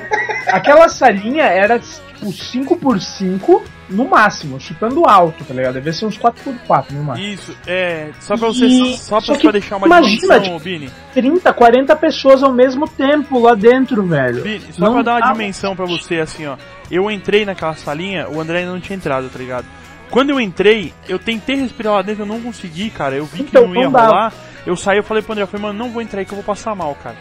Aquela 0.47 0.89
salinha 0.89 1.45
era 1.45 1.81
tipo 2.17 2.33
5x5 2.33 3.63
no 3.89 4.09
máximo, 4.09 4.59
chutando 4.61 5.05
alto, 5.09 5.45
tá 5.45 5.55
ligado? 5.55 5.75
Deve 5.75 5.93
ser 5.93 6.07
uns 6.07 6.19
4x4 6.19 6.91
no 6.93 7.05
máximo. 7.05 7.29
Isso, 7.29 7.57
é. 7.67 8.11
Só 8.21 8.37
pra 8.37 8.49
você. 8.49 8.67
E- 8.67 8.97
Só 8.97 9.17
pra, 9.17 9.27
só 9.27 9.35
que 9.35 9.43
pra 9.43 9.53
deixar 9.53 9.77
uma 9.77 9.87
imagina, 9.87 10.21
dimensão, 10.21 10.43
tipo, 10.43 10.59
Bini. 10.61 10.91
30, 11.15 11.53
40 11.53 11.97
pessoas 11.97 12.43
ao 12.43 12.53
mesmo 12.53 12.89
tempo 12.89 13.39
lá 13.39 13.55
dentro, 13.55 14.05
velho. 14.05 14.43
Bini, 14.43 14.73
só 14.73 14.85
Não 14.87 14.95
pra 14.95 15.03
dar 15.03 15.17
uma 15.23 15.33
dimensão 15.33 15.77
pra 15.77 15.87
você, 15.87 16.17
assim, 16.17 16.47
ó. 16.47 16.57
Eu 16.91 17.11
entrei 17.11 17.45
naquela 17.45 17.75
salinha, 17.75 18.29
o 18.29 18.41
André 18.41 18.59
ainda 18.61 18.73
não 18.73 18.81
tinha 18.81 18.97
entrado, 18.97 19.29
tá 19.29 19.39
ligado? 19.39 19.67
Quando 20.11 20.31
eu 20.31 20.41
entrei, 20.41 20.93
eu 21.09 21.19
tentei 21.19 21.57
respirar 21.57 21.95
lá 21.95 22.03
dentro, 22.03 22.23
eu 22.23 22.27
não 22.27 22.41
consegui, 22.41 22.91
cara. 22.91 23.17
Eu 23.17 23.25
vi 23.27 23.43
Então, 23.43 23.63
que 23.63 23.69
não 23.69 23.77
ia 23.77 23.91
não 23.91 24.01
rolar. 24.01 24.33
Eu 24.65 24.77
saí, 24.77 24.99
eu 24.99 25.05
falei 25.05 25.23
pro 25.23 25.33
André, 25.33 25.43
eu 25.45 25.49
falei, 25.49 25.67
mano, 25.67 25.79
não 25.79 25.91
vou 25.91 26.01
entrar 26.03 26.21
aí 26.21 26.25
que 26.27 26.33
eu 26.33 26.37
vou 26.37 26.45
passar 26.45 26.75
mal, 26.75 26.97
cara. 27.03 27.17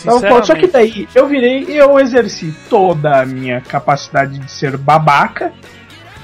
Então, 0.00 0.44
só 0.44 0.54
que 0.54 0.66
daí 0.66 1.08
eu 1.14 1.26
virei 1.28 1.64
e 1.68 1.76
eu 1.76 1.98
exerci 1.98 2.54
toda 2.68 3.22
a 3.22 3.26
minha 3.26 3.60
capacidade 3.60 4.38
de 4.38 4.50
ser 4.50 4.76
babaca 4.76 5.52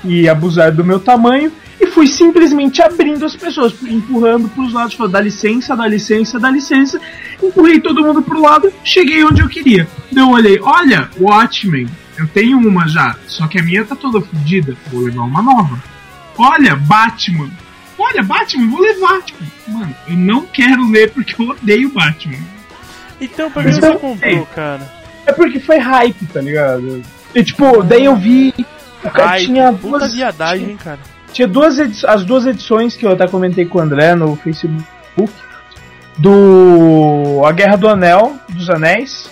e 0.05 0.29
abusar 0.29 0.73
do 0.73 0.85
meu 0.85 0.99
tamanho 0.99 1.53
e 1.81 1.87
fui 1.87 2.07
simplesmente 2.07 2.83
abrindo 2.83 3.25
as 3.25 3.35
pessoas, 3.35 3.75
empurrando 3.83 4.49
pros 4.51 4.73
lados, 4.73 4.95
falando, 4.95 5.13
dá 5.13 5.21
licença, 5.21 5.75
dá 5.75 5.87
licença, 5.87 6.39
dá 6.39 6.51
licença. 6.51 7.01
Empurrei 7.43 7.81
todo 7.81 8.03
mundo 8.03 8.23
pro 8.23 8.41
lado, 8.41 8.73
cheguei 8.85 9.25
onde 9.25 9.41
eu 9.41 9.49
queria. 9.49 9.89
Daí 10.13 10.23
eu 10.23 10.31
olhei, 10.31 10.61
olha, 10.61 11.09
Watchmen, 11.19 11.89
eu 12.19 12.29
tenho 12.29 12.59
uma 12.59 12.87
já, 12.87 13.17
só 13.27 13.47
que 13.47 13.59
a 13.59 13.63
minha 13.63 13.85
tá 13.85 13.97
toda 13.97 14.21
fodida, 14.21 14.77
vou 14.91 15.03
levar 15.03 15.23
uma 15.23 15.43
nova. 15.43 15.83
Olha, 16.37 16.77
Batman. 16.77 17.51
Olha, 17.99 18.23
Batman, 18.23 18.71
vou 18.71 18.81
levar. 18.81 19.23
Tipo, 19.23 19.43
mano, 19.69 19.95
eu 20.07 20.17
não 20.17 20.47
quero 20.47 20.91
ler 20.91 21.11
porque 21.11 21.41
eu 21.41 21.49
odeio 21.49 21.91
Batman. 21.91 22.39
Então, 23.21 23.51
pra 23.51 23.63
que 23.63 23.69
Mas 23.69 23.79
você 23.79 23.93
comprou, 23.99 24.47
cara? 24.55 24.81
É 25.27 25.33
porque 25.33 25.61
foi 25.61 25.79
hype, 25.79 26.27
tá 26.27 26.41
ligado? 26.41 27.03
E 27.35 27.45
tipo, 27.45 27.83
daí 27.83 28.05
eu 28.07 28.17
vi. 28.17 28.55
O 29.05 29.11
cara 29.11 29.31
Ai, 29.31 29.45
tinha 29.45 29.73
puta 29.73 29.99
duas. 29.99 30.15
viadagem, 30.15 30.59
Tinha, 30.61 30.71
hein, 30.73 30.79
cara. 30.83 30.99
tinha 31.33 31.49
duas 31.49 31.79
as 32.05 32.25
duas 32.25 32.47
edições 32.47 32.97
que 32.97 33.07
eu 33.07 33.13
até 33.13 33.27
comentei 33.29 33.65
com 33.65 33.79
o 33.79 33.81
André 33.81 34.15
no 34.15 34.35
Facebook. 34.37 35.33
Do. 36.19 37.43
A 37.47 37.53
Guerra 37.53 37.77
do 37.77 37.89
Anel, 37.89 38.37
dos 38.51 38.69
Anéis. 38.69 39.31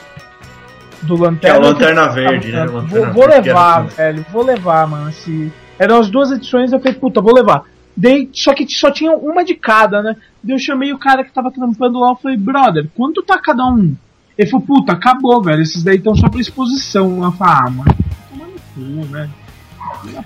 Do 1.02 1.14
Que 1.16 1.22
é 1.22 1.26
Lanterna. 1.26 1.56
a 1.56 1.60
Lanterna 1.60 2.08
Verde, 2.08 2.52
né? 2.52 2.66
Vou, 2.66 2.80
Lanterna 2.80 3.12
vou 3.12 3.26
Verde, 3.28 3.42
que 3.42 3.48
levar, 3.48 3.76
era- 3.80 4.12
velho. 4.12 4.26
Vou 4.32 4.44
levar, 4.44 4.86
mano. 4.88 5.08
Esse... 5.10 5.52
Eram 5.78 5.98
as 6.00 6.10
duas 6.10 6.32
edições, 6.32 6.72
eu 6.72 6.80
falei, 6.80 6.94
puta, 6.94 7.20
vou 7.20 7.32
levar. 7.32 7.62
Dei, 7.98 8.30
só 8.32 8.54
que 8.54 8.64
só 8.68 8.92
tinha 8.92 9.10
uma 9.10 9.44
de 9.44 9.54
cada, 9.54 10.00
né? 10.00 10.14
Daí 10.40 10.54
eu 10.54 10.58
chamei 10.58 10.92
o 10.92 10.98
cara 10.98 11.24
que 11.24 11.32
tava 11.32 11.50
trampando 11.50 11.98
lá, 11.98 12.10
eu 12.10 12.16
falei, 12.16 12.36
brother, 12.36 12.88
quanto 12.94 13.24
tá 13.24 13.36
cada 13.38 13.66
um? 13.66 13.96
Ele 14.38 14.48
falou, 14.48 14.64
puta, 14.64 14.92
acabou, 14.92 15.42
velho. 15.42 15.60
Esses 15.62 15.82
daí 15.82 15.96
estão 15.96 16.14
só 16.14 16.28
pra 16.28 16.40
exposição. 16.40 17.24
Eu 17.24 17.32
falei, 17.32 17.54
ah, 17.56 17.70
mano, 17.70 17.96
toma 18.30 18.44
no 18.46 19.04
cu, 19.04 19.12
né? 19.12 19.28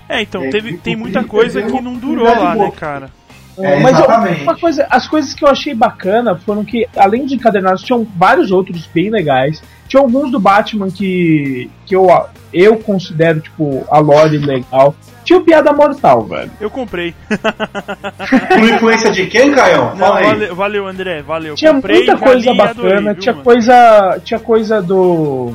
É, 0.07 0.21
então, 0.21 0.43
É, 0.43 0.49
teve, 0.51 0.73
o 0.75 0.77
tem 0.77 0.95
muita 0.95 1.23
coisa 1.23 1.63
que 1.63 1.81
não 1.81 1.95
durou 1.95 2.25
lá, 2.25 2.53
né, 2.53 2.69
cara? 2.69 3.09
É, 3.57 3.79
Mas 3.79 3.99
eu- 3.99 4.05
uma 4.43 4.57
coisa, 4.57 4.87
as 4.89 5.07
coisas 5.07 5.33
que 5.33 5.43
eu 5.43 5.47
achei 5.47 5.75
bacana 5.75 6.35
foram 6.35 6.63
que, 6.65 6.87
além 6.97 7.25
de 7.25 7.35
encadernados, 7.35 7.83
tinham 7.83 8.05
vários 8.15 8.51
outros 8.51 8.87
bem 8.93 9.09
legais. 9.11 9.61
Tinha 9.87 10.01
alguns 10.01 10.31
do 10.31 10.39
Batman 10.39 10.89
que, 10.89 11.69
que 11.85 11.95
eu, 11.95 12.07
eu 12.51 12.77
considero, 12.77 13.41
tipo, 13.41 13.85
a 13.91 13.99
lore 13.99 14.37
legal. 14.39 14.95
Tinha 15.23 15.37
o 15.37 15.43
Piada 15.43 15.71
Mortal, 15.71 16.23
velho. 16.25 16.49
Eu 16.59 16.69
comprei. 16.69 17.13
Por 17.29 18.59
influência 18.63 19.11
de 19.11 19.27
quem, 19.27 19.51
Caião? 19.53 19.91
Não, 19.91 19.97
Fala 19.97 20.19
aí. 20.19 20.25
valeu, 20.25 20.55
valeu, 20.55 20.87
André, 20.87 21.21
valeu. 21.21 21.55
Tinha 21.55 21.73
comprei, 21.73 21.97
muita 21.97 22.17
coisa 22.17 22.53
bacana, 22.55 22.71
adorei, 22.71 23.03
viu, 23.13 23.15
tinha 23.15 23.33
mano? 23.33 23.43
coisa. 23.45 24.19
Tinha 24.23 24.39
coisa 24.39 24.81
do. 24.81 25.53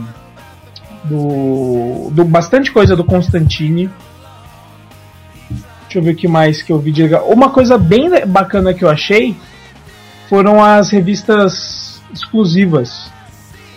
Do. 1.04 2.10
do 2.12 2.24
bastante 2.24 2.70
coisa 2.70 2.94
do 2.96 3.04
Constantine. 3.04 3.90
Deixa 5.88 6.00
eu 6.00 6.02
ver 6.02 6.10
o 6.10 6.16
que 6.16 6.28
mais 6.28 6.60
que 6.60 6.70
eu 6.70 6.78
vi 6.78 6.92
de 6.92 7.02
legal. 7.02 7.26
Uma 7.30 7.48
coisa 7.48 7.78
bem 7.78 8.10
bacana 8.26 8.74
que 8.74 8.84
eu 8.84 8.90
achei 8.90 9.34
foram 10.28 10.62
as 10.62 10.90
revistas 10.90 12.02
exclusivas 12.12 13.10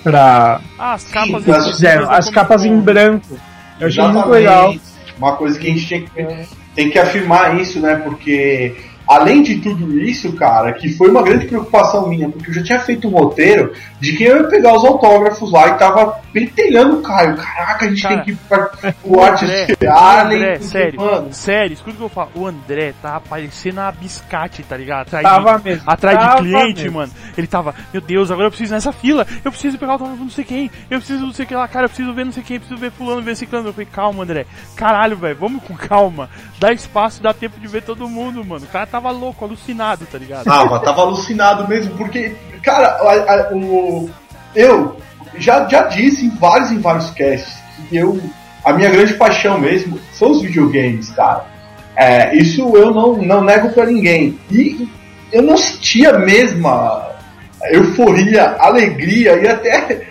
pra. 0.04 0.60
Ah, 0.78 0.94
as 0.94 1.06
capas 1.06 1.44
Sim, 1.46 1.72
Fizeram, 1.72 2.12
as 2.12 2.30
capas 2.30 2.66
em 2.66 2.78
branco. 2.82 3.40
Eu 3.80 3.88
achei 3.88 4.04
muito 4.04 4.18
Exatamente. 4.18 4.38
legal. 4.38 4.76
Uma 5.18 5.36
coisa 5.38 5.58
que 5.58 5.68
a 5.68 5.70
gente 5.70 5.88
tem 5.88 6.06
que, 6.06 6.48
tem 6.76 6.90
que 6.90 7.00
afirmar 7.00 7.58
isso, 7.58 7.80
né? 7.80 7.96
Porque 7.96 8.76
além 9.12 9.44
de 9.44 9.60
tudo 9.60 10.00
isso, 10.00 10.32
cara, 10.34 10.72
que 10.74 10.90
foi 10.94 11.10
uma 11.10 11.22
grande 11.22 11.46
preocupação 11.46 12.08
minha, 12.08 12.30
porque 12.30 12.50
eu 12.50 12.54
já 12.56 12.64
tinha 12.64 12.80
feito 12.80 13.08
um 13.08 13.12
roteiro 13.12 13.74
de 14.00 14.16
que 14.16 14.24
eu 14.24 14.38
ia 14.38 14.44
pegar 14.46 14.74
os 14.74 14.86
autógrafos 14.86 15.52
lá 15.52 15.68
e 15.68 15.78
tava 15.78 16.20
pentelhando 16.32 17.00
o 17.00 17.02
Caio. 17.02 17.36
Caraca, 17.36 17.86
a 17.86 17.90
gente 17.90 18.02
Cara, 18.02 18.16
tem 18.16 18.24
que 18.24 18.32
ir 18.32 18.38
pra 18.48 18.72
o 19.04 19.18
O 19.18 19.22
Artist 19.22 19.86
Allen, 19.86 20.62
sério, 20.62 21.00
mano, 21.02 21.34
sério, 21.34 21.74
escuta 21.74 21.96
o 21.96 21.98
que 21.98 22.04
eu 22.04 22.10
falo. 22.10 22.30
O 22.36 22.48
André 22.48 22.94
tava 23.02 23.22
parecendo 23.22 23.82
uma 23.82 23.92
biscate, 23.92 24.64
tá 24.64 24.78
ligado? 24.78 25.02
Atrás 25.02 25.24
Tava 25.24 25.58
de, 25.58 25.64
mesmo, 25.66 25.84
Atrás 25.86 26.18
tava 26.18 26.42
de 26.42 26.50
cliente, 26.50 26.84
mesmo. 26.84 26.98
mano. 27.00 27.12
Ele 27.38 27.48
tava, 27.48 27.76
meu 27.92 28.02
Deus, 28.02 28.32
agora 28.32 28.48
eu 28.48 28.52
preciso 28.52 28.72
ir 28.74 28.76
nessa 28.76 28.92
fila. 28.94 29.28
Eu 29.44 29.52
preciso 29.52 29.78
pegar 29.78 29.92
o 29.92 29.94
autógrafo 29.94 30.24
não 30.24 30.30
sei 30.30 30.44
quem. 30.46 30.72
Eu 30.90 31.00
preciso 31.00 31.26
não 31.26 31.34
sei 31.34 31.46
o 31.46 31.48
que 31.48 31.56
lá, 31.56 31.68
cara. 31.68 31.86
Eu 31.86 31.90
preciso 31.90 32.14
ver 32.14 32.26
não 32.26 32.32
sei 32.32 32.44
quem. 32.44 32.56
Eu 32.56 32.62
preciso 32.62 32.80
ver 32.80 32.92
fulano, 32.92 33.22
ver 33.22 33.36
ciclano. 33.36 33.68
Eu 33.70 33.74
falei, 33.74 33.88
calma, 33.92 34.24
André. 34.24 34.46
Caralho, 34.76 35.18
velho, 35.18 35.36
vamos 35.36 35.64
com 35.64 35.76
calma. 35.76 36.30
Dá 36.60 36.72
espaço, 36.72 37.22
dá 37.22 37.34
tempo 37.34 37.60
de 37.60 37.68
ver 37.68 37.84
todo 37.84 38.08
mundo, 38.08 38.44
mano. 38.46 38.66
O 38.66 38.68
cara 38.70 38.86
tava 39.02 39.12
louco, 39.12 39.46
alucinado, 39.46 40.06
tá 40.06 40.18
ligado? 40.18 40.44
Tava, 40.46 40.80
tava 40.80 41.02
alucinado 41.02 41.68
mesmo, 41.68 41.96
porque, 41.98 42.36
cara, 42.64 42.88
a- 42.88 43.34
a- 43.34 43.54
o, 43.54 44.10
eu 44.56 44.98
já, 45.38 45.68
já 45.68 45.84
disse 45.84 46.26
em 46.26 46.30
vários 46.30 46.72
e 46.72 46.78
vários 46.78 47.10
casts 47.12 47.54
que 47.90 47.98
eu, 47.98 48.20
a 48.64 48.74
minha 48.74 48.90
grande 48.90 49.14
paixão 49.16 49.58
mesmo 49.60 50.00
são 50.14 50.32
os 50.32 50.42
videogames, 50.42 51.10
cara. 51.12 51.46
É, 51.96 52.36
isso 52.36 52.62
eu 52.76 52.92
não, 52.94 53.18
não 53.18 53.44
nego 53.44 53.70
pra 53.72 53.86
ninguém. 53.86 54.40
E 54.50 54.88
eu 55.32 55.42
não 55.42 55.58
sentia 55.58 56.12
a 56.12 56.20
mesma 56.20 57.10
euforia, 57.72 58.56
alegria 58.60 59.36
e 59.38 59.48
até 59.48 60.08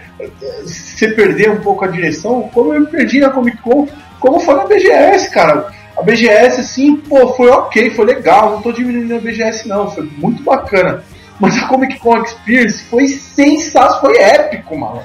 se 0.66 1.09
perder 1.14 1.50
um 1.50 1.61
pouco 1.61 1.85
a 1.85 1.88
direção, 1.88 2.48
como 2.53 2.74
eu 2.74 2.81
me 2.81 2.87
perdi 2.87 3.20
na 3.20 3.31
Comic 3.31 3.57
Con, 3.59 3.88
como 4.18 4.38
foi 4.40 4.55
na 4.55 4.64
BGS, 4.66 5.31
cara. 5.31 5.66
A 6.01 6.03
BGS, 6.03 6.61
assim, 6.61 6.97
pô, 6.97 7.35
foi 7.35 7.51
ok, 7.51 7.91
foi 7.91 8.07
legal, 8.07 8.53
não 8.53 8.63
tô 8.63 8.73
diminuindo 8.73 9.15
a 9.15 9.19
BGS 9.19 9.69
não, 9.69 9.91
foi 9.91 10.05
muito 10.17 10.43
bacana. 10.43 11.05
Mas 11.39 11.57
a 11.57 11.67
Comic 11.67 11.99
Con 11.99 12.23
Experience 12.23 12.85
foi 12.85 13.07
sensacional, 13.09 14.01
foi 14.01 14.17
épico, 14.17 14.79
mano. 14.79 15.03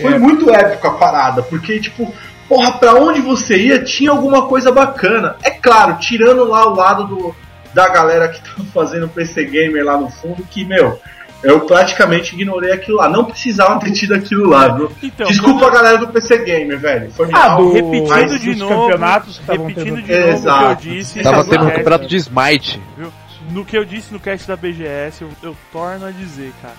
Foi 0.00 0.18
muito 0.18 0.50
épico 0.50 0.86
a 0.86 0.94
parada, 0.94 1.42
porque, 1.42 1.78
tipo, 1.80 2.10
porra, 2.48 2.72
pra 2.72 2.94
onde 2.94 3.20
você 3.20 3.56
ia 3.58 3.84
tinha 3.84 4.10
alguma 4.10 4.46
coisa 4.46 4.72
bacana. 4.72 5.36
É 5.42 5.50
claro, 5.50 5.98
tirando 5.98 6.44
lá 6.44 6.66
o 6.66 6.74
lado 6.74 7.06
do, 7.06 7.34
da 7.74 7.88
galera 7.88 8.28
que 8.28 8.40
tava 8.40 8.64
fazendo 8.72 9.08
PC 9.08 9.44
Gamer 9.44 9.84
lá 9.84 9.98
no 9.98 10.10
fundo, 10.10 10.42
que, 10.50 10.64
meu, 10.64 10.98
eu 11.42 11.60
praticamente 11.60 12.34
ignorei 12.34 12.72
aquilo 12.72 12.98
lá. 12.98 13.08
Não 13.08 13.24
precisava 13.24 13.78
ter 13.80 13.92
tido 13.92 14.14
aquilo 14.14 14.48
lá, 14.48 14.68
viu? 14.68 14.90
Então, 15.02 15.26
Desculpa 15.26 15.66
a 15.66 15.70
galera 15.70 15.98
do 15.98 16.08
PC 16.08 16.38
Gamer, 16.44 16.78
velho. 16.78 17.10
Foi 17.12 17.28
Ah, 17.32 17.48
mal. 17.50 17.56
do- 17.58 17.72
repetindo 17.72 18.08
mas 18.08 18.40
de 18.40 18.50
dos 18.50 18.58
novo, 18.58 18.82
campeonatos 18.82 19.38
repetindo 19.38 19.74
tendo. 19.74 19.84
de 19.84 19.90
novo 19.90 20.02
o 20.02 20.04
que 20.04 20.12
eu 20.12 20.28
Exato. 20.32 20.82
disse. 20.82 21.22
Tava 21.22 21.36
Exato. 21.36 21.50
tendo 21.50 21.64
um 21.66 21.70
campeonato 21.70 22.06
de 22.06 22.16
Smite. 22.16 22.80
Viu? 22.96 23.12
No 23.50 23.64
que 23.64 23.76
eu 23.76 23.84
disse 23.84 24.12
no 24.12 24.20
cast 24.20 24.46
da 24.48 24.56
BGS, 24.56 25.22
eu, 25.22 25.28
eu 25.42 25.56
torno 25.72 26.06
a 26.06 26.10
dizer, 26.10 26.52
cara. 26.62 26.76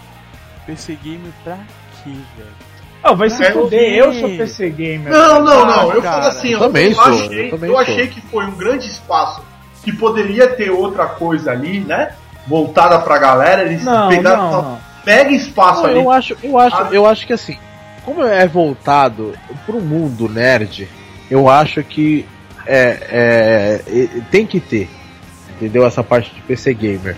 PC 0.66 0.98
Gamer 1.04 1.32
pra 1.44 1.58
quê, 2.04 2.10
velho? 2.38 2.50
Oh, 3.06 3.16
vai 3.18 3.30
se 3.30 3.44
É, 3.44 3.52
fuder, 3.52 3.96
eu- 3.98 4.14
sou 4.14 4.30
PC 4.30 4.70
Gamer. 4.70 5.12
Não, 5.12 5.44
não, 5.44 5.66
não. 5.66 5.92
Eu 5.94 6.02
cara. 6.02 6.22
falo 6.22 6.28
assim, 6.38 6.50
eu, 6.54 6.60
Eu 6.60 6.66
também 6.68 6.88
eu 6.90 6.96
sou, 6.96 7.04
achei, 7.04 7.46
eu 7.48 7.50
também 7.52 7.70
eu 7.70 7.78
achei 7.78 8.08
que 8.08 8.22
foi 8.22 8.46
um 8.46 8.52
grande 8.56 8.88
espaço 8.88 9.42
que 9.84 9.92
poderia 9.92 10.48
ter 10.48 10.70
outra 10.72 11.06
coisa 11.08 11.52
ali, 11.52 11.82
né? 11.82 12.14
Voltada 12.48 13.00
pra 13.00 13.18
galera, 13.18 13.64
eles 13.64 13.84
Não, 13.84 14.10
pegaram 14.10 14.52
não, 14.52 14.62
não. 14.64 14.80
mega 15.06 15.32
espaço 15.32 15.84
Não, 15.84 15.90
ali. 15.90 16.00
eu 16.00 16.12
acho, 16.12 16.38
eu 16.44 16.60
acho, 16.60 16.76
Ah. 16.76 16.90
eu 16.92 17.06
acho 17.06 17.26
que 17.28 17.34
assim, 17.34 17.58
como 18.04 18.24
é 18.24 18.46
voltado 18.48 19.34
pro 19.66 19.80
mundo 19.80 20.28
nerd, 20.28 20.88
eu 21.32 21.48
acho 21.50 21.84
que 21.84 22.26
é, 22.66 23.82
é, 23.88 24.08
tem 24.32 24.46
que 24.46 24.60
ter, 24.60 24.90
entendeu? 25.56 25.86
Essa 25.86 26.04
parte 26.04 26.34
de 26.34 26.42
PC 26.42 26.74
gamer. 26.74 27.16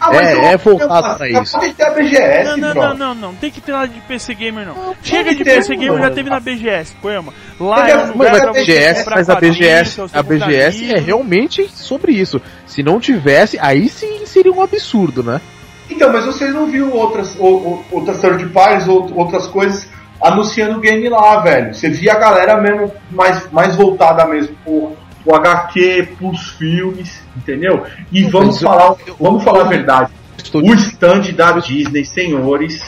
Ah, 0.00 0.10
mas 0.12 0.28
é- 0.28 0.34
eu- 0.34 0.42
é 0.44 0.56
voltado 0.56 1.16
pra 1.16 1.28
isso. 1.28 1.58
Pode 1.58 1.74
ter 1.74 1.84
a 1.84 1.90
BGS, 1.90 2.44
Não, 2.50 2.56
não, 2.56 2.74
não, 2.74 2.94
não, 2.94 3.14
não. 3.14 3.34
Tem 3.34 3.50
que 3.50 3.60
ter 3.60 3.72
nada 3.72 3.88
de 3.88 4.00
PC 4.02 4.32
Gamer, 4.34 4.66
não. 4.66 4.94
Chega 5.02 5.34
de 5.34 5.42
ter, 5.42 5.56
PC 5.56 5.74
Gamer, 5.76 5.98
já 6.00 6.10
teve 6.10 6.30
na 6.30 6.38
BGS, 6.40 6.94
Poema. 7.02 7.32
Lá 7.58 7.88
é 7.88 7.92
a- 7.92 7.96
um 7.96 8.14
mas 8.14 8.30
lugar 8.32 8.48
a 8.48 8.52
BGS, 8.52 9.10
mas 9.10 9.28
a 9.28 9.34
BGS, 9.34 10.00
a 10.12 10.22
BGS 10.22 10.94
é 10.94 10.98
realmente 11.00 11.68
sobre 11.68 12.12
isso. 12.12 12.40
Se 12.66 12.82
não 12.82 13.00
tivesse, 13.00 13.58
aí 13.60 13.88
sim 13.88 14.24
seria 14.24 14.52
um 14.52 14.62
absurdo, 14.62 15.22
né? 15.22 15.40
Então, 15.90 16.12
mas 16.12 16.24
vocês 16.26 16.52
não 16.54 16.66
viram 16.66 16.92
outras, 16.92 17.34
ou- 17.38 17.66
ou- 17.66 17.84
outras 17.90 18.20
third 18.20 18.46
parties, 18.50 18.86
ou 18.86 19.10
outras 19.16 19.46
coisas 19.48 19.88
anunciando 20.22 20.76
o 20.76 20.80
game 20.80 21.08
lá, 21.08 21.40
velho. 21.40 21.74
Você 21.74 21.88
via 21.88 22.12
a 22.12 22.18
galera 22.18 22.60
mesmo 22.60 22.92
mais, 23.10 23.50
mais 23.50 23.74
voltada 23.74 24.24
mesmo 24.26 24.54
pro, 24.64 24.96
pro 25.28 25.36
HQ, 25.36 26.08
pros 26.18 26.48
filmes, 26.50 27.22
entendeu? 27.36 27.84
E 28.10 28.22
vamos 28.24 28.54
mas 28.56 28.62
eu- 28.62 28.68
falar, 28.68 28.94
eu- 29.06 29.16
vamos 29.20 29.44
falar 29.44 29.60
a 29.62 29.68
verdade. 29.68 30.10
Estou 30.42 30.62
O 30.62 30.74
stand 30.74 31.32
da 31.36 31.52
Disney, 31.52 32.04
senhores, 32.04 32.80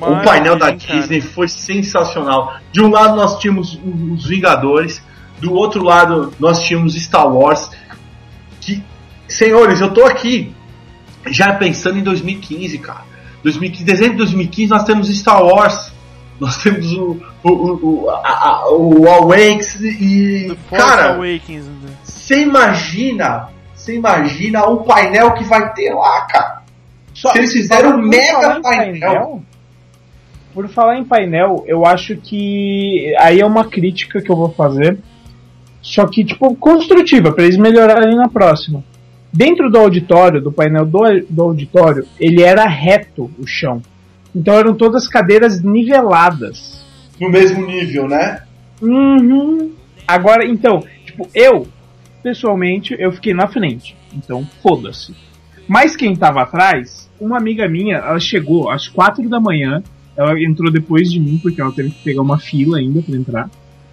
o 0.00 0.22
painel 0.24 0.56
da 0.56 0.66
cara. 0.66 0.76
Disney 0.76 1.20
foi 1.20 1.48
sensacional. 1.48 2.54
De 2.70 2.80
um 2.80 2.88
lado 2.90 3.16
nós 3.16 3.38
tínhamos 3.38 3.78
os 3.84 4.26
Vingadores, 4.26 5.02
do 5.40 5.52
outro 5.52 5.82
lado 5.82 6.32
nós 6.38 6.60
tínhamos 6.62 6.94
Star 6.94 7.26
Wars. 7.26 7.70
Que, 8.60 8.82
senhores, 9.26 9.80
eu 9.80 9.90
tô 9.92 10.04
aqui 10.04 10.54
já 11.26 11.54
pensando 11.54 11.98
em 11.98 12.02
2015, 12.02 12.78
cara. 12.78 13.02
2015, 13.42 13.84
dezembro 13.84 14.12
de 14.12 14.18
2015 14.18 14.70
nós 14.70 14.84
temos 14.84 15.08
Star 15.08 15.42
Wars. 15.42 15.89
Nós 16.40 16.56
temos 16.62 16.90
o, 16.94 17.16
o, 17.44 17.48
o, 17.50 18.04
o, 18.04 18.10
a- 18.10 18.16
a- 18.64 18.70
o 18.72 19.06
Awakes 19.08 19.78
e. 19.80 20.56
Cara, 20.70 21.14
Awakens. 21.16 21.66
né? 21.66 21.90
você 22.02 22.40
imagina, 22.42 23.48
você 23.74 23.94
imagina 23.96 24.64
o 24.66 24.78
painel 24.84 25.32
que 25.34 25.44
vai 25.44 25.72
ter 25.74 25.92
lá, 25.92 26.22
cara. 26.22 26.62
Só- 27.12 27.32
Se 27.32 27.38
eles 27.38 27.52
fizeram 27.52 27.90
um 27.90 27.92
por 28.00 28.02
mega 28.08 28.40
falar 28.40 28.56
em 28.56 28.62
painel. 28.62 29.42
Por 30.54 30.68
falar 30.68 30.98
em 30.98 31.04
painel, 31.04 31.62
eu 31.66 31.84
acho 31.86 32.16
que 32.16 33.14
aí 33.20 33.40
é 33.40 33.46
uma 33.46 33.64
crítica 33.66 34.20
que 34.22 34.30
eu 34.30 34.36
vou 34.36 34.50
fazer. 34.50 34.98
Só 35.82 36.06
que, 36.06 36.24
tipo, 36.24 36.54
construtiva, 36.56 37.32
pra 37.32 37.44
eles 37.44 37.56
melhorarem 37.56 38.16
na 38.16 38.28
próxima. 38.28 38.82
Dentro 39.32 39.70
do 39.70 39.78
auditório, 39.78 40.40
do 40.42 40.50
painel 40.52 40.84
do, 40.84 41.00
do 41.28 41.42
auditório, 41.42 42.06
ele 42.18 42.42
era 42.42 42.64
reto 42.66 43.30
o 43.38 43.46
chão. 43.46 43.80
Então 44.34 44.54
eram 44.54 44.74
todas 44.74 45.08
cadeiras 45.08 45.62
niveladas. 45.62 46.84
no 47.20 47.28
mesmo 47.30 47.66
nível, 47.66 48.08
né? 48.08 48.42
Uhum. 48.80 49.72
Agora, 50.08 50.44
então, 50.44 50.82
tipo, 51.04 51.28
eu, 51.34 51.66
pessoalmente, 52.22 52.96
eu 52.98 53.12
fiquei 53.12 53.34
na 53.34 53.46
frente. 53.46 53.96
Então, 54.14 54.46
foda-se. 54.62 55.14
Mas 55.68 55.94
quem 55.94 56.16
tava 56.16 56.42
atrás, 56.42 57.08
uma 57.20 57.36
amiga 57.36 57.68
minha, 57.68 57.96
ela 57.98 58.18
chegou 58.18 58.70
às 58.70 58.88
quatro 58.88 59.28
da 59.28 59.38
manhã. 59.38 59.82
Ela 60.16 60.38
entrou 60.40 60.70
depois 60.72 61.10
de 61.10 61.20
mim, 61.20 61.38
porque 61.42 61.60
ela 61.60 61.72
teve 61.72 61.90
que 61.90 62.02
pegar 62.02 62.22
uma 62.22 62.38
fila 62.38 62.78
ainda 62.78 63.00
pra 63.02 63.16
entrar. 63.16 63.50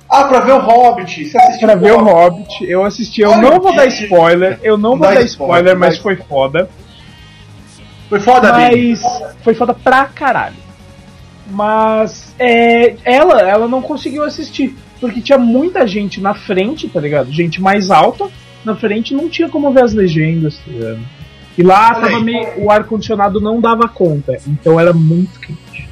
Ah, 0.10 0.23
pra 0.23 0.39
ver 0.39 0.54
o 0.54 0.60
Hobbit. 0.60 1.26
Você 1.26 1.38
assistiu 1.38 1.67
Pra 1.67 1.76
ver 1.76 1.91
o 1.93 2.04
Hobbit, 2.04 2.63
eu 2.65 2.84
assisti. 2.84 3.21
Eu 3.21 3.38
não 3.38 3.60
vou 3.60 3.76
dar 3.76 3.86
spoiler, 3.88 4.60
eu 4.63 4.78
não 4.78 4.91
vou 4.97 5.00
dar 5.13 5.21
spoiler, 5.23 5.78
mas- 5.78 5.97
foi 6.00 6.15
foda. 6.15 6.69
Foi 8.10 8.20
foda. 8.20 8.52
Mas 8.52 9.02
foi 9.43 9.54
foda 9.54 9.74
pra 9.74 10.06
caralho. 10.06 10.56
Mas 11.50 12.34
é, 12.39 12.96
ela, 13.04 13.41
ela 13.41 13.67
não 13.67 13.82
conseguiu 13.82 14.24
assistir. 14.24 14.76
Porque 15.00 15.22
tinha 15.22 15.38
muita 15.38 15.86
gente 15.86 16.20
na 16.20 16.34
frente, 16.34 16.88
tá 16.88 17.00
ligado? 17.00 17.32
Gente 17.32 17.62
mais 17.62 17.91
alta, 17.91 18.28
na 18.65 18.76
frente 18.76 19.13
não 19.13 19.30
tinha 19.30 19.48
como 19.48 19.72
ver 19.72 19.84
as 19.84 19.93
legendas, 19.93 20.58
tá 20.58 20.72
ligado? 20.72 21.00
E 21.58 21.63
lá 21.63 21.91
Olha 21.96 22.02
tava 22.02 22.17
aí. 22.17 22.24
meio. 22.24 22.63
O 22.63 22.72
ar-condicionado 22.72 23.39
não 23.39 23.60
dava 23.60 23.88
conta, 23.88 24.38
então 24.48 24.80
era 24.80 24.93
muito 24.93 25.39
quente. 25.39 25.88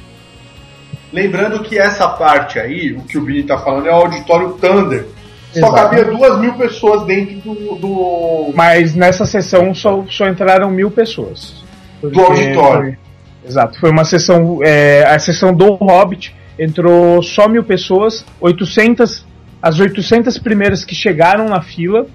Lembrando 1.12 1.62
que 1.62 1.78
essa 1.78 2.08
parte 2.08 2.58
aí, 2.58 2.92
o 2.92 3.02
que 3.02 3.16
o 3.16 3.24
Vini 3.24 3.42
tá 3.44 3.58
falando, 3.58 3.86
é 3.86 3.90
o 3.90 3.94
auditório 3.94 4.50
Thunder. 4.54 5.06
Só 5.52 5.68
Exato. 5.68 5.74
cabia 5.74 6.04
duas 6.04 6.38
mil 6.40 6.52
pessoas 6.54 7.06
dentro 7.06 7.40
do, 7.40 7.76
do, 7.76 8.52
Mas 8.54 8.94
nessa 8.94 9.24
sessão 9.24 9.74
só, 9.74 10.04
só 10.10 10.28
entraram 10.28 10.70
mil 10.70 10.90
pessoas. 10.90 11.64
Porque 12.00 12.20
auditório. 12.20 12.96
foi- 13.42 13.48
exato, 13.48 13.80
foi 13.80 13.90
uma 13.90 14.04
sessão. 14.04 14.60
é, 14.62 15.04
a 15.06 15.18
sessão 15.18 15.52
do 15.54 15.74
Hobbit 15.74 16.34
entrou 16.58 17.22
só 17.22 17.48
mil 17.48 17.64
pessoas, 17.64 18.24
800. 18.40 19.24
As 19.62 19.80
800 19.80 20.38
primeiras 20.38 20.84
que 20.84 20.94
chegaram 20.94 21.48
na 21.48 21.60
fila. 21.60 22.06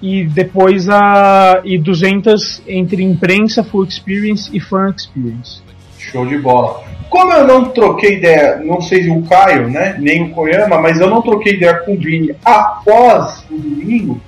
E 0.00 0.24
depois 0.24 0.88
a. 0.88 1.60
E 1.64 1.76
200 1.78 2.62
entre 2.68 3.02
imprensa, 3.02 3.64
full 3.64 3.84
experience 3.84 4.48
e 4.54 4.60
fan 4.60 4.94
experience. 4.96 5.60
Show 5.98 6.24
de 6.26 6.38
bola. 6.38 6.82
Como 7.10 7.32
eu 7.32 7.44
não 7.46 7.64
troquei 7.70 8.18
ideia, 8.18 8.60
não 8.64 8.80
sei 8.80 9.08
o 9.10 9.22
Caio, 9.22 9.68
né? 9.68 9.96
Nem 9.98 10.24
o 10.24 10.30
Koyama, 10.30 10.78
mas 10.78 11.00
eu 11.00 11.08
não 11.08 11.22
troquei 11.22 11.54
ideia 11.54 11.74
com 11.78 11.94
o 11.94 11.98
Vini 11.98 12.32
após 12.44 13.44
o 13.50 13.56
domingo, 13.58 14.20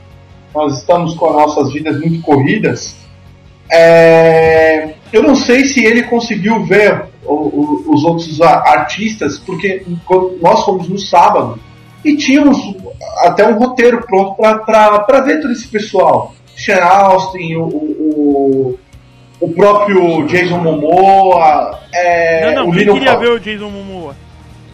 nós 0.55 0.79
estamos 0.79 1.14
com 1.14 1.27
as 1.27 1.37
nossas 1.37 1.73
vidas 1.73 2.01
muito 2.01 2.21
corridas. 2.23 2.97
É, 3.72 4.90
eu 5.12 5.22
não 5.22 5.35
sei 5.35 5.64
se 5.64 5.85
ele 5.85 6.02
conseguiu 6.04 6.64
ver 6.64 7.04
o- 7.24 7.33
o- 7.35 7.85
os 7.94 8.04
outros 8.04 8.40
artistas, 8.40 9.38
porque 9.38 9.83
nós 10.40 10.64
fomos 10.64 10.88
no 10.88 10.98
sábado 10.98 11.59
e 12.04 12.16
tínhamos 12.16 12.59
até 13.18 13.46
um 13.46 13.59
roteiro 13.59 14.04
pronto 14.06 14.37
para 14.37 15.20
ver 15.20 15.40
todo 15.40 15.52
esse 15.52 15.68
pessoal. 15.68 16.35
Sean 16.56 16.85
Austin, 16.85 17.54
o, 17.56 17.62
o, 17.64 18.78
o, 19.40 19.48
próprio 19.52 20.26
Jason 20.26 20.59
Momoa, 20.59 21.78
é, 21.92 22.46
não, 22.46 22.64
não, 22.64 22.70
o 22.70 22.72
quem 22.72 22.92
queria 22.92 23.16
ver 23.16 23.30
o 23.30 23.40
Jason 23.40 23.70
Momoa? 23.70 24.14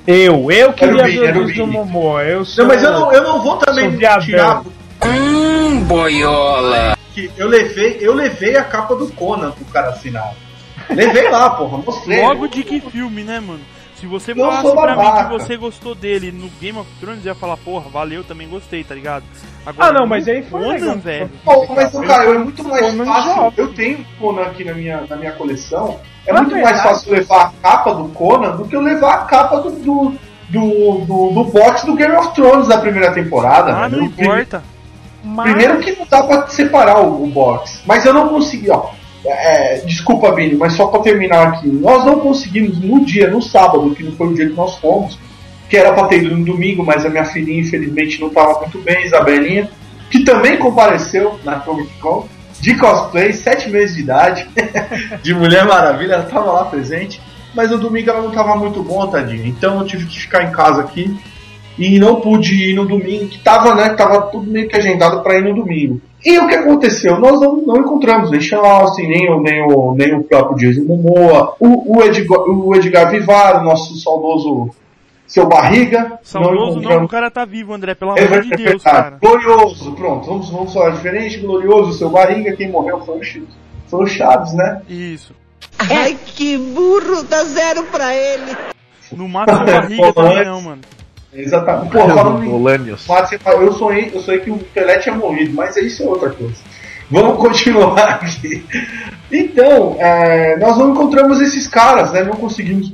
Eu, 0.06 0.50
eu 0.50 0.72
queria 0.72 1.04
ver 1.04 1.37
o 1.37 1.46
Jason 1.46 1.64
Vini. 1.66 1.76
Momoa. 1.76 2.22
Eu 2.24 2.44
sou... 2.44 2.64
Não, 2.64 2.74
mas 2.74 2.82
eu 2.82 2.92
não, 2.92 3.12
eu 3.12 3.22
não 3.24 3.42
vou 3.42 3.56
também 3.56 3.96
tirar. 4.20 4.62
Hum, 5.04 5.80
boiola. 5.85 6.95
Que 7.16 7.33
eu 7.38 7.48
levei, 7.48 7.96
eu 7.98 8.12
levei 8.12 8.59
a 8.59 8.64
capa 8.64 8.94
do 8.94 9.09
Conan 9.12 9.50
pro 9.52 9.64
cara 9.66 9.88
assinar. 9.88 10.35
Levei 10.90 11.31
lá, 11.31 11.48
porra, 11.48 11.79
mostrei. 11.79 12.20
Logo 12.22 12.46
de 12.46 12.62
que 12.62 12.79
filme, 12.79 13.24
né, 13.24 13.40
mano? 13.40 13.61
Se 13.94 14.05
você 14.07 14.33
Eu 14.33 14.37
falasse 14.37 14.61
sou 14.61 14.74
pra 14.76 14.90
mim 14.94 15.02
babaca. 15.02 15.24
que 15.24 15.33
você 15.33 15.57
gostou 15.57 15.94
dele 15.94 16.31
no 16.31 16.50
Game 16.61 16.79
of 16.79 16.90
Thrones, 17.00 17.24
eu 17.24 17.31
ia 17.33 17.35
falar, 17.35 17.57
porra, 17.57 17.88
valeu, 17.88 18.22
também 18.22 18.46
gostei, 18.46 18.85
tá 18.85 18.94
ligado? 18.94 19.24
Agora, 19.64 19.88
Ah, 19.88 19.92
não, 19.94 20.07
mas 20.07 20.29
aí 20.29 20.42
foi 20.42 20.61
Conan, 20.61 20.74
legal. 20.74 20.98
velho. 20.98 21.31
Pô, 21.42 21.66
mas 21.74 21.90
cara, 22.07 22.24
é 22.26 22.38
muito 22.38 22.62
mais 22.62 22.85
Conan 22.90 23.05
fácil. 23.07 23.35
jovem. 23.35 23.52
Eu 23.57 23.72
tenho 23.72 24.07
Conan 24.20 24.42
aqui 24.42 24.64
na 24.64 24.74
minha, 24.74 25.00
na 25.09 25.16
minha 25.16 25.33
coleção. 25.33 25.98
É 26.26 26.33
Na 26.35 26.42
muito 26.42 26.52
mais 26.52 26.64
verdade- 26.66 26.88
fácil 26.88 27.12
levar 27.12 27.46
a 27.46 27.52
capa 27.62 27.94
do 27.94 28.09
Conan 28.11 28.57
do 28.57 28.68
que 28.68 28.76
eu 28.76 28.83
levar 28.83 29.14
a 29.14 29.18
capa 29.24 29.61
do, 29.62 29.70
do, 29.70 30.14
do, 30.50 30.98
do, 31.07 31.31
do 31.31 31.44
box 31.44 31.87
do 31.87 31.94
Game 31.96 32.14
of 32.14 32.35
Thrones 32.35 32.68
da 32.68 32.76
primeira 32.76 33.11
temporada. 33.14 33.72
Ah, 33.74 33.88
né? 33.88 33.96
não 33.96 34.05
Eu- 34.05 34.05
importa. 34.05 34.62
Mas... 35.27 35.51
Primeiro 35.51 35.81
que 35.81 35.99
não 35.99 36.07
dá 36.07 36.23
pra 36.23 36.47
separar 36.47 37.01
o, 37.01 37.27
box. 37.27 37.83
Mas 37.85 38.07
eu 38.07 38.15
não 38.15 38.29
consegui, 38.29 38.71
ó. 38.71 38.91
É, 39.27 39.79
desculpa, 39.85 40.31
Bini, 40.31 40.55
mas 40.55 40.75
só 40.75 40.87
pra 40.87 41.01
terminar 41.01 41.49
aqui. 41.49 41.67
Nós 41.67 42.05
não 42.05 42.21
conseguimos 42.21 42.79
no 42.79 43.05
dia, 43.05 43.29
no 43.29 43.43
sábado, 43.43 43.93
que 43.93 44.05
não 44.05 44.12
foi 44.12 44.29
o 44.29 44.35
dia 44.35 44.49
que 44.49 44.55
nós 44.55 44.77
fomos, 44.77 45.19
que 45.69 45.77
era 45.77 45.93
pra 45.93 46.07
ter 46.07 46.23
ido 46.23 46.37
no 46.37 46.45
domingo, 46.45 46.85
mas 46.85 47.05
a 47.05 47.09
minha 47.09 47.25
filhinha 47.25 47.61
infelizmente 47.61 48.21
não 48.21 48.31
tava 48.31 48.61
muito 48.61 48.79
bem, 48.79 49.05
Isabelinha, 49.05 49.69
que 50.12 50.23
também 50.23 50.59
compareceu 50.59 51.41
na 51.43 51.57
Comic 51.57 51.93
Con, 51.99 52.29
de 52.61 52.77
cosplay, 52.77 53.33
sete 53.33 53.69
meses 53.69 53.97
de 53.97 54.03
idade, 54.03 54.49
de 55.25 55.35
Mulher 55.35 55.67
Maravilha, 55.67 56.15
ela 56.15 56.23
tava 56.23 56.53
lá 56.53 56.65
presente, 56.67 57.21
mas 57.53 57.73
no 57.73 57.79
domingo 57.79 58.11
ela 58.11 58.23
não 58.23 58.31
tava 58.31 58.55
muito 58.55 58.81
bom, 58.81 59.05
tadinha. 59.09 59.49
Então 59.49 59.81
eu 59.81 59.87
tive 59.87 60.07
que 60.07 60.21
ficar 60.21 60.45
em 60.45 60.53
casa 60.53 60.83
aqui 60.83 61.19
e 61.79 61.99
não 61.99 62.21
pude 62.21 62.71
ir 62.71 62.75
no 62.75 62.87
domingo, 62.87 63.29
que 63.29 63.39
tava, 63.39 63.75
né, 63.75 63.91
tava 63.91 64.23
tudo 64.23 64.51
meio 64.51 64.69
que 64.69 64.77
agendado 64.77 65.23
para 65.23 65.39
ir 65.39 65.43
no 65.45 65.55
domingo. 65.55 66.01
E 66.25 66.39
o 66.39 66.49
que 66.49 66.55
aconteceu? 66.55 67.19
Nós 67.21 67.41
não, 67.41 67.57
não 67.57 67.77
encontramos 67.77 68.31
nem 68.31 68.41
Sean 68.41 68.59
Austin, 68.59 69.07
nem 69.07 69.31
o, 69.31 69.41
nem 69.41 69.62
o, 69.62 69.95
nem 69.95 70.15
o 70.15 70.25
próprio 70.25 70.57
Jason 70.57 70.85
Momoa, 70.85 71.55
o, 71.61 71.99
o, 71.99 72.03
Edgar, 72.03 72.41
o 72.41 72.75
Edgar 72.75 73.11
Vivar, 73.11 73.61
o 73.61 73.65
nosso 73.65 73.97
saudoso 73.97 74.71
seu 75.27 75.47
barriga. 75.47 76.19
Saudoso 76.23 76.57
não, 76.57 76.67
o 76.67 76.71
encontramos. 76.81 77.11
cara 77.11 77.31
tá 77.31 77.45
vivo, 77.45 77.75
André, 77.75 77.95
pelo 77.95 78.17
É 78.17 78.25
amor 78.25 78.43
de 78.43 78.49
verdade, 78.49 78.65
Deus, 78.71 78.83
cara. 78.83 79.19
Glorioso, 79.21 79.93
pronto, 79.93 80.27
vamos, 80.27 80.51
vamos 80.51 80.73
falar 80.73 80.91
diferente, 80.91 81.39
glorioso, 81.39 81.93
seu 81.99 82.09
barriga, 82.11 82.57
quem 82.57 82.71
morreu 82.71 83.01
foi 83.05 83.19
o 83.19 83.23
Chaves, 83.23 83.49
foi 83.89 84.05
o 84.05 84.07
Chaves, 84.07 84.53
né? 84.55 84.83
Isso. 84.89 85.35
Ai, 85.79 86.17
que 86.25 86.57
burro, 86.57 87.23
dá 87.25 87.45
zero 87.45 87.83
pra 87.85 88.15
ele. 88.15 88.57
No 89.12 89.29
máximo 89.29 89.65
barriga 89.65 90.12
também 90.12 90.45
não, 90.45 90.62
mano. 90.62 90.81
Exatamente. 91.37 91.90
Pô, 91.92 91.99
falando 92.09 92.44
em- 92.44 92.49
eu 93.62 93.72
sonhei, 93.72 94.11
eu 94.14 94.20
sonhei 94.20 94.40
que 94.40 94.51
o 94.51 94.59
Pelé 94.59 94.99
tinha 94.99 95.14
morrido, 95.14 95.55
mas 95.55 95.77
isso 95.77 96.03
é 96.03 96.07
outra 96.07 96.31
coisa. 96.31 96.55
Vamos 97.11 97.37
continuar 97.42 98.20
aqui. 98.22 98.64
Então, 99.31 99.96
é, 99.99 100.57
nós 100.59 100.77
não 100.79 100.90
encontramos 100.92 101.40
esses 101.40 101.66
caras, 101.66 102.12
né? 102.12 102.22
Não 102.22 102.35
conseguimos 102.35 102.92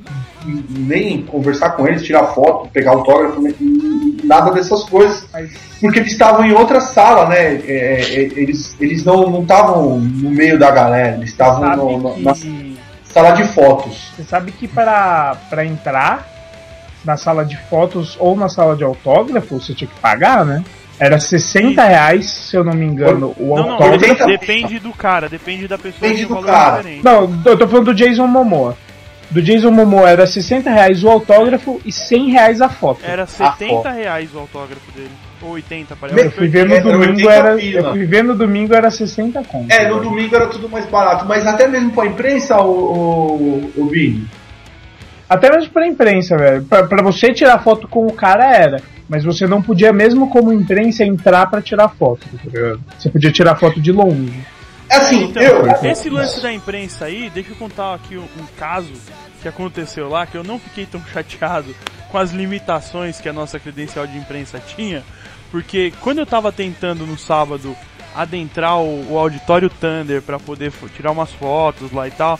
nem 0.70 1.22
conversar 1.22 1.70
com 1.70 1.86
eles, 1.86 2.02
tirar 2.02 2.24
foto, 2.28 2.68
pegar 2.72 2.92
autógrafo, 2.92 3.40
nem- 3.40 3.54
nada 4.24 4.50
dessas 4.50 4.82
coisas. 4.84 5.24
Porque 5.80 5.98
eles 6.00 6.12
estavam 6.12 6.44
em 6.44 6.52
outra 6.52 6.80
sala, 6.80 7.28
né? 7.28 7.56
É, 7.66 8.00
é, 8.00 8.20
eles, 8.36 8.74
eles 8.80 9.04
não 9.04 9.30
não 9.30 9.42
estavam 9.42 9.98
no 9.98 10.30
meio 10.30 10.58
da 10.58 10.70
galera, 10.70 11.16
eles 11.16 11.30
estavam 11.30 11.62
que- 12.14 12.22
na 12.22 12.34
sala 13.04 13.32
de 13.32 13.44
fotos. 13.48 14.12
Você 14.16 14.24
sabe 14.24 14.52
que 14.52 14.66
para 14.66 15.36
pra 15.50 15.64
entrar 15.64 16.28
na 17.04 17.16
sala 17.16 17.44
de 17.44 17.56
fotos 17.68 18.16
ou 18.20 18.36
na 18.36 18.48
sala 18.48 18.76
de 18.76 18.84
autógrafo, 18.84 19.60
você 19.60 19.74
tinha 19.74 19.88
que 19.88 19.98
pagar, 20.00 20.44
né? 20.44 20.62
Era 20.98 21.18
60 21.18 21.82
reais, 21.82 22.26
se 22.30 22.56
eu 22.56 22.62
não 22.62 22.74
me 22.74 22.84
engano, 22.84 23.34
o 23.36 23.56
Não, 23.56 23.64
não, 23.64 23.72
autógrafo. 23.72 24.04
Oitenta- 24.04 24.26
depende 24.26 24.78
do 24.78 24.92
cara, 24.92 25.28
depende 25.28 25.66
da 25.66 25.76
pessoa 25.76 26.00
Depende 26.00 26.26
do 26.26 26.36
cara. 26.42 26.76
diferente. 26.78 27.04
Não, 27.04 27.40
eu 27.44 27.58
tô 27.58 27.66
falando 27.66 27.86
do 27.86 27.94
Jason 27.94 28.26
Momoa. 28.26 28.76
Do 29.30 29.40
Jason 29.42 29.70
Momoa 29.70 30.10
era 30.10 30.26
60 30.26 30.70
reais 30.70 31.02
o 31.02 31.08
autógrafo 31.08 31.80
e 31.84 31.90
100 31.90 32.30
reais 32.30 32.60
a 32.60 32.68
foto. 32.68 33.00
Era 33.02 33.26
foto. 33.26 33.58
70 33.58 33.90
reais 33.90 34.28
o 34.34 34.38
autógrafo 34.40 34.92
dele. 34.94 35.10
Ou 35.40 35.52
80, 35.52 35.96
parece. 35.96 36.20
Eu 36.20 36.30
fui 36.30 36.46
ver 36.46 36.66
no 36.68 36.80
domingo 36.80 37.28
80 37.28 37.32
era, 37.32 37.58
eu 37.60 37.90
fui 37.90 38.04
ver 38.06 38.22
no 38.22 38.34
domingo 38.36 38.74
era 38.74 38.90
60 38.90 39.42
conto. 39.42 39.72
É, 39.72 39.88
no 39.88 40.00
domingo 40.00 40.36
era 40.36 40.46
tudo 40.46 40.68
mais 40.68 40.86
barato, 40.86 41.24
mas 41.26 41.44
até 41.46 41.66
mesmo 41.66 41.90
pra 41.90 42.06
imprensa, 42.06 42.60
o, 42.60 42.70
o, 42.70 43.72
o 43.76 43.86
Vini. 43.88 44.24
Até 45.32 45.50
mesmo 45.50 45.70
pra 45.72 45.86
imprensa, 45.86 46.36
velho. 46.36 46.64
Pra, 46.64 46.84
pra 46.86 47.02
você 47.02 47.32
tirar 47.32 47.58
foto 47.62 47.88
com 47.88 48.06
o 48.06 48.12
cara 48.12 48.44
era. 48.54 48.82
Mas 49.08 49.24
você 49.24 49.46
não 49.46 49.60
podia, 49.60 49.92
mesmo 49.92 50.30
como 50.30 50.52
imprensa, 50.52 51.04
entrar 51.04 51.46
pra 51.50 51.60
tirar 51.60 51.88
foto, 51.88 52.26
tá 52.28 52.38
ligado? 52.44 52.80
Você 52.98 53.10
podia 53.10 53.30
tirar 53.32 53.56
foto 53.56 53.80
de 53.80 53.92
longe. 53.92 54.40
Assim, 54.90 55.24
Então, 55.24 55.42
eu. 55.42 55.66
esse 55.90 56.08
lance 56.10 56.40
da 56.40 56.52
imprensa 56.52 57.06
aí, 57.06 57.30
deixa 57.30 57.50
eu 57.50 57.56
contar 57.56 57.94
aqui 57.94 58.16
um, 58.16 58.22
um 58.22 58.46
caso 58.58 58.92
que 59.40 59.48
aconteceu 59.48 60.08
lá, 60.08 60.26
que 60.26 60.36
eu 60.36 60.44
não 60.44 60.58
fiquei 60.58 60.86
tão 60.86 61.02
chateado 61.12 61.74
com 62.10 62.18
as 62.18 62.30
limitações 62.32 63.20
que 63.20 63.28
a 63.28 63.32
nossa 63.32 63.58
credencial 63.58 64.06
de 64.06 64.16
imprensa 64.18 64.60
tinha, 64.60 65.02
porque 65.50 65.92
quando 66.00 66.18
eu 66.18 66.26
tava 66.26 66.52
tentando 66.52 67.06
no 67.06 67.18
sábado 67.18 67.74
adentrar 68.14 68.78
o, 68.78 69.12
o 69.12 69.18
auditório 69.18 69.70
Thunder 69.70 70.20
pra 70.20 70.38
poder 70.38 70.70
tirar 70.94 71.10
umas 71.10 71.32
fotos 71.32 71.90
lá 71.90 72.06
e 72.06 72.10
tal, 72.10 72.38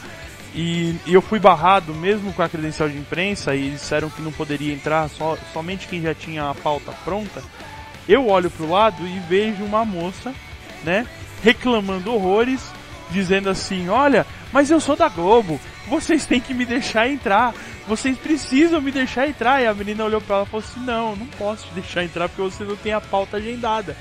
e, 0.55 0.95
e 1.07 1.15
eu 1.15 1.23
fui 1.23 1.39
barrado 1.39 1.95
mesmo 1.95 2.33
com 2.33 2.43
a 2.43 2.49
credencial 2.49 2.89
de 2.89 2.99
imprensa 2.99 3.55
e 3.55 3.71
disseram 3.71 4.11
que 4.11 4.21
não 4.21 4.33
poderia 4.33 4.73
entrar 4.73 5.09
só, 5.09 5.37
somente 5.53 5.89
quem 5.89 6.03
já 6.03 6.15
tinha 6.15 6.51
a 6.51 6.55
pauta 6.55 6.93
pronta. 7.05 7.43
Eu 8.09 8.29
olho 8.29 8.51
pro 8.51 8.69
lado 8.69 9.07
e 9.07 9.19
vejo 9.21 9.65
uma 9.65 9.85
moça, 9.85 10.35
né, 10.85 11.07
reclamando 11.43 12.13
horrores, 12.13 12.61
dizendo 13.11 13.49
assim: 13.49 13.89
Olha, 13.89 14.27
mas 14.53 14.71
eu 14.71 14.81
sou 14.81 14.97
da 14.97 15.09
Globo, 15.09 15.59
vocês 15.89 16.27
têm 16.27 16.41
que 16.41 16.53
me 16.53 16.67
deixar 16.67 17.09
entrar, 17.09 17.55
vocês 17.87 18.19
precisam 18.19 18.81
me 18.81 18.91
deixar 18.91 19.29
entrar. 19.29 19.63
E 19.63 19.67
a 19.67 19.75
menina 19.75 20.05
olhou 20.05 20.21
pra 20.21 20.37
ela 20.37 20.45
e 20.45 20.51
falou 20.51 20.67
assim: 20.67 20.81
Não, 20.81 21.17
não 21.17 21.27
posso 21.27 21.67
te 21.69 21.75
deixar 21.75 22.05
entrar 22.05 22.29
porque 22.29 22.43
você 22.43 22.65
não 22.65 22.77
tem 22.77 22.93
a 22.93 23.01
pauta 23.01 23.39
agendada. 23.39 23.97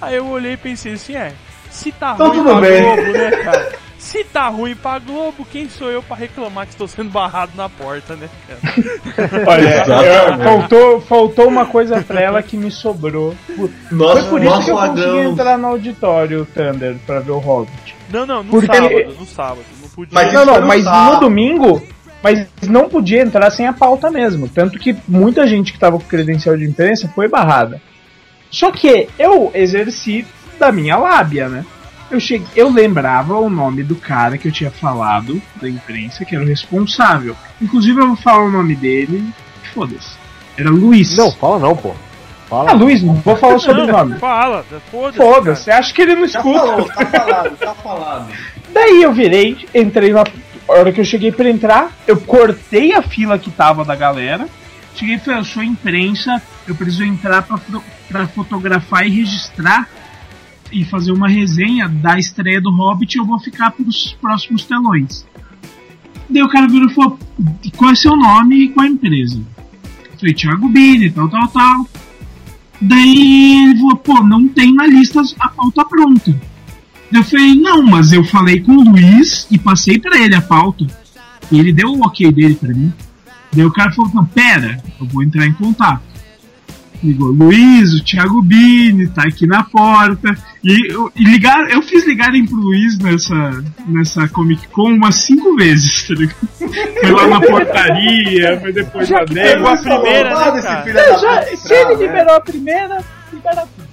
Aí 0.00 0.16
eu 0.16 0.26
olhei 0.26 0.52
e 0.52 0.58
pensei 0.58 0.94
assim: 0.94 1.14
É, 1.14 1.32
se 1.70 1.92
tá 1.92 2.12
Então 2.14 2.42
ruim 2.42 2.60
bem. 2.60 2.82
Globo, 2.82 3.12
né, 3.12 3.30
cara? 3.30 3.78
Se 4.04 4.22
tá 4.22 4.48
ruim 4.48 4.76
pra 4.76 4.98
Globo, 4.98 5.46
quem 5.50 5.66
sou 5.68 5.90
eu 5.90 6.02
pra 6.02 6.14
reclamar 6.14 6.66
que 6.66 6.72
estou 6.72 6.86
sendo 6.86 7.08
barrado 7.08 7.52
na 7.56 7.70
porta, 7.70 8.14
né, 8.14 8.28
cara? 8.46 8.60
Olha, 9.48 9.84
eu- 10.06 10.38
faltou, 10.44 11.00
faltou 11.00 11.48
uma 11.48 11.64
coisa 11.64 12.02
pra 12.02 12.20
ela 12.20 12.42
que 12.42 12.54
me 12.54 12.70
sobrou. 12.70 13.34
Nós, 13.90 14.20
Foi 14.20 14.28
por 14.28 14.44
isso 14.44 14.64
que 14.64 14.70
eu 14.70 14.76
consegui 14.76 15.18
entrar 15.20 15.56
no 15.58 15.68
auditório 15.68 16.46
Thunder 16.54 16.96
pra 17.06 17.20
ver 17.20 17.30
o 17.32 17.38
Hobbit. 17.38 17.96
Não, 18.12 18.26
não, 18.26 18.42
no 18.44 18.50
Porque- 18.50 18.66
sábado, 18.76 19.16
no 19.18 19.26
sábado. 19.26 19.64
Não 19.80 19.88
podia. 19.88 20.10
Mas 20.12 20.32
Não, 20.34 20.44
não, 20.44 20.54
foi 20.56 20.64
mas 20.66 20.84
sábado. 20.84 21.14
no 21.14 21.20
domingo. 21.20 21.82
Mas 22.22 22.46
não 22.68 22.88
podia 22.88 23.22
entrar 23.22 23.50
sem 23.50 23.66
a 23.66 23.72
pauta 23.72 24.10
mesmo. 24.10 24.48
Tanto 24.48 24.78
que 24.78 24.94
muita 25.08 25.46
gente 25.46 25.72
que 25.72 25.78
tava 25.78 25.98
com 25.98 26.04
credencial 26.04 26.56
de 26.58 26.64
imprensa 26.64 27.10
foi 27.14 27.26
barrada. 27.28 27.80
Só 28.50 28.70
que 28.70 29.08
eu 29.18 29.50
exerci 29.54 30.26
da 30.58 30.70
minha 30.70 30.96
lábia, 30.98 31.48
né? 31.48 31.64
Eu, 32.10 32.20
cheguei, 32.20 32.46
eu 32.54 32.70
lembrava 32.70 33.36
o 33.38 33.48
nome 33.50 33.82
do 33.82 33.96
cara 33.96 34.36
que 34.38 34.48
eu 34.48 34.52
tinha 34.52 34.70
falado 34.70 35.40
da 35.60 35.68
imprensa, 35.68 36.24
que 36.24 36.34
era 36.34 36.44
o 36.44 36.46
responsável. 36.48 37.36
Inclusive 37.60 38.00
eu 38.00 38.08
vou 38.08 38.16
falar 38.16 38.44
o 38.44 38.50
nome 38.50 38.76
dele. 38.76 39.24
Foda-se. 39.72 40.16
Era 40.56 40.70
Luiz. 40.70 41.16
Não, 41.16 41.32
fala 41.32 41.58
não, 41.58 41.76
pô. 41.76 41.94
Fala. 42.48 42.70
Ah, 42.70 42.74
Luiz, 42.74 43.02
não 43.02 43.14
vou 43.14 43.36
falar 43.36 43.54
o 43.54 43.58
sobrenome. 43.60 44.18
fala, 44.18 44.64
foda-se. 44.90 45.16
Foda-se, 45.18 45.70
acho 45.70 45.94
que 45.94 46.02
ele 46.02 46.14
não 46.14 46.26
Já 46.26 46.38
escuta. 46.38 46.60
falou, 46.60 46.88
tá 46.88 47.06
falado, 47.06 47.56
tá 47.56 47.74
falado. 47.74 48.32
Daí 48.72 49.02
eu 49.02 49.12
virei, 49.12 49.66
entrei 49.74 50.12
na 50.12 50.24
a 50.66 50.72
hora 50.72 50.92
que 50.92 51.00
eu 51.00 51.04
cheguei 51.04 51.30
pra 51.30 51.48
entrar, 51.48 51.90
eu 52.06 52.18
cortei 52.18 52.94
a 52.94 53.02
fila 53.02 53.38
que 53.38 53.50
tava 53.50 53.84
da 53.84 53.94
galera. 53.94 54.48
Cheguei 54.94 55.16
e 55.16 55.18
falei, 55.18 55.40
eu 55.40 55.44
sou 55.44 55.62
imprensa, 55.62 56.40
eu 56.66 56.74
preciso 56.74 57.04
entrar 57.04 57.46
pra 58.08 58.26
fotografar 58.28 59.06
e 59.06 59.10
registrar 59.10 59.88
e 60.74 60.84
fazer 60.84 61.12
uma 61.12 61.28
resenha 61.28 61.88
da 61.88 62.18
estreia 62.18 62.60
do 62.60 62.70
Hobbit 62.70 63.16
eu 63.16 63.24
vou 63.24 63.38
ficar 63.38 63.70
pros 63.70 64.16
próximos 64.20 64.64
telões. 64.64 65.24
Daí 66.28 66.42
o 66.42 66.48
cara 66.48 66.66
virou 66.66 66.90
e 66.90 66.94
falou, 66.94 67.18
qual 67.76 67.92
é 67.92 67.94
seu 67.94 68.16
nome 68.16 68.64
e 68.64 68.68
qual 68.70 68.84
é 68.84 68.88
a 68.88 68.92
empresa? 68.92 69.38
Eu 69.38 70.18
falei, 70.18 70.34
Thiago 70.34 70.68
Bini, 70.68 71.10
tal, 71.10 71.28
tal, 71.28 71.48
tal. 71.48 71.88
Daí 72.80 73.68
ele 73.68 73.78
falou, 73.78 73.96
pô, 73.96 74.22
não 74.24 74.48
tem 74.48 74.74
na 74.74 74.86
lista 74.86 75.22
a 75.38 75.48
pauta 75.48 75.84
pronta. 75.84 76.34
Eu 77.12 77.22
falei, 77.22 77.54
não, 77.54 77.82
mas 77.82 78.12
eu 78.12 78.24
falei 78.24 78.60
com 78.60 78.72
o 78.72 78.90
Luiz 78.90 79.46
e 79.50 79.56
passei 79.56 79.98
pra 79.98 80.18
ele 80.18 80.34
a 80.34 80.42
pauta. 80.42 80.84
E 81.52 81.58
ele 81.58 81.72
deu 81.72 81.90
o 81.90 82.04
ok 82.04 82.32
dele 82.32 82.56
pra 82.56 82.74
mim. 82.74 82.92
Daí 83.52 83.64
o 83.64 83.72
cara 83.72 83.92
falou, 83.92 84.10
não, 84.12 84.24
pera, 84.24 84.82
eu 85.00 85.06
vou 85.06 85.22
entrar 85.22 85.46
em 85.46 85.52
contato. 85.52 86.02
Ligou 87.04 87.28
Luiz, 87.28 87.92
o 87.92 88.02
Thiago 88.02 88.40
Bini, 88.42 89.06
tá 89.08 89.22
aqui 89.22 89.46
na 89.46 89.62
porta. 89.62 90.34
E, 90.64 90.90
eu- 90.92 91.12
e 91.14 91.22
ligar, 91.22 91.70
eu 91.70 91.82
fiz 91.82 92.06
ligarem 92.06 92.46
pro 92.46 92.56
Luiz 92.56 92.98
nessa, 92.98 93.62
nessa 93.86 94.26
Comic 94.28 94.66
Con 94.68 94.94
umas 94.94 95.16
cinco 95.16 95.54
vezes, 95.54 96.08
tá 96.08 96.14
ligado? 96.14 96.48
Foi 97.00 97.10
lá 97.10 97.26
na 97.28 97.40
portaria, 97.42 98.58
foi 98.60 98.72
depois 98.72 99.06
Já 99.06 99.18
dentro. 99.24 99.34
pegou 99.34 99.68
a 99.68 99.76
primeira, 99.76 100.30
né, 100.54 100.62
cara? 100.62 100.92
da 100.94 101.18
já- 101.18 101.42
se 101.56 101.74
ele 101.74 101.94
né? 101.96 102.06
liberou 102.06 102.34
a 102.36 102.40
primeira, 102.40 103.04
libera 103.32 103.60
tudo. 103.76 103.88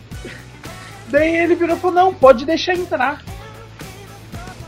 Daí 1.12 1.36
ele 1.36 1.56
virou 1.56 1.76
e 1.76 1.80
falou, 1.80 1.96
não, 1.96 2.14
pode 2.14 2.46
deixar 2.46 2.74
entrar. 2.74 3.22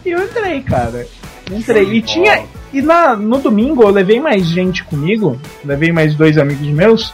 E 0.06 0.10
eu 0.12 0.22
entrei, 0.22 0.62
cara. 0.62 1.08
Entrei. 1.50 1.94
E 1.94 2.02
tinha. 2.02 2.44
E 2.74 2.82
na, 2.82 3.16
no 3.16 3.38
domingo 3.40 3.84
eu 3.84 3.90
levei 3.90 4.20
mais 4.20 4.46
gente 4.48 4.84
comigo. 4.84 5.40
Levei 5.64 5.94
mais 5.94 6.16
dois 6.16 6.38
amigos 6.38 6.68
meus. 6.68 7.14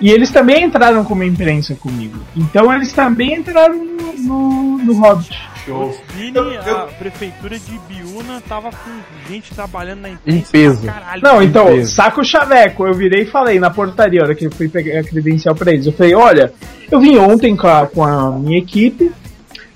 E 0.00 0.10
eles 0.10 0.30
também 0.30 0.64
entraram 0.64 1.04
como 1.04 1.22
imprensa 1.22 1.74
comigo. 1.74 2.18
Então 2.36 2.72
eles 2.72 2.92
também 2.92 3.34
entraram 3.36 3.74
no, 3.84 4.12
no, 4.18 4.78
no 4.78 4.92
Hobbit. 4.94 5.36
Show. 5.64 5.92
Vini, 6.14 6.38
a 6.38 6.86
prefeitura 6.96 7.58
de 7.58 7.76
Biúna 7.88 8.40
tava 8.48 8.70
com 8.70 8.90
gente 9.28 9.52
trabalhando 9.52 10.02
na 10.02 10.10
Em 10.10 10.12
imprensa. 10.12 10.52
peso. 10.52 10.82
pra 10.82 10.92
Caralho. 10.92 11.22
Não, 11.22 11.42
então, 11.42 11.64
Beleza. 11.66 11.92
saco 11.92 12.22
chaveco, 12.24 12.86
eu 12.86 12.94
virei 12.94 13.22
e 13.22 13.26
falei 13.26 13.58
na 13.58 13.68
portaria, 13.68 14.20
a 14.20 14.24
hora 14.26 14.34
que 14.36 14.46
eu 14.46 14.50
fui 14.52 14.68
pegar 14.68 15.00
a 15.00 15.02
credencial 15.02 15.56
pra 15.56 15.72
eles. 15.72 15.86
Eu 15.86 15.92
falei, 15.92 16.14
olha, 16.14 16.52
eu 16.88 17.00
vim 17.00 17.16
ontem 17.16 17.56
com 17.56 17.66
a, 17.66 17.84
com 17.86 18.04
a 18.04 18.30
minha 18.38 18.58
equipe, 18.58 19.10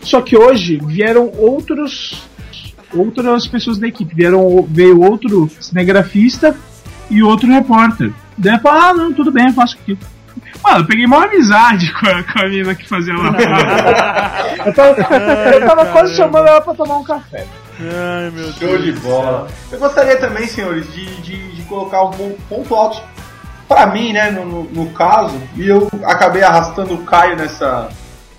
só 0.01 0.21
que 0.21 0.37
hoje 0.37 0.81
vieram 0.85 1.29
outros. 1.37 2.23
Outras 2.95 3.47
pessoas 3.47 3.79
da 3.79 3.87
equipe. 3.89 4.14
Vieram, 4.14 4.66
veio 4.68 5.01
outro 5.01 5.49
cinegrafista 5.61 6.57
e 7.11 7.23
outro 7.23 7.49
repórter. 7.49 8.12
Daí 8.41 8.55
eu 8.55 8.61
falei, 8.61 8.82
ah, 8.82 8.95
não, 8.95 9.12
tudo 9.12 9.30
bem, 9.30 9.47
eu 9.47 9.53
faço 9.53 9.76
aqui. 9.80 9.99
Mano, 10.62 10.80
eu 10.80 10.86
peguei 10.86 11.05
uma 11.05 11.24
amizade 11.24 11.93
com 11.93 12.07
a, 12.07 12.22
com 12.22 12.38
a 12.41 12.49
mina 12.49 12.74
que 12.74 12.88
fazia 12.88 13.14
lá. 13.14 13.32
eu 14.66 14.74
tava, 14.74 15.14
eu 15.55 15.66
tava 15.66 15.86
quase 15.86 16.16
chamando 16.16 16.49
ela 16.49 16.61
pra 16.61 16.74
tomar 16.74 16.97
um 16.99 17.05
café. 17.05 17.47
Ai, 17.80 18.30
meu 18.30 18.53
Show 18.53 18.68
Deus. 18.68 18.84
de 18.84 18.93
bola. 18.93 19.49
céu. 19.49 19.57
Eu 19.72 19.78
gostaria 19.78 20.16
também, 20.18 20.47
senhores, 20.47 20.93
de, 20.93 21.22
de, 21.22 21.53
de 21.53 21.62
colocar 21.62 22.05
um 22.05 22.36
ponto 22.49 22.74
alto 22.74 23.03
pra 23.68 23.86
mim, 23.86 24.12
né, 24.12 24.30
no, 24.30 24.45
no, 24.45 24.62
no 24.64 24.91
caso, 24.91 25.41
e 25.55 25.68
eu 25.68 25.88
acabei 26.03 26.43
arrastando 26.43 26.95
o 26.95 27.05
Caio 27.05 27.36
nessa, 27.36 27.88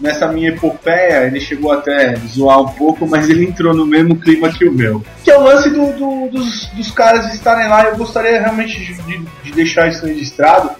nessa 0.01 0.27
minha 0.27 0.49
epopeia, 0.49 1.25
ele 1.27 1.39
chegou 1.39 1.71
até 1.71 2.15
zoar 2.27 2.59
um 2.61 2.67
pouco, 2.69 3.07
mas 3.07 3.29
ele 3.29 3.45
entrou 3.45 3.73
no 3.73 3.85
mesmo 3.85 4.15
clima 4.17 4.49
que 4.49 4.67
o 4.67 4.71
meu. 4.73 5.03
Que 5.23 5.31
é 5.31 5.37
o 5.37 5.43
lance 5.43 5.69
do, 5.69 5.93
do- 5.93 6.29
dos, 6.29 6.65
dos 6.73 6.91
caras 6.91 7.33
estarem 7.33 7.67
lá, 7.69 7.83
eu 7.85 7.95
gostaria 7.95 8.41
realmente 8.41 8.77
de, 8.79 8.93
de- 9.03 9.25
de 9.43 9.51
deixar 9.51 9.87
isso 9.87 10.05
registrado, 10.05 10.71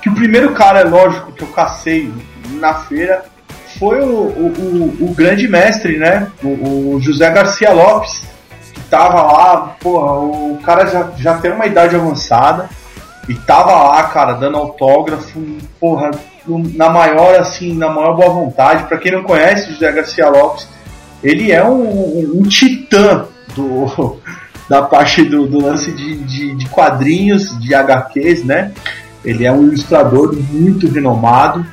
que 0.00 0.08
o 0.08 0.14
primeiro 0.14 0.52
cara, 0.54 0.80
é 0.80 0.84
lógico, 0.84 1.32
que 1.32 1.42
eu 1.42 1.48
cacei 1.48 2.12
na 2.58 2.74
feira 2.74 3.22
foi 3.78 4.00
o, 4.00 4.06
o, 4.06 4.96
o- 5.00 5.06
o 5.10 5.14
grande 5.14 5.46
mestre, 5.48 5.98
né? 5.98 6.28
O, 6.42 6.98
José 7.00 7.30
Garcia 7.30 7.70
Lopes, 7.72 8.20
que 8.72 8.80
tava 8.82 9.22
lá, 9.22 9.76
porra, 9.80 10.12
o 10.20 10.58
cara 10.64 10.86
já, 10.86 11.10
já 11.16 11.34
tem 11.38 11.52
uma 11.52 11.66
idade 11.66 11.94
avançada 11.96 12.68
e 13.28 13.34
tava 13.34 13.72
lá, 13.72 14.02
cara, 14.04 14.32
dando 14.34 14.56
autógrafo, 14.58 15.40
porra, 15.80 16.10
na 16.46 16.88
maior, 16.90 17.34
assim, 17.38 17.74
na 17.74 17.88
maior 17.88 18.14
boa 18.16 18.30
vontade. 18.30 18.84
Pra 18.84 18.98
quem 18.98 19.12
não 19.12 19.22
conhece 19.22 19.72
José 19.72 19.90
Garcia 19.92 20.28
Lopes, 20.28 20.66
ele 21.22 21.52
é 21.52 21.64
um, 21.64 21.82
um- 21.82 22.32
um 22.40 22.42
titã 22.42 23.26
do, 23.54 24.18
da 24.68 24.82
parte 24.82 25.22
do, 25.22 25.46
do 25.46 25.60
lance 25.64 25.92
de, 25.92 26.16
de, 26.18 26.54
de 26.56 26.68
quadrinhos, 26.68 27.58
de 27.60 27.74
HQs, 27.74 28.44
né? 28.44 28.72
Ele 29.24 29.44
é 29.44 29.52
um 29.52 29.62
ilustrador 29.62 30.34
muito 30.50 30.88
renomado. 30.88 31.64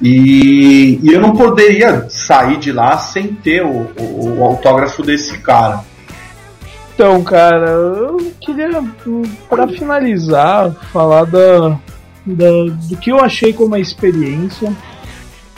E, 0.00 1.00
e 1.02 1.12
eu 1.12 1.20
não 1.20 1.32
poderia 1.34 2.06
sair 2.08 2.56
de 2.58 2.70
lá 2.70 2.96
sem 2.98 3.28
ter 3.34 3.64
o, 3.64 3.88
o- 3.98 4.36
o 4.38 4.44
autógrafo 4.44 5.02
desse 5.02 5.38
cara. 5.38 5.80
Então, 6.94 7.22
cara, 7.24 7.68
eu 7.70 8.32
queria, 8.40 8.82
pra 9.48 9.66
finalizar, 9.68 10.72
falar 10.92 11.24
da, 11.26 11.76
da- 12.34 12.74
do 12.88 12.96
que 12.96 13.10
eu 13.10 13.20
achei 13.20 13.52
como 13.52 13.68
uma 13.68 13.80
experiência. 13.80 14.72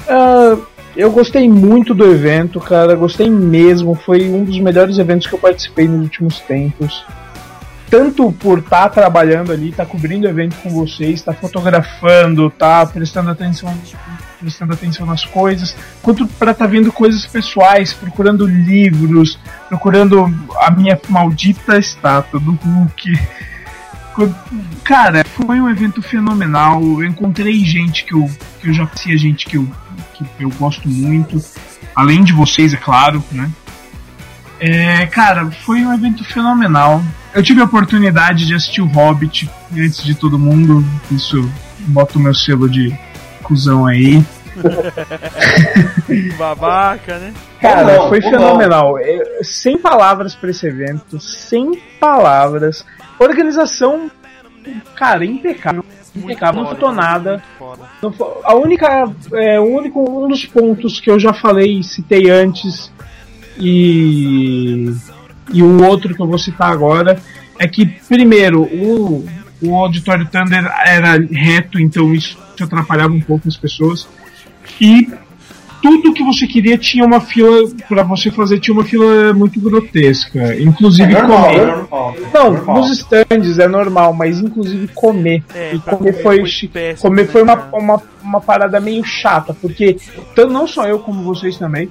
Ah, 0.08 0.56
eu 0.96 1.10
gostei 1.10 1.48
muito 1.48 1.94
do 1.94 2.04
evento, 2.04 2.58
cara, 2.60 2.94
gostei 2.94 3.30
mesmo. 3.30 3.94
Foi 3.94 4.28
um 4.28 4.44
dos 4.44 4.58
melhores 4.58 4.98
eventos 4.98 5.26
que 5.26 5.32
eu 5.34 5.38
participei 5.38 5.86
nos 5.86 6.02
últimos 6.02 6.40
tempos. 6.40 7.04
Tanto 7.88 8.30
por 8.32 8.58
estar 8.60 8.88
trabalhando 8.88 9.50
ali, 9.52 9.70
estar 9.70 9.84
cobrindo 9.84 10.26
o 10.26 10.30
evento 10.30 10.54
com 10.62 10.70
vocês, 10.70 11.14
estar 11.14 11.32
fotografando, 11.32 12.46
estar 12.46 12.86
prestando 12.86 13.30
atenção, 13.30 13.74
prestando 14.38 14.72
atenção 14.72 15.04
nas 15.04 15.24
coisas, 15.24 15.74
quanto 16.00 16.24
para 16.26 16.52
estar 16.52 16.66
vendo 16.68 16.92
coisas 16.92 17.26
pessoais, 17.26 17.92
procurando 17.92 18.46
livros, 18.46 19.38
procurando 19.68 20.24
a 20.60 20.70
minha 20.70 20.98
maldita 21.08 21.78
estátua 21.78 22.38
do 22.38 22.52
Hulk. 22.52 23.18
Cara, 24.84 25.24
foi 25.24 25.60
um 25.60 25.68
evento 25.68 26.02
fenomenal. 26.02 26.82
Eu 26.82 27.04
encontrei 27.04 27.64
gente 27.64 28.04
que 28.04 28.14
eu, 28.14 28.30
que 28.60 28.68
eu 28.68 28.74
já 28.74 28.86
conhecia, 28.86 29.16
gente 29.16 29.46
que 29.46 29.56
eu, 29.56 29.68
que 30.14 30.24
eu 30.40 30.50
gosto 30.58 30.88
muito. 30.88 31.42
Além 31.94 32.22
de 32.22 32.32
vocês, 32.32 32.74
é 32.74 32.76
claro, 32.76 33.22
né? 33.32 33.50
É, 34.58 35.06
cara, 35.06 35.50
foi 35.50 35.84
um 35.84 35.92
evento 35.92 36.22
fenomenal. 36.24 37.02
Eu 37.34 37.42
tive 37.42 37.60
a 37.60 37.64
oportunidade 37.64 38.46
de 38.46 38.54
assistir 38.54 38.82
o 38.82 38.86
Hobbit 38.86 39.48
antes 39.72 40.02
de 40.04 40.14
todo 40.14 40.38
mundo. 40.38 40.84
Isso 41.10 41.50
bota 41.88 42.18
o 42.18 42.20
meu 42.20 42.34
selo 42.34 42.68
de 42.68 42.92
cuzão 43.42 43.86
aí. 43.86 44.22
Babaca, 46.36 47.18
né? 47.18 47.32
Cara, 47.60 48.08
foi 48.08 48.20
fenomenal. 48.20 48.98
É, 48.98 49.40
sem 49.42 49.78
palavras 49.78 50.34
pra 50.34 50.50
esse 50.50 50.66
evento, 50.66 51.20
sem 51.20 51.80
palavras. 51.98 52.84
Organização, 53.20 54.10
cara, 54.96 55.24
impecável. 55.24 55.84
Impecável, 56.16 56.62
não 56.62 56.68
foda, 56.70 56.80
faltou 56.80 56.92
nada. 56.92 57.42
muito. 57.60 58.18
Não 58.18 58.40
A 58.42 58.54
única, 58.54 59.12
é, 59.34 59.60
o 59.60 59.64
único, 59.64 60.24
um 60.24 60.26
dos 60.26 60.46
pontos 60.46 60.98
que 60.98 61.10
eu 61.10 61.20
já 61.20 61.32
falei, 61.32 61.82
citei 61.82 62.30
antes 62.30 62.90
e 63.58 64.90
e 65.52 65.62
o 65.62 65.82
outro 65.84 66.14
que 66.14 66.22
eu 66.22 66.26
vou 66.26 66.38
citar 66.38 66.70
agora 66.70 67.20
é 67.58 67.66
que 67.68 67.84
primeiro 67.84 68.62
o 68.62 69.26
o 69.62 69.74
auditório 69.74 70.26
Thunder 70.26 70.64
era 70.86 71.18
reto, 71.30 71.78
então 71.78 72.14
isso 72.14 72.38
atrapalhava 72.58 73.12
um 73.12 73.20
pouco 73.20 73.46
as 73.46 73.56
pessoas 73.56 74.08
e 74.80 75.08
tudo 75.82 76.12
que 76.12 76.22
você 76.22 76.46
queria 76.46 76.76
tinha 76.76 77.04
uma 77.04 77.20
fila 77.20 77.68
pra 77.88 78.02
você 78.02 78.30
fazer 78.30 78.60
tinha 78.60 78.74
uma 78.74 78.84
fila 78.84 79.32
muito 79.32 79.60
grotesca, 79.60 80.56
inclusive 80.60 81.12
normal, 81.12 81.42
comer. 81.42 81.60
é 81.60 81.66
normal. 81.66 82.16
Não, 82.32 82.52
normal. 82.52 82.76
nos 82.76 82.90
stands 82.90 83.58
é 83.58 83.68
normal, 83.68 84.12
mas 84.12 84.40
inclusive 84.40 84.88
comer. 84.88 85.42
É, 85.54 85.74
e 85.74 85.78
comer 85.78 86.22
foi, 86.22 86.44
comer 87.00 87.26
né, 87.26 87.32
foi 87.32 87.42
uma, 87.42 87.68
uma, 87.72 88.02
uma 88.22 88.40
parada 88.40 88.80
meio 88.80 89.04
chata, 89.04 89.54
porque 89.54 89.96
tanto 90.34 90.52
não 90.52 90.66
só 90.66 90.86
eu 90.86 90.98
como 90.98 91.22
vocês 91.22 91.56
também. 91.58 91.88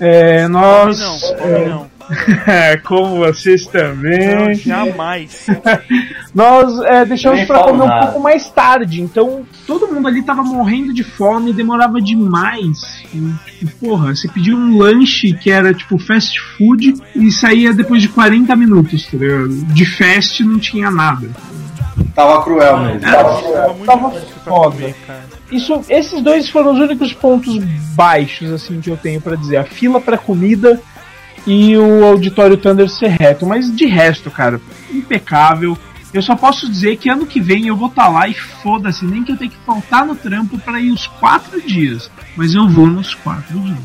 é, 0.00 0.48
nós. 0.48 0.98
Não, 0.98 1.68
não. 1.68 1.93
como 2.84 3.16
vocês 3.16 3.64
Não, 3.66 3.72
também. 3.72 4.54
jamais. 4.54 5.46
Nós 6.34 6.78
é, 6.80 7.04
deixamos 7.04 7.46
falo 7.46 7.64
comer 7.64 7.82
um 7.82 7.86
nada. 7.86 8.06
pouco 8.06 8.20
mais 8.20 8.48
tarde, 8.50 9.00
então 9.00 9.44
todo 9.66 9.88
mundo 9.88 10.08
ali 10.08 10.22
tava 10.22 10.42
morrendo 10.42 10.92
de 10.92 11.04
fome, 11.04 11.52
demorava 11.52 12.00
demais. 12.00 13.04
E, 13.14 13.34
tipo, 13.58 13.86
porra, 13.86 14.14
você 14.14 14.28
pediu 14.28 14.56
um 14.56 14.76
lanche 14.76 15.32
que 15.34 15.50
era 15.50 15.72
tipo 15.72 15.98
fast 15.98 16.38
food 16.56 16.94
e 17.14 17.30
saía 17.30 17.72
depois 17.72 18.02
de 18.02 18.08
40 18.08 18.54
minutos, 18.56 19.06
tá 19.06 19.16
ligado? 19.16 19.48
De 19.48 19.86
fast 19.86 20.42
não 20.44 20.58
tinha 20.58 20.90
nada. 20.90 21.28
Tava 22.14 22.42
cruel 22.42 22.78
mesmo. 22.78 23.00
Tava 23.00 23.40
cruel. 23.42 23.76
Tava 23.86 24.10
foda. 24.10 24.70
comer, 24.76 24.94
cara. 25.06 25.24
Isso, 25.50 25.80
esses 25.88 26.20
dois 26.22 26.48
foram 26.48 26.72
os 26.72 26.80
únicos 26.80 27.12
pontos 27.12 27.56
baixos 27.94 28.50
assim 28.50 28.80
que 28.80 28.90
eu 28.90 28.96
tenho 28.96 29.20
pra 29.20 29.36
dizer. 29.36 29.58
A 29.58 29.64
fila 29.64 30.00
pra 30.00 30.18
comida 30.18 30.80
e 31.46 31.76
o 31.76 32.04
auditório 32.04 32.56
Thunder 32.56 32.88
ser 32.88 33.08
reto, 33.08 33.46
mas 33.46 33.74
de 33.74 33.86
resto, 33.86 34.30
cara, 34.30 34.60
impecável. 34.90 35.76
Eu 36.12 36.22
só 36.22 36.36
posso 36.36 36.70
dizer 36.70 36.96
que 36.96 37.08
ano 37.10 37.26
que 37.26 37.40
vem 37.40 37.66
eu 37.66 37.76
vou 37.76 37.88
estar 37.88 38.08
lá 38.08 38.28
e 38.28 38.34
foda-se, 38.34 39.04
nem 39.04 39.24
que 39.24 39.32
eu 39.32 39.36
tenha 39.36 39.50
que 39.50 39.56
faltar 39.66 40.06
no 40.06 40.14
trampo 40.14 40.56
pra 40.58 40.78
ir 40.80 40.92
os 40.92 41.06
quatro 41.06 41.60
dias, 41.60 42.08
mas 42.36 42.54
eu 42.54 42.68
vou 42.68 42.86
nos 42.86 43.14
quatro 43.14 43.58
dias. 43.58 43.78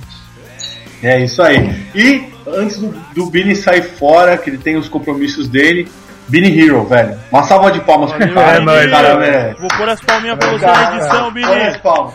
É 1.02 1.24
isso 1.24 1.42
aí. 1.42 1.76
E 1.96 2.24
antes 2.48 2.78
do, 2.78 2.90
do 3.16 3.26
Bini 3.28 3.56
sair 3.56 3.82
fora, 3.82 4.38
que 4.38 4.50
ele 4.50 4.58
tem 4.60 4.78
os 4.78 4.88
compromissos 4.88 5.48
dele, 5.48 5.88
Bini 6.28 6.60
Hero, 6.62 6.86
velho. 6.86 7.18
Uma 7.32 7.42
salva 7.44 7.72
de 7.72 7.80
palmas 7.82 8.12
pro 8.12 8.20
Valeu, 8.20 8.36
cara. 8.36 8.84
é 8.84 8.90
cara 8.90 9.08
velho. 9.16 9.20
merece. 9.20 9.60
Vou 9.60 9.70
pôr 9.76 9.90
as 9.90 10.02
palminhas 10.02 10.38
pra 10.38 10.50
você 10.52 10.66
Cara, 10.66 10.92
na 10.92 10.98
edição, 10.98 11.32
Bini. 11.32 11.48
olha 11.48 11.68
as 11.70 11.78
palmas. 11.78 12.14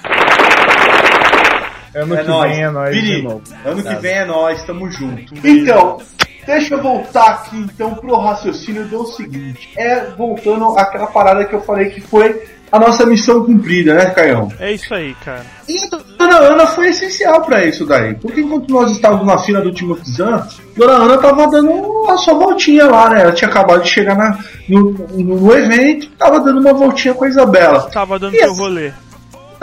Ano 1.95 2.15
É 2.17 2.23
que 2.23 2.29
nóis. 2.29 2.53
vem 2.53 2.63
é 2.65 2.71
nóis 2.71 3.23
novo. 3.23 3.43
ano 3.65 3.83
que 3.83 3.95
vem 3.97 4.13
é 4.13 4.25
nós, 4.25 4.63
tamo 4.65 4.91
junto. 4.91 5.35
Então, 5.45 5.99
deixa 6.47 6.75
eu 6.75 6.83
voltar 6.83 7.27
aqui 7.31 7.57
então 7.57 7.95
pro 7.95 8.17
raciocínio 8.17 8.85
do 8.87 9.07
seguinte. 9.07 9.71
É 9.77 10.07
voltando 10.17 10.77
àquela 10.79 11.07
parada 11.07 11.45
que 11.45 11.55
eu 11.55 11.61
falei 11.63 11.91
que 11.91 12.01
foi 12.01 12.43
a 12.73 12.79
nossa 12.81 13.07
missão 13.07 13.45
cumprida, 13.45 13.95
né, 13.95 14.07
Caião? 14.07 14.49
É 14.59 14.73
isso 14.73 14.93
aí, 14.93 15.15
cara. 15.25 15.43
E 15.69 15.79
a 15.79 15.97
Dona 16.19 16.37
Ana 16.39 16.67
foi 16.67 16.89
essencial 16.89 17.41
pra 17.43 17.65
isso 17.65 17.87
daí. 17.87 18.15
Porque 18.15 18.41
enquanto 18.41 18.69
nós 18.73 18.91
estávamos 18.91 19.27
na 19.27 19.39
fila 19.39 19.61
do 19.61 19.73
Timothy 19.73 20.11
Zahn, 20.11 20.43
Dona 20.77 20.95
Ana 20.95 21.19
tava 21.19 21.47
dando 21.49 22.07
a 22.11 22.17
sua 22.17 22.35
voltinha 22.35 22.87
lá, 22.87 23.09
né? 23.11 23.23
Ela 23.23 23.33
tinha 23.33 23.49
acabado 23.49 23.83
de 23.83 23.91
chegar 23.91 24.17
na, 24.17 24.37
no, 24.69 24.91
no, 24.91 25.55
evento, 25.55 26.11
tava 26.19 26.41
dando 26.41 26.59
uma 26.61 26.73
voltinha 26.75 27.15
com 27.15 27.25
a 27.25 27.29
Isabela. 27.29 27.89
Tava 27.93 28.19
dando 28.19 28.35
E 28.35 28.39
seu 28.41 28.51
essa- 28.51 28.61
rolê. 28.61 28.91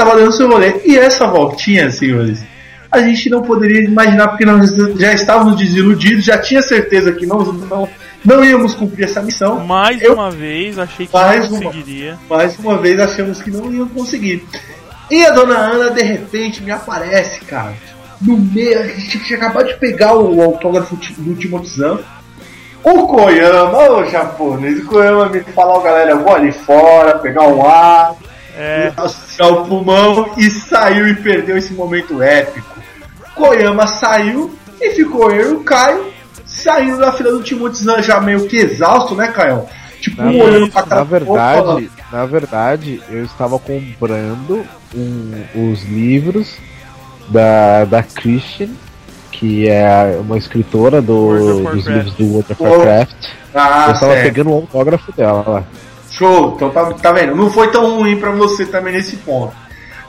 Tava 0.03 0.15
dando 0.15 0.31
seu 0.31 0.49
rolê. 0.49 0.81
E 0.85 0.97
essa 0.97 1.27
voltinha, 1.27 1.91
senhores, 1.91 2.43
a 2.91 2.99
gente 3.01 3.29
não 3.29 3.41
poderia 3.43 3.83
imaginar 3.83 4.29
porque 4.29 4.45
nós 4.45 4.71
já 4.97 5.13
estávamos 5.13 5.55
desiludidos, 5.57 6.25
já 6.25 6.37
tinha 6.39 6.61
certeza 6.61 7.11
que 7.11 7.25
não, 7.25 7.39
não, 7.53 7.87
não 8.25 8.43
íamos 8.43 8.73
cumprir 8.73 9.05
essa 9.05 9.21
missão. 9.21 9.63
Mais 9.65 10.01
Eu- 10.01 10.13
uma 10.13 10.31
vez, 10.31 10.79
achei 10.79 11.05
que 11.05 11.13
Mais 11.13 11.49
não 11.49 11.57
uma. 11.59 11.71
conseguiria. 11.71 12.17
Mais 12.29 12.57
uma 12.57 12.77
vez 12.77 12.99
achamos 12.99 13.41
que 13.41 13.51
não 13.51 13.71
iam 13.71 13.87
conseguir. 13.87 14.43
E 15.09 15.23
a 15.25 15.29
dona 15.31 15.55
Ana, 15.57 15.89
de 15.91 16.01
repente, 16.03 16.63
me 16.63 16.71
aparece, 16.71 17.41
cara. 17.45 17.73
No 18.21 18.37
meio, 18.37 18.79
a 18.79 18.83
gente 18.87 19.19
tinha 19.19 19.37
acabado 19.37 19.67
de 19.67 19.75
pegar 19.75 20.15
o 20.15 20.41
autógrafo 20.41 20.95
do 21.17 21.35
Timothy 21.35 21.67
Zahn. 21.69 21.99
O 22.83 23.07
Koyama, 23.07 23.89
o 23.91 24.05
japonês, 24.09 24.79
o 24.79 24.85
Koyama 24.85 25.27
me 25.29 25.39
falou, 25.41 25.81
galera, 25.81 26.11
eu 26.11 26.19
vou 26.23 26.33
ali 26.35 26.51
fora, 26.51 27.19
pegar 27.19 27.43
um 27.47 27.63
ar, 27.65 28.13
É, 28.55 28.91
assustar 28.97 29.47
o 29.51 29.65
pulmão 29.65 30.31
e 30.37 30.49
saiu 30.49 31.07
e 31.07 31.15
perdeu 31.15 31.57
esse 31.57 31.73
momento 31.73 32.21
épico. 32.21 32.79
Koyama 33.35 33.87
saiu 33.87 34.55
e 34.79 34.89
ficou 34.91 35.31
eu 35.31 35.51
e 35.51 35.55
o 35.55 35.63
Caio 35.63 36.11
saindo 36.45 36.97
da 36.97 37.11
fila 37.13 37.31
do 37.31 37.41
Timothy 37.43 37.83
Zahn 37.83 38.01
já 38.01 38.19
meio 38.19 38.45
que 38.47 38.57
exausto, 38.57 39.15
né, 39.15 39.27
Caio? 39.29 39.63
Tipo, 40.01 40.21
Na, 40.21 40.31
um 40.31 40.41
olhando 40.41 40.67
pra 40.71 40.81
cara 40.83 40.95
na 41.01 41.03
verdade, 41.05 41.91
na 42.11 42.25
verdade, 42.25 43.01
eu 43.09 43.23
estava 43.23 43.57
comprando 43.59 44.65
um- 44.93 45.71
os 45.71 45.83
livros 45.83 46.57
da, 47.29 47.85
da 47.85 48.03
Christian, 48.03 48.69
que 49.31 49.69
é 49.69 50.17
uma 50.19 50.37
escritora 50.37 51.01
do- 51.01 51.63
dos 51.71 51.85
livros 51.85 52.13
do 52.15 52.25
World 52.33 52.51
of 52.51 52.63
Warcraft. 52.63 53.27
Ah, 53.53 53.85
eu 53.87 53.93
estava 53.93 54.13
certo. 54.13 54.23
pegando 54.23 54.49
o 54.49 54.53
autógrafo 54.55 55.11
dela 55.13 55.43
lá. 55.47 55.63
Show, 56.11 56.53
então 56.55 56.69
tá, 56.69 56.93
tá 56.93 57.11
vendo? 57.11 57.35
Não 57.35 57.49
foi 57.49 57.71
tão 57.71 57.97
ruim 57.97 58.19
pra 58.19 58.31
você 58.31 58.65
também 58.65 58.93
nesse 58.93 59.15
ponto. 59.17 59.53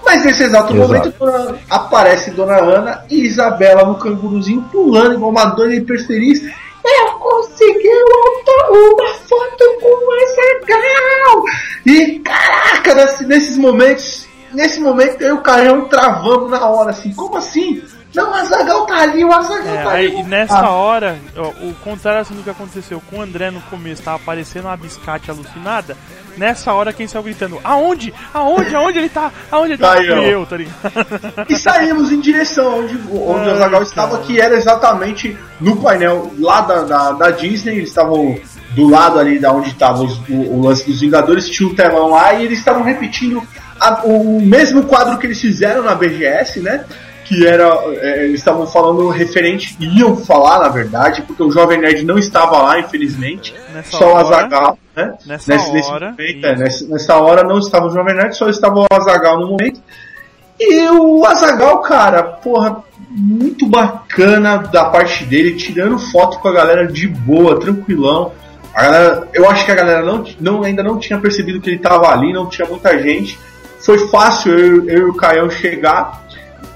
Mas 0.05 0.25
nesse 0.25 0.43
exato, 0.43 0.75
Exato. 0.75 0.89
momento 0.89 1.15
dona- 1.19 1.59
aparece 1.71 2.31
Dona 2.33 2.57
Ana 2.61 3.05
e 3.09 3.25
Isabela 3.25 3.85
no 3.85 3.95
canguruzinho 3.95 4.63
pulando 4.73 5.15
igual 5.15 5.31
uma 5.31 5.45
doida 5.47 5.75
hiperfeliz. 5.77 6.43
Eu 6.43 7.13
consegui 7.21 7.89
uma, 7.89 9.09
foto 9.15 9.65
com 9.81 9.87
o 9.87 10.13
Azaghal! 10.23 11.45
E 11.87 12.19
caraca, 12.19 12.95
nesse- 12.97 13.25
nesses 13.27 13.57
momentos, 13.57 14.27
nesse 14.53 14.81
momento 14.81 15.23
eu 15.23 15.29
e 15.37 15.39
o 15.39 15.43
Carão 15.43 15.85
travamos 15.85 16.51
na 16.51 16.67
hora 16.69 16.91
assim, 16.91 17.13
como 17.15 17.37
assim? 17.37 17.81
Não, 18.15 18.31
o 18.31 18.35
Azagal 18.35 18.87
tá 18.87 18.97
ali, 18.99 19.25
o 19.25 19.33
Azagal 19.33 19.75
é, 19.75 19.83
tá 19.83 19.91
aí, 19.93 20.07
ali. 20.09 20.21
e 20.21 20.23
nessa 20.25 20.59
Ah, 20.59 20.71
hora, 20.71 21.19
ó, 21.37 21.49
o 21.49 21.75
contrário 21.83 22.21
assim 22.21 22.35
do 22.35 22.43
que 22.43 22.51
aconteceu 22.51 23.03
com 23.11 23.19
o 23.19 23.23
André 23.23 23.51
no 23.51 23.61
começo, 23.63 24.03
tava 24.03 24.17
aparecendo 24.19 24.67
uma 24.67 24.77
biscate 24.77 25.31
alucinada. 25.31 25.97
Nessa 26.37 26.73
hora, 26.73 26.93
quem 26.93 27.07
saiu 27.07 27.23
gritando: 27.23 27.59
Aonde? 27.65 28.13
Aonde? 28.33 28.75
Aonde 28.75 28.99
ele 28.99 29.09
tá? 29.09 29.31
Aonde 29.51 29.73
ele 29.73 29.83
tá? 29.83 29.97
Fui 29.97 30.07
eu, 30.35 30.47
tá 30.47 30.57
ligado? 30.57 30.75
E 31.49 31.57
saímos 31.57 32.11
em 32.13 32.21
direção 32.21 32.81
onde, 32.81 32.95
onde 33.11 33.41
Ai, 33.41 33.49
o 33.49 33.55
Azagal 33.55 33.83
estava, 33.83 34.19
que 34.19 34.41
era 34.41 34.55
exatamente 34.57 35.37
no 35.61 35.77
painel 35.77 36.31
lá 36.39 36.61
da, 36.63 36.83
da, 36.85 37.13
da 37.13 37.31
Disney. 37.31 37.77
Eles 37.77 37.89
estavam 37.91 38.39
do 38.71 38.89
lado 38.89 39.19
ali 39.19 39.39
da 39.39 39.53
onde 39.53 39.69
estava 39.69 40.03
os- 40.03 40.19
o, 40.29 40.35
o 40.55 40.63
lance 40.67 40.87
dos 40.87 41.01
Vingadores, 41.01 41.49
tinha 41.51 41.69
um 41.69 41.75
telão 41.75 42.09
lá 42.11 42.33
e 42.35 42.45
eles 42.47 42.59
estavam 42.59 42.83
repetindo 42.83 43.43
a- 43.79 44.01
o 44.05 44.41
mesmo 44.41 44.85
quadro 44.85 45.19
que 45.19 45.27
eles 45.27 45.41
fizeram 45.41 45.83
na 45.83 45.95
BGS, 45.95 46.61
né? 46.61 46.85
Que 47.25 47.47
era. 47.47 47.65
é, 48.01 48.25
eles 48.25 48.41
estavam 48.41 48.67
falando 48.67 49.09
referente, 49.09 49.77
iam 49.81 50.17
falar 50.17 50.59
na 50.61 50.69
verdade, 50.69 51.23
porque 51.23 51.43
o 51.43 51.51
Jovem 51.51 51.81
Nerd 51.81 52.05
não 52.05 52.19
estava 52.19 52.61
lá, 52.63 52.79
infelizmente. 52.79 53.55
Nessa 53.73 53.97
só 53.97 54.15
o 54.15 54.17
Azagal, 54.17 54.79
né? 54.95 55.15
Nessa 55.27 55.53
Nesse, 55.53 55.73
nesse 55.73 55.91
hora, 55.91 56.11
momento, 56.11 56.47
é, 56.47 56.57
nessa, 56.57 56.87
nessa 56.87 57.17
hora 57.17 57.45
não 57.45 57.59
estava 57.59 57.87
o 57.87 57.91
Jovem 57.91 58.15
Nerd, 58.15 58.37
só 58.37 58.49
estava 58.49 58.81
o 58.81 58.87
Azagal 58.91 59.41
no 59.41 59.49
momento. 59.49 59.81
E 60.61 60.89
o 60.91 61.25
Azagal, 61.25 61.81
cara, 61.81 62.23
porra, 62.23 62.85
muito 63.11 63.67
bacana 63.67 64.59
da 64.59 64.85
parte 64.87 65.25
dele, 65.25 65.57
tirando 65.57 65.99
foto 65.99 66.39
com 66.39 66.49
a 66.49 66.53
galera 66.53 66.87
de 66.87 67.09
boa, 67.09 67.59
tranquilão. 67.59 68.33
A 68.75 68.83
galera, 68.83 69.29
eu 69.35 69.49
acho 69.51 69.65
que 69.65 69.73
a 69.73 69.75
galera 69.75 70.03
não, 70.03 70.25
não, 70.41 70.63
ainda 70.63 70.83
não 70.83 70.99
tinha 70.99 71.19
percebido 71.19 71.61
que 71.61 71.69
ele 71.69 71.79
tava 71.79 72.09
ali, 72.09 72.33
não 72.33 72.49
tinha 72.49 72.67
muita 72.67 72.99
gente. 72.99 73.39
Foi 73.81 73.99
fácil 74.09 74.57
eu, 74.57 74.89
eu 74.89 74.99
e 75.09 75.11
o 75.11 75.15
Caião 75.15 75.51
chegar. 75.51 76.22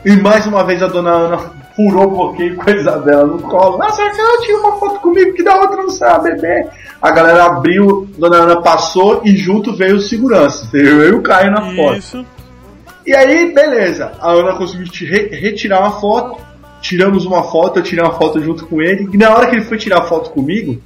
E 0.05 0.17
mais 0.17 0.47
uma 0.47 0.65
vez 0.65 0.83
a 0.83 0.87
dona 0.87 1.11
Ana 1.11 1.39
furou 1.75 2.05
o 2.05 2.11
bloqueio 2.11 2.57
com 2.57 2.71
a 2.71 2.73
Isabela 2.73 3.27
no 3.27 3.43
colo. 3.43 3.79
Nossa, 3.79 4.03
ela 4.03 4.41
tinha 4.43 4.59
uma 4.59 4.73
foto 4.79 5.01
comigo 5.01 5.35
que 5.35 5.43
da 5.43 5.57
outra 5.61 5.77
não 5.83 5.91
sabe, 5.91 6.31
bebê. 6.33 6.67
A 7.03 7.11
galera 7.11 7.45
abriu, 7.47 8.09
dona 8.17 8.37
Ana 8.39 8.61
passou 8.63 9.21
e 9.25 9.37
junto 9.37 9.75
veio 9.77 9.97
os 9.97 10.09
seguranças. 10.09 10.73
Eu 10.73 11.09
e 11.09 11.13
o 11.13 11.23
Caio 11.23 11.51
na 11.51 11.61
foto. 11.75 11.99
Isso. 11.99 12.25
E 13.07 13.15
aí, 13.15 13.53
beleza. 13.53 14.13
A 14.21 14.31
Ana 14.33 14.55
conseguiu 14.55 14.89
te- 14.91 15.05
re- 15.05 15.29
retirar 15.37 15.81
uma 15.81 16.01
foto. 16.01 16.41
Tiramos 16.81 17.25
uma 17.25 17.43
foto, 17.45 17.79
eu 17.79 17.83
tirei 17.83 18.05
uma 18.05 18.15
foto 18.15 18.41
junto 18.41 18.67
com 18.67 18.81
ele. 18.81 19.09
E 19.13 19.17
na 19.17 19.31
hora 19.35 19.47
que 19.47 19.57
ele 19.57 19.65
foi 19.65 19.77
tirar 19.77 19.99
a 19.99 20.05
foto 20.05 20.31
comigo, 20.31 20.81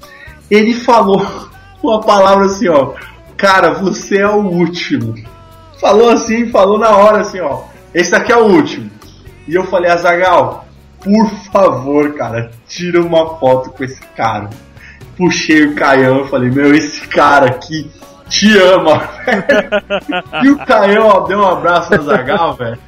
ele 0.51 0.75
falou 0.75 1.25
uma 1.83 2.01
palavra 2.01 2.47
assim, 2.47 2.69
ó. 2.69 2.93
Cara, 3.37 3.73
você 3.75 4.19
é 4.19 4.29
o 4.29 4.37
último. 4.41 5.15
Falou 5.81 6.11
assim, 6.11 6.49
falou 6.51 6.79
na 6.79 6.91
hora 6.91 7.21
assim, 7.21 7.41
ó. 7.41 7.63
Esse 7.95 8.11
daqui 8.11 8.33
é 8.33 8.37
o 8.37 8.47
último. 8.47 8.91
E 9.47 9.55
eu 9.55 9.65
falei, 9.65 9.91
Azagal, 9.91 10.65
por 11.03 11.29
favor, 11.53 12.15
cara, 12.15 12.51
tira 12.69 13.01
uma 13.03 13.39
foto 13.39 13.71
com 13.71 13.83
esse 13.83 14.01
cara. 14.17 14.51
Puxei 15.17 15.67
o 15.67 15.75
Caião 15.75 16.25
e 16.25 16.29
falei, 16.29 16.51
meu, 16.51 16.75
esse 16.75 17.07
cara 17.09 17.47
aqui 17.47 17.91
te 18.29 18.57
ama, 18.59 18.99
velho. 19.27 20.45
E 20.45 20.51
o 20.51 20.59
Caião, 20.65 21.25
deu 21.27 21.41
um 21.41 21.49
abraço 21.49 21.95
no 21.95 22.03
Zagal, 22.03 22.55
velho. 22.57 22.79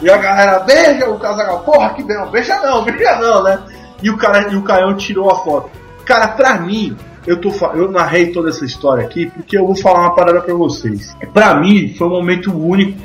E 0.00 0.08
a 0.08 0.16
galera, 0.16 0.60
beija 0.60 1.10
o 1.10 1.18
Zagal, 1.18 1.60
porra, 1.60 1.90
que 1.90 2.04
bem, 2.04 2.16
beija 2.30 2.58
não, 2.60 2.84
beija 2.84 3.16
não, 3.16 3.42
né? 3.42 3.58
E 4.02 4.08
o, 4.08 4.16
cara, 4.16 4.52
e 4.52 4.56
o 4.56 4.62
Caião 4.62 4.96
tirou 4.96 5.30
a 5.30 5.42
foto. 5.42 5.70
Cara, 6.04 6.28
pra 6.28 6.58
mim, 6.60 6.96
eu, 7.26 7.40
tô, 7.40 7.50
eu 7.74 7.90
narrei 7.90 8.32
toda 8.32 8.48
essa 8.48 8.64
história 8.64 9.04
aqui 9.04 9.26
porque 9.26 9.58
eu 9.58 9.66
vou 9.66 9.76
falar 9.76 10.00
uma 10.00 10.14
parada 10.14 10.40
pra 10.40 10.54
vocês. 10.54 11.14
Pra 11.34 11.54
mim, 11.54 11.94
foi 11.98 12.06
um 12.06 12.12
momento 12.12 12.56
único, 12.56 12.98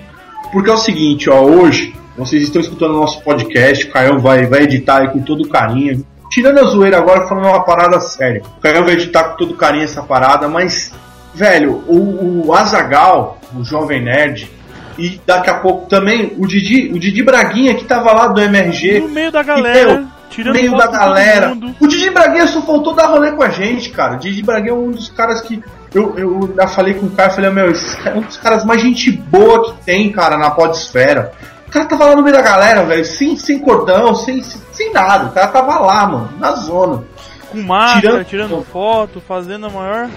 porque 0.53 0.69
é 0.69 0.73
o 0.73 0.77
seguinte, 0.77 1.29
ó, 1.29 1.41
hoje, 1.41 1.93
vocês 2.17 2.43
estão 2.43 2.61
escutando 2.61 2.91
o 2.91 3.01
nosso 3.01 3.21
podcast, 3.21 3.85
o 3.85 3.91
Caião 3.91 4.19
vai, 4.19 4.45
vai 4.45 4.61
editar 4.61 5.01
aí 5.01 5.09
com 5.09 5.19
todo 5.19 5.49
carinho. 5.49 6.05
Tirando 6.31 6.59
a 6.59 6.63
zoeira 6.63 6.97
agora, 6.97 7.27
falando 7.27 7.47
uma 7.47 7.63
parada 7.63 7.99
séria. 7.99 8.41
O 8.57 8.61
Caião 8.61 8.85
vai 8.85 8.93
editar 8.93 9.23
com 9.25 9.37
todo 9.37 9.55
carinho 9.55 9.83
essa 9.83 10.01
parada, 10.01 10.47
mas 10.47 10.93
Velho, 11.33 11.83
o, 11.87 12.45
o 12.45 12.53
Azagal, 12.53 13.39
o 13.55 13.63
Jovem 13.63 14.03
Nerd, 14.03 14.49
e 14.97 15.19
daqui 15.25 15.49
a 15.49 15.55
pouco 15.55 15.87
também 15.89 16.33
o 16.37 16.45
Didi, 16.45 16.91
o 16.93 16.99
Didi 16.99 17.23
Braguinha 17.23 17.73
que 17.73 17.85
tava 17.85 18.13
lá 18.13 18.27
do 18.27 18.39
MRG. 18.39 18.99
No 18.99 19.09
meio 19.09 19.31
da 19.31 19.41
galera, 19.41 19.97
meu, 19.97 20.07
tirando 20.29 20.55
meio 20.55 20.77
da 20.77 20.85
galera. 20.85 21.57
O 21.79 21.87
Didi 21.87 22.11
Braguinha 22.11 22.45
só 22.45 22.61
faltou 22.61 22.93
dar 22.93 23.07
rolê 23.07 23.31
com 23.31 23.41
a 23.41 23.49
gente, 23.49 23.89
cara. 23.89 24.13
O 24.13 24.19
Didi 24.19 24.43
Braguinha 24.43 24.73
é 24.73 24.75
um 24.75 24.91
dos 24.91 25.09
caras 25.09 25.41
que. 25.41 25.59
Eu, 25.93 26.17
eu 26.17 26.53
já 26.55 26.67
falei 26.67 26.95
com 26.95 27.05
o 27.05 27.11
cara, 27.11 27.29
falei, 27.29 27.49
meu, 27.51 27.69
esse 27.71 28.07
é 28.07 28.13
um 28.13 28.21
dos 28.21 28.37
caras 28.37 28.65
mais 28.65 28.81
gente 28.81 29.11
boa 29.11 29.63
que 29.65 29.83
tem, 29.85 30.11
cara, 30.11 30.37
na 30.37 30.49
podesfera. 30.51 31.31
O 31.67 31.71
cara 31.71 31.85
tava 31.85 32.05
lá 32.05 32.15
no 32.15 32.23
meio 32.23 32.35
da 32.35 32.41
galera, 32.41 32.83
velho, 32.83 33.05
sem, 33.05 33.35
sem 33.37 33.59
cordão, 33.59 34.13
sem, 34.15 34.41
sem, 34.43 34.61
sem 34.71 34.93
nada. 34.93 35.25
O 35.25 35.31
cara 35.31 35.47
tava 35.47 35.79
lá, 35.79 36.05
mano, 36.07 36.29
na 36.39 36.51
zona. 36.53 37.03
Com 37.51 37.61
máscara, 37.61 38.01
Tirando- 38.01 38.25
tirando 38.25 38.65
foto, 38.71 39.21
fazendo 39.27 39.67
a 39.67 39.69
maior. 39.69 40.09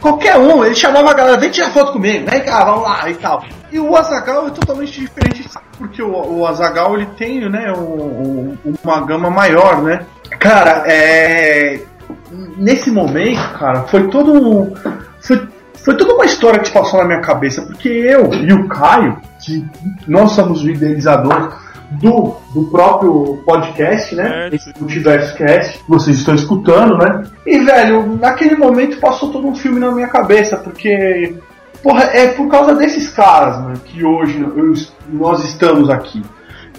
Qualquer 0.00 0.36
um, 0.36 0.64
ele 0.64 0.74
chamava 0.74 1.10
a 1.10 1.14
galera, 1.14 1.38
vem 1.38 1.50
tirar 1.50 1.70
foto 1.70 1.92
comigo, 1.92 2.30
vem 2.30 2.44
cá, 2.44 2.64
vamos 2.64 2.82
lá 2.82 3.10
e 3.10 3.14
tal. 3.14 3.42
E 3.72 3.80
o 3.80 3.96
Azagal 3.96 4.46
é 4.46 4.50
totalmente 4.50 5.00
diferente, 5.00 5.48
porque 5.78 6.00
o, 6.02 6.38
o 6.38 6.46
Azagal 6.46 6.94
ele 6.94 7.06
tem, 7.18 7.48
né, 7.48 7.72
um- 7.72 8.56
um- 8.64 8.74
uma 8.84 9.00
gama 9.00 9.28
maior, 9.30 9.82
né? 9.82 10.04
Cara, 10.38 10.84
é. 10.86 11.80
Nesse 12.56 12.90
momento, 12.90 13.40
cara, 13.58 13.82
foi 13.84 14.06
todo 14.08 14.32
um. 14.32 14.74
Foi, 15.26 15.48
foi 15.84 15.96
toda 15.96 16.14
uma 16.14 16.24
história 16.24 16.58
que 16.60 16.68
se 16.68 16.72
passou 16.74 17.00
na 17.00 17.06
minha 17.06 17.20
cabeça, 17.20 17.62
porque 17.62 17.88
eu 17.88 18.32
e 18.32 18.52
o 18.52 18.68
Caio, 18.68 19.16
que 19.44 19.64
nós 20.06 20.32
somos 20.32 20.62
os 20.62 20.68
idealizadores 20.68 21.48
do, 21.92 22.34
do 22.52 22.64
próprio 22.70 23.42
podcast, 23.46 24.14
né? 24.14 24.28
Certo. 24.28 24.54
Esse 24.54 24.72
Multiverso 24.78 25.36
Cast, 25.36 25.78
que 25.78 25.88
vocês 25.88 26.18
estão 26.18 26.34
escutando, 26.34 26.96
né? 26.98 27.22
E, 27.46 27.58
velho, 27.60 28.16
naquele 28.20 28.56
momento 28.56 28.98
passou 28.98 29.30
todo 29.30 29.46
um 29.46 29.54
filme 29.54 29.78
na 29.80 29.90
minha 29.92 30.08
cabeça, 30.08 30.56
porque. 30.56 31.34
Porra, 31.82 32.04
é 32.04 32.28
por 32.28 32.48
causa 32.48 32.74
desses 32.74 33.08
caras, 33.10 33.58
mano, 33.62 33.78
que 33.84 34.04
hoje 34.04 34.40
eu- 34.40 34.72
nós 35.12 35.44
estamos 35.44 35.88
aqui. 35.88 36.20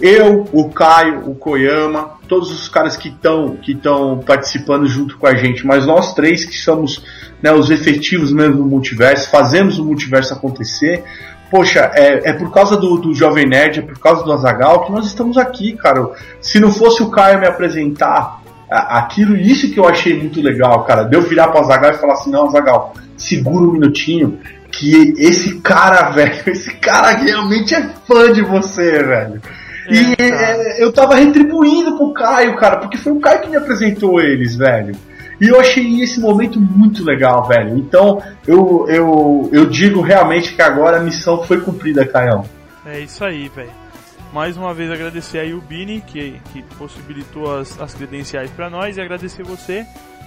Eu, 0.00 0.46
o 0.52 0.68
Caio, 0.70 1.28
o 1.28 1.34
Koyama, 1.34 2.12
todos 2.28 2.50
os 2.50 2.68
caras 2.68 2.96
que 2.96 3.08
estão 3.08 3.56
que 3.56 3.72
estão 3.72 4.18
participando 4.18 4.86
junto 4.86 5.16
com 5.18 5.26
a 5.26 5.34
gente, 5.34 5.66
mas 5.66 5.86
nós 5.86 6.14
três 6.14 6.44
que 6.44 6.56
somos 6.56 7.04
né, 7.42 7.52
os 7.52 7.70
efetivos 7.70 8.32
mesmo 8.32 8.56
do 8.56 8.64
multiverso, 8.64 9.30
fazemos 9.30 9.78
o 9.78 9.84
multiverso 9.84 10.34
acontecer. 10.34 11.04
Poxa, 11.50 11.90
é, 11.94 12.30
é 12.30 12.32
por 12.34 12.52
causa 12.52 12.76
do, 12.76 12.98
do 12.98 13.14
Jovem 13.14 13.46
Nerd, 13.46 13.78
é 13.78 13.82
por 13.82 13.98
causa 13.98 14.22
do 14.22 14.32
Azagal 14.32 14.84
que 14.84 14.92
nós 14.92 15.06
estamos 15.06 15.38
aqui, 15.38 15.72
cara. 15.72 16.10
Se 16.40 16.60
não 16.60 16.70
fosse 16.70 17.02
o 17.02 17.10
Caio 17.10 17.40
me 17.40 17.46
apresentar 17.46 18.42
aquilo, 18.70 19.34
isso 19.34 19.70
que 19.70 19.80
eu 19.80 19.88
achei 19.88 20.16
muito 20.16 20.40
legal, 20.42 20.84
cara. 20.84 21.04
De 21.04 21.16
eu 21.16 21.22
virar 21.22 21.48
pro 21.48 21.60
Azagal 21.60 21.92
e 21.92 21.98
falar 21.98 22.12
assim, 22.14 22.30
não, 22.30 22.48
Azagal, 22.48 22.94
segura 23.16 23.64
um 23.64 23.72
minutinho, 23.72 24.38
que 24.70 25.14
esse 25.16 25.60
cara, 25.60 26.10
velho, 26.12 26.42
esse 26.46 26.74
cara 26.74 27.12
realmente 27.12 27.74
é 27.74 27.88
fã 28.06 28.30
de 28.30 28.42
você, 28.42 29.02
velho. 29.02 29.40
E 29.88 30.12
É, 30.18 30.30
cara. 30.30 30.52
é, 30.52 30.84
eu 30.84 30.92
tava 30.92 31.14
retribuindo 31.14 31.96
pro 31.96 32.12
Caio, 32.12 32.56
cara, 32.56 32.76
porque 32.78 32.96
foi 32.96 33.12
o 33.12 33.20
Caio 33.20 33.40
que 33.40 33.48
me 33.48 33.56
apresentou 33.56 34.20
eles, 34.20 34.56
velho. 34.56 34.94
E 35.40 35.48
eu 35.48 35.60
achei 35.60 36.02
esse 36.02 36.20
momento 36.20 36.60
muito 36.60 37.04
legal, 37.04 37.46
velho. 37.46 37.78
Então, 37.78 38.20
eu, 38.46 38.86
eu, 38.88 39.48
eu 39.52 39.66
digo 39.66 40.00
realmente 40.00 40.54
que 40.54 40.60
agora 40.60 40.96
a 40.96 41.00
missão 41.00 41.42
foi 41.44 41.60
cumprida, 41.60 42.04
Caião. 42.04 42.44
É 42.84 42.98
isso 43.00 43.24
aí, 43.24 43.48
velho. 43.48 43.70
Mais 44.32 44.56
uma 44.56 44.74
vez 44.74 44.90
agradecer 44.90 45.38
aí 45.38 45.54
o 45.54 45.60
Bini, 45.60 46.02
que, 46.06 46.40
que 46.52 46.62
possibilitou 46.76 47.56
as, 47.56 47.80
as 47.80 47.94
credenciais 47.94 48.50
pra 48.50 48.68
nós, 48.68 48.96
e 48.96 49.00
agradecer 49.00 49.42
você, 49.42 49.86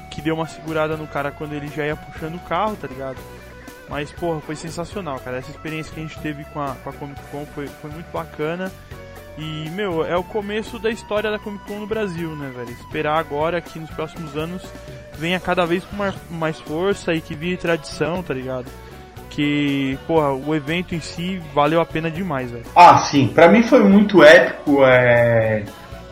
que 0.10 0.22
deu 0.22 0.34
uma 0.36 0.48
segurada 0.48 0.96
no 0.96 1.06
cara 1.06 1.30
quando 1.30 1.54
ele 1.54 1.68
já 1.68 1.86
ia 1.86 1.96
puxando 1.96 2.36
o 2.36 2.40
carro, 2.40 2.76
tá 2.80 2.88
ligado? 2.88 3.18
Mas, 3.90 4.10
porra, 4.12 4.40
foi 4.40 4.56
sensacional, 4.56 5.20
cara. 5.20 5.38
Essa 5.38 5.52
experiência 5.52 5.94
que 5.94 6.00
a 6.00 6.04
gente 6.04 6.18
teve 6.20 6.46
com 6.46 6.62
a, 6.62 6.76
com 6.82 6.90
a 6.90 6.94
Comic 6.94 7.20
Con 7.30 7.46
foi, 7.54 7.68
foi 7.68 7.92
muito 7.92 8.10
bacana. 8.12 8.72
E, 9.38 9.70
meu, 9.72 10.06
é 10.06 10.16
o 10.16 10.24
começo 10.24 10.78
da 10.78 10.90
história 10.90 11.32
da 11.32 11.40
Comic 11.40 11.66
Con 11.66 11.80
no 11.80 11.88
Brasil, 11.88 12.30
né, 12.36 12.52
velho? 12.56 12.70
Esperar 12.70 13.18
agora 13.18 13.62
que 13.62 13.80
nos 13.80 13.90
próximos 13.90 14.36
anos 14.38 14.62
venha 15.18 15.40
cada 15.40 15.66
vez 15.66 15.84
com 15.86 15.96
mais, 16.36 16.60
força 16.60 17.14
e 17.14 17.22
que 17.22 17.34
vire 17.34 17.58
tradição, 17.58 18.22
tá 18.22 18.34
ligado? 18.34 18.66
Que, 19.30 19.98
porra, 20.06 20.34
o 20.34 20.54
evento 20.54 20.94
em 20.94 21.00
si 21.00 21.42
valeu 21.54 21.80
a 21.80 21.86
pena 21.86 22.12
demais, 22.12 22.52
velho. 22.52 22.66
Ah, 22.76 22.98
sim. 22.98 23.28
Pra 23.34 23.48
mim 23.48 23.64
foi 23.64 23.82
muito 23.84 24.22
épico 24.22 24.84
é, 24.86 25.64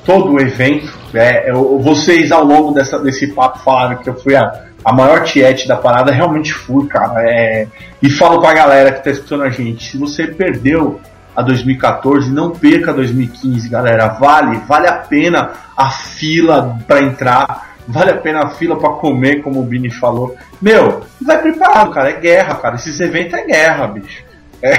todo 0.05 0.31
o 0.33 0.39
evento. 0.39 0.89
É, 1.13 1.51
eu- 1.51 1.77
vocês 1.79 2.31
ao 2.31 2.45
longo 2.45 2.71
dessa, 2.73 2.97
desse 2.99 3.27
papo 3.33 3.59
falaram 3.59 3.97
que 3.97 4.09
eu 4.09 4.15
fui 4.15 4.35
a, 4.37 4.63
a 4.85 4.93
maior 4.93 5.25
tiete 5.25 5.67
da 5.67 5.75
parada. 5.75 6.11
Realmente 6.13 6.53
fui, 6.53 6.87
cara. 6.87 7.21
É, 7.29 7.67
e 8.01 8.09
falo 8.09 8.39
pra 8.39 8.53
galera 8.53 8.93
que 8.93 9.03
tá 9.03 9.11
escutando 9.11 9.43
a 9.43 9.49
gente: 9.49 9.91
se 9.91 9.97
você 9.97 10.25
perdeu 10.27 11.01
a 11.39 11.41
2014, 11.41 12.29
não 12.33 12.51
perca 12.51 12.91
a 12.91 12.93
2015, 12.93 13.69
galera. 13.69 14.09
Vale, 14.09 14.57
vale 14.67 14.89
a 14.89 14.97
pena 14.97 15.51
a 15.75 15.89
fila 15.89 16.77
pra 16.85 17.01
entrar. 17.01 17.77
Vale 17.87 18.11
a 18.11 18.17
pena 18.17 18.41
a 18.43 18.49
fila 18.49 18.75
pra 18.77 18.89
comer, 18.89 19.41
como 19.41 19.61
o 19.61 19.63
Bini 19.63 19.89
falou. 19.89 20.35
Meu, 20.61 21.01
vai 21.21 21.41
preparado, 21.41 21.91
cara. 21.91 22.09
É 22.09 22.19
guerra, 22.19 22.55
cara. 22.55 22.75
Esses 22.75 22.99
eventos 22.99 23.35
é 23.35 23.45
guerra, 23.45 23.87
bicho. 23.87 24.21
É, 24.61 24.73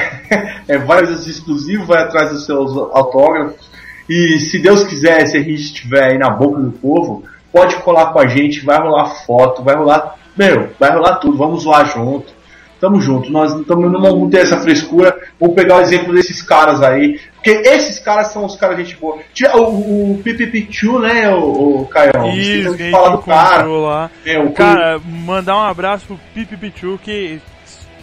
é 0.68 0.76
vários 0.76 1.26
exclusivos, 1.26 1.86
vai 1.86 2.02
atrás 2.02 2.30
dos 2.30 2.44
seus 2.44 2.76
autógrafos. 2.76 3.70
E 4.06 4.38
se 4.40 4.58
Deus 4.58 4.84
quiser, 4.84 5.26
se 5.28 5.38
a 5.38 5.40
gente 5.40 5.62
estiver 5.62 6.10
aí 6.10 6.18
na 6.18 6.28
boca 6.28 6.60
do 6.60 6.72
povo, 6.72 7.24
pode 7.50 7.76
colar 7.76 8.12
com 8.12 8.20
a 8.20 8.26
gente, 8.26 8.66
vai 8.66 8.78
rolar 8.78 9.06
foto, 9.24 9.62
vai 9.62 9.76
rolar. 9.76 10.16
Meu, 10.36 10.68
vai 10.78 10.92
rolar 10.92 11.16
tudo, 11.16 11.38
vamos 11.38 11.62
zoar 11.62 11.86
junto. 11.86 12.34
Tamo 12.80 13.00
junto, 13.00 13.30
nós 13.30 13.52
tamo, 13.66 13.90
não 13.90 14.00
vamos 14.00 14.30
ter 14.30 14.38
essa 14.38 14.58
frescura. 14.58 15.14
Vou 15.38 15.52
pegar 15.52 15.76
o 15.76 15.80
exemplo 15.82 16.14
desses 16.14 16.40
caras 16.40 16.82
aí. 16.82 17.20
Porque 17.34 17.50
esses 17.50 17.98
caras 17.98 18.28
são 18.28 18.44
os 18.44 18.56
caras 18.56 18.78
gente 18.78 18.96
boa. 18.96 19.18
O, 19.54 20.12
o 20.12 20.20
Pipipichu, 20.22 20.98
né, 20.98 21.28
o, 21.28 21.82
o 21.82 21.86
Caião? 21.86 22.30
Isso, 22.30 22.62
que 22.62 22.68
a 22.68 22.70
de 22.72 22.82
gente 22.84 22.90
falar 22.90 23.16
do 23.16 23.22
cara. 23.22 23.64
lá. 23.66 24.10
É, 24.24 24.38
o 24.38 24.52
Cara, 24.52 24.98
mandar 24.98 25.56
um 25.56 25.62
abraço 25.62 26.06
pro 26.06 26.18
Pipi 26.34 26.56
Pichu, 26.56 26.98
que 27.02 27.40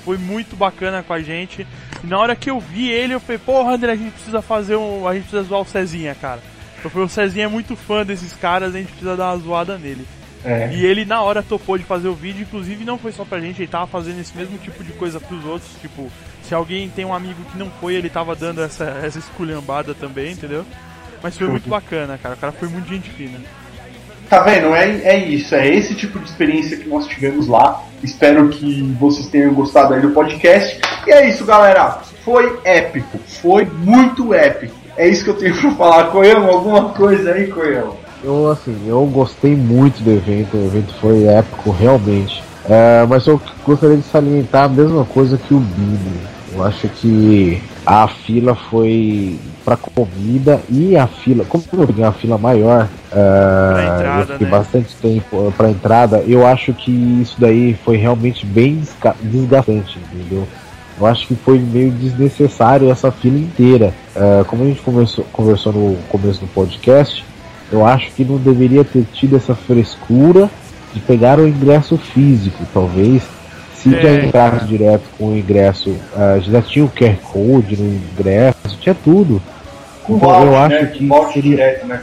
foi 0.06 0.18
muito 0.18 0.56
bacana 0.56 1.04
com 1.04 1.14
a 1.14 1.22
gente. 1.22 1.66
E 2.04 2.08
na 2.08 2.20
hora 2.20 2.36
que 2.36 2.50
eu 2.50 2.60
vi 2.60 2.90
ele, 2.90 3.14
eu 3.14 3.20
falei, 3.20 3.40
porra, 3.40 3.74
André, 3.74 3.92
a 3.92 3.96
gente 3.96 4.12
precisa 4.12 4.42
fazer 4.42 4.76
um. 4.76 5.08
A 5.08 5.14
gente 5.14 5.24
precisa 5.24 5.44
zoar 5.44 5.62
o 5.62 5.66
Cezinha, 5.66 6.16
cara. 6.16 6.40
Eu 6.84 6.90
falei, 6.90 7.08
o 7.08 7.10
Cezinha 7.10 7.46
é 7.46 7.50
muito 7.50 7.76
fã 7.76 8.06
desses 8.06 8.34
caras, 8.34 8.76
a 8.76 8.78
gente 8.78 8.90
precisa 8.90 9.18
dar 9.18 9.34
uma 9.34 9.38
zoada 9.38 9.78
nele. 9.78 10.06
É. 10.46 10.70
E 10.74 10.86
ele 10.86 11.04
na 11.04 11.22
hora 11.22 11.44
topou 11.44 11.78
de 11.78 11.84
fazer 11.84 12.08
o 12.08 12.14
vídeo, 12.14 12.44
inclusive 12.44 12.86
não 12.86 12.98
foi 12.98 13.12
só 13.12 13.26
pra 13.26 13.40
gente, 13.40 13.62
ele 13.62 13.68
tava 13.68 13.88
fazendo 13.88 14.20
esse 14.20 14.36
mesmo 14.36 14.58
tipo 14.58 14.84
de 14.84 14.94
coisa 14.94 15.20
pros 15.20 15.44
outros, 15.46 15.72
tipo, 15.82 16.10
se 16.44 16.54
alguém 16.54 16.90
tem 16.90 17.06
um 17.06 17.14
amigo 17.14 17.44
que 17.52 17.58
não 17.58 17.70
foi, 17.70 17.96
ele 17.96 18.10
tava 18.10 18.36
dando 18.36 18.62
essa, 18.62 18.86
essa 19.04 19.20
esculhambada 19.20 19.94
também, 19.94 20.32
entendeu? 20.32 20.66
Mas 21.22 21.38
foi 21.38 21.48
muito 21.48 21.68
bacana, 21.68 22.18
cara, 22.18 22.36
o 22.36 22.38
cara 22.38 22.54
foi 22.54 22.70
muito 22.70 22.88
gente 22.88 23.10
fina. 23.10 23.40
Tá 24.30 24.42
vendo? 24.42 24.76
É, 24.76 24.90
é 25.04 25.18
isso, 25.18 25.56
é 25.56 25.68
esse 25.68 25.96
tipo 25.96 26.20
de 26.20 26.30
experiência 26.30 26.78
que 26.78 26.88
nós 26.88 27.08
tivemos 27.08 27.48
lá. 27.48 27.84
Espero 28.04 28.50
que 28.50 28.84
vocês 29.00 29.28
tenham 29.28 29.54
gostado 29.54 29.94
aí 29.94 30.02
do 30.02 30.12
podcast. 30.12 30.80
E 31.06 31.12
é 31.12 31.30
isso, 31.30 31.46
galera. 31.46 32.00
Foi 32.26 32.60
épico, 32.66 33.18
foi 33.20 33.66
muito 33.66 34.34
épico. 34.34 34.76
É 34.98 35.08
isso 35.08 35.24
que 35.24 35.30
eu 35.30 35.38
tenho 35.38 35.56
pra 35.56 35.72
falar. 35.72 36.06
Coião, 36.08 36.46
alguma 36.46 36.90
coisa 36.90 37.32
aí, 37.32 37.48
Coião? 37.48 37.96
Eu, 38.28 38.52
assim, 38.52 38.76
eu 38.86 39.06
gostei 39.06 39.56
muito 39.56 40.04
do 40.04 40.12
evento, 40.12 40.58
o 40.58 40.66
evento 40.66 40.94
foi 40.96 41.24
épico, 41.24 41.72
realmente. 41.72 42.44
É, 42.70 43.06
mas 43.08 43.26
eu 43.26 43.40
gostaria 43.66 43.96
de 43.96 44.04
salientar 44.04 44.66
a 44.66 44.68
mesma 44.68 45.06
coisa 45.06 45.38
que 45.38 45.54
o 45.54 45.60
Billy. 45.60 46.20
Eu 46.52 46.66
acho 46.66 46.90
que 46.90 47.64
a 47.86 48.06
fila 48.06 48.54
foi 48.54 49.40
pra 49.64 49.78
comida 49.78 50.60
e 50.70 50.98
a 50.98 51.08
fila, 51.08 51.46
como 51.46 51.64
eu 51.72 51.88
peguei 51.88 52.04
uma 52.04 52.12
fila 52.12 52.38
maior, 52.38 52.90
é, 53.14 53.96
entrada, 53.96 54.20
eu 54.20 54.26
fiquei 54.26 54.48
né? 54.48 54.52
bastante 54.52 54.96
tempo 55.02 55.54
pra 55.56 55.70
entrada, 55.70 56.22
eu 56.28 56.46
acho 56.46 56.74
que 56.74 56.92
isso 57.22 57.38
daí 57.40 57.76
foi 57.86 57.96
realmente 57.96 58.46
bem 58.46 58.82
desgastante, 59.22 60.00
entendeu? 60.12 60.46
Eu 61.00 61.06
acho 61.06 61.28
que 61.28 61.36
foi 61.36 61.60
meio 61.60 61.92
desnecessário 61.92 62.92
essa 62.92 63.10
fila 63.10 63.38
inteira. 63.38 63.94
É, 64.14 64.44
como 64.44 64.64
a 64.64 64.66
gente 64.66 64.82
conversou, 64.82 65.26
conversou 65.32 65.72
no 65.72 65.96
começo 66.10 66.42
do 66.42 66.48
podcast, 66.48 67.24
eu 67.72 67.86
acho 67.86 68.12
que 68.12 68.24
não 68.24 68.38
deveria 68.38 68.84
ter 68.84 69.06
tido 69.14 69.36
essa 69.36 69.54
frescura 69.56 70.50
de 70.94 71.00
pegar 71.02 71.40
o 71.40 71.48
ingresso 71.48 71.98
físico, 71.98 72.66
talvez. 72.74 73.24
Se 73.76 73.94
É, 73.94 74.02
já 74.02 74.26
entrasse 74.26 74.66
direto 74.66 75.04
com 75.18 75.28
o 75.30 75.38
ingresso, 75.38 75.96
ah, 76.16 76.40
já 76.40 76.62
tinha 76.62 76.84
o 76.84 76.90
QR 76.90 77.16
Code 77.22 77.78
no 77.78 77.94
ingresso, 77.94 78.78
tinha 78.82 78.96
tudo. 78.96 79.42
Então 80.10 80.44
eu 80.46 80.58
acho 80.58 80.76
né? 80.76 80.86
que 80.86 81.06
Volte 81.06 81.34
seria 81.34 81.52
direto, 81.52 81.86
né? 81.86 82.02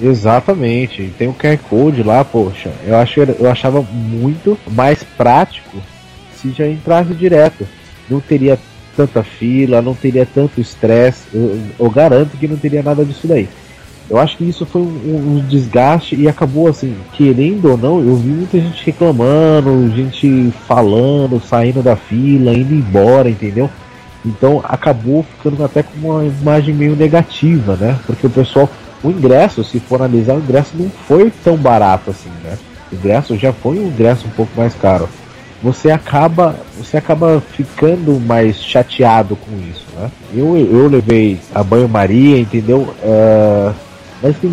Exatamente, 0.00 1.12
tem 1.18 1.26
o 1.28 1.34
QR 1.34 1.58
Code 1.68 2.02
lá, 2.02 2.24
poxa. 2.24 2.70
Eu, 2.86 2.96
acho, 2.96 3.20
eu 3.20 3.50
achava 3.50 3.82
muito 3.82 4.58
mais 4.70 5.02
prático 5.02 5.78
se 6.36 6.50
já 6.52 6.66
entrasse 6.66 7.14
direto. 7.14 7.66
Não 8.08 8.20
teria 8.20 8.58
tanta 8.96 9.22
fila, 9.22 9.82
não 9.82 9.94
teria 9.94 10.26
tanto 10.26 10.60
estresse. 10.60 11.24
Eu, 11.32 11.58
eu 11.78 11.90
garanto 11.90 12.36
que 12.36 12.46
não 12.46 12.56
teria 12.56 12.82
nada 12.82 13.04
disso 13.04 13.26
daí. 13.26 13.48
Eu 14.10 14.18
acho 14.18 14.38
que 14.38 14.44
isso 14.44 14.64
foi 14.64 14.80
um, 14.80 15.36
um 15.36 15.44
desgaste 15.46 16.16
e 16.16 16.26
acabou 16.26 16.66
assim, 16.66 16.96
querendo 17.12 17.70
ou 17.70 17.76
não, 17.76 18.00
eu 18.00 18.16
vi 18.16 18.30
muita 18.30 18.58
gente 18.58 18.86
reclamando, 18.86 19.94
gente 19.94 20.50
falando, 20.66 21.40
saindo 21.40 21.82
da 21.82 21.94
fila, 21.94 22.52
indo 22.52 22.74
embora, 22.74 23.28
entendeu? 23.28 23.68
Então 24.24 24.62
acabou 24.64 25.22
ficando 25.22 25.62
até 25.62 25.82
com 25.82 25.98
uma 25.98 26.24
imagem 26.24 26.74
meio 26.74 26.96
negativa, 26.96 27.76
né? 27.76 27.98
Porque 28.06 28.26
o 28.26 28.30
pessoal, 28.30 28.68
o 29.02 29.10
ingresso, 29.10 29.62
se 29.62 29.78
for 29.78 30.00
analisar, 30.00 30.34
o 30.36 30.40
ingresso 30.40 30.70
não 30.74 30.90
foi 31.06 31.30
tão 31.44 31.56
barato 31.56 32.10
assim, 32.10 32.30
né? 32.42 32.56
O 32.90 32.94
ingresso 32.94 33.36
já 33.36 33.52
foi 33.52 33.78
um 33.78 33.88
ingresso 33.88 34.26
um 34.26 34.30
pouco 34.30 34.52
mais 34.56 34.74
caro. 34.74 35.06
Você 35.62 35.90
acaba, 35.90 36.56
você 36.78 36.96
acaba 36.96 37.42
ficando 37.52 38.18
mais 38.20 38.62
chateado 38.62 39.36
com 39.36 39.50
isso, 39.70 39.84
né? 39.98 40.10
Eu, 40.34 40.56
eu 40.56 40.88
levei 40.88 41.38
a 41.54 41.62
banho-maria, 41.62 42.38
entendeu? 42.38 42.94
É, 43.02 43.72
mas 44.22 44.36
tem, 44.36 44.50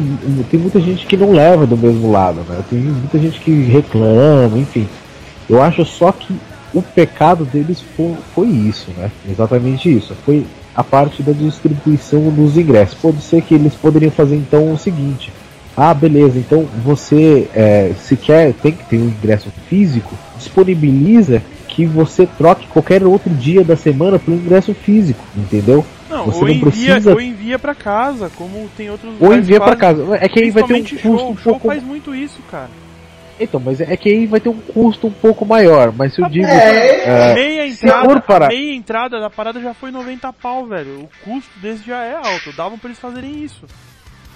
tem 0.49 0.59
muita 0.59 0.79
gente 0.79 1.05
que 1.05 1.17
não 1.17 1.31
leva 1.31 1.65
do 1.65 1.77
mesmo 1.77 2.11
lado, 2.11 2.41
né? 2.47 2.59
Tem 2.69 2.79
muita 2.79 3.17
gente 3.17 3.39
que 3.39 3.51
reclama, 3.63 4.57
enfim. 4.57 4.87
Eu 5.49 5.61
acho 5.61 5.83
só 5.85 6.11
que 6.11 6.35
o 6.73 6.81
pecado 6.81 7.45
deles 7.45 7.81
foi, 7.95 8.13
foi 8.33 8.47
isso, 8.47 8.91
né? 8.97 9.09
Exatamente 9.29 9.95
isso. 9.95 10.15
Foi 10.25 10.45
a 10.75 10.83
parte 10.83 11.23
da 11.23 11.31
distribuição 11.31 12.29
dos 12.29 12.57
ingressos. 12.57 12.95
Pode 12.95 13.21
ser 13.21 13.41
que 13.41 13.55
eles 13.55 13.73
poderiam 13.73 14.11
fazer 14.11 14.35
então 14.35 14.71
o 14.73 14.77
seguinte. 14.77 15.31
Ah, 15.77 15.93
beleza, 15.93 16.39
então 16.39 16.65
você 16.83 17.49
é, 17.53 17.91
se 17.99 18.15
quer, 18.15 18.53
tem 18.53 18.71
que 18.71 18.85
ter 18.85 18.97
um 18.97 19.07
ingresso 19.07 19.49
físico, 19.67 20.15
disponibiliza 20.37 21.41
que 21.67 21.85
você 21.85 22.25
troque 22.25 22.65
qualquer 22.67 23.03
outro 23.03 23.29
dia 23.33 23.61
da 23.61 23.75
semana 23.75 24.17
pelo 24.17 24.37
ingresso 24.37 24.73
físico, 24.73 25.21
entendeu? 25.35 25.85
Não, 26.09 26.25
Você 26.25 26.37
ou, 26.37 26.43
não 26.43 26.49
envia, 26.49 26.61
precisa- 26.93 27.13
ou 27.13 27.21
envia 27.21 27.57
pra 27.59 27.73
casa, 27.73 28.29
como 28.35 28.69
tem 28.77 28.89
outros 28.91 29.13
Ou 29.19 29.33
envia 29.33 29.59
fazem. 29.59 29.77
casa. 29.77 30.17
É 30.21 30.27
que 30.29 30.39
aí 30.43 30.51
vai 30.51 30.63
ter 30.63 30.73
um 30.75 30.81
custo 30.81 30.97
show, 30.99 31.13
um 31.31 31.37
show 31.37 31.53
pouco 31.53 31.67
faz 31.67 31.83
muito 31.83 32.13
isso, 32.13 32.39
cara. 32.51 32.69
Então, 33.39 33.59
mas 33.59 33.81
é 33.81 33.97
que 33.97 34.07
aí 34.09 34.25
vai 34.27 34.39
ter 34.39 34.47
um 34.49 34.53
custo 34.57 35.07
um 35.07 35.11
pouco 35.11 35.45
maior, 35.45 35.91
mas 35.91 36.13
se 36.13 36.21
eu 36.21 36.29
digo. 36.29 36.45
É, 36.45 37.31
é, 37.31 37.33
meia 37.33 37.67
entrada, 37.67 38.21
para- 38.21 38.45
a 38.45 38.49
meia 38.49 38.73
entrada 38.75 39.19
da 39.19 39.29
parada 39.29 39.59
já 39.59 39.73
foi 39.73 39.91
90 39.91 40.31
pau, 40.31 40.65
velho. 40.65 41.01
O 41.01 41.09
custo 41.29 41.49
desse 41.59 41.85
já 41.85 42.01
é 42.03 42.15
alto. 42.15 42.55
Davam 42.55 42.77
pra 42.77 42.87
eles 42.89 42.99
fazerem 42.99 43.43
isso. 43.43 43.65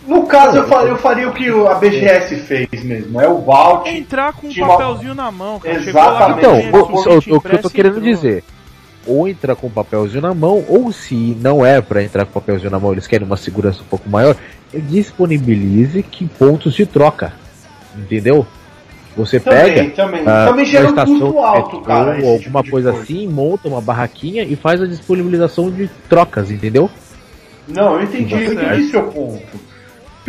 No 0.08 0.26
caso, 0.26 0.58
eu 0.58 0.68
faria, 0.68 0.90
eu 0.90 0.98
faria 0.98 1.30
o 1.30 1.34
que 1.34 1.48
a 1.50 1.76
BGS 1.76 2.36
fez 2.42 2.84
mesmo. 2.84 3.22
É 3.22 3.28
o 3.28 3.38
Vault. 3.40 3.90
Entrar 3.90 4.34
com 4.34 4.48
um 4.48 4.50
Tinha 4.50 4.66
uma- 4.66 4.78
papelzinho 4.78 5.14
na 5.16 5.32
mão, 5.32 5.60
cara. 5.60 5.76
Exatamente. 5.76 6.40
Então, 6.40 6.52
lá, 6.52 6.58
o, 6.58 6.62
ganhei 6.72 6.72
o- 7.18 7.22
sua 7.22 7.38
o 7.38 7.42
que 7.42 7.56
eu 7.56 7.62
tô 7.62 7.70
querendo 7.70 7.98
entrou. 8.00 8.14
dizer, 8.14 8.44
ou 9.10 9.28
entrar 9.28 9.56
com 9.56 9.68
o 9.68 9.72
papelzinho 9.72 10.22
na 10.22 10.34
mão, 10.34 10.64
ou 10.68 10.92
se 10.92 11.16
não 11.42 11.66
é 11.66 11.82
pra 11.82 12.04
entrar 12.04 12.26
com 12.26 12.32
o 12.32 12.34
papelzinho 12.42 12.72
na 12.72 12.80
mão, 12.80 12.92
eles 12.92 13.08
querem 13.08 13.26
uma 13.26 13.38
segurança 13.38 13.82
um 13.82 13.86
pouco 13.86 14.10
maior, 14.10 14.36
disponibilize 14.74 16.04
que 16.04 16.26
pontos 16.28 16.74
de 16.76 16.86
troca. 16.86 17.34
Entendeu? 17.98 18.46
Você 19.18 19.40
Também, 19.40 19.74
pega 19.74 19.90
também. 19.92 20.22
ah, 20.26 20.46
também 20.48 20.66
uma 20.70 20.80
um 20.82 20.86
estação 20.90 21.44
alto, 21.44 21.78
metrô 21.78 21.82
cara. 21.82 22.12
ou 22.12 22.38
tipo 22.38 22.48
alguma 22.58 22.64
de 22.64 22.72
coisa 22.72 22.92
assim, 22.92 23.28
monta 23.28 23.68
uma 23.68 23.82
barraquinha 23.82 24.44
e 24.44 24.56
faz 24.56 24.82
a 24.82 24.86
disponibilização 24.86 25.70
de 25.70 25.90
trocas, 26.08 26.52
entendeu? 26.52 26.90
Não, 27.68 27.96
eu 27.96 28.04
entendi, 28.04 28.34
eu 28.34 28.54
entendi 28.54 28.84
seu 28.90 29.04
ponto. 29.04 29.69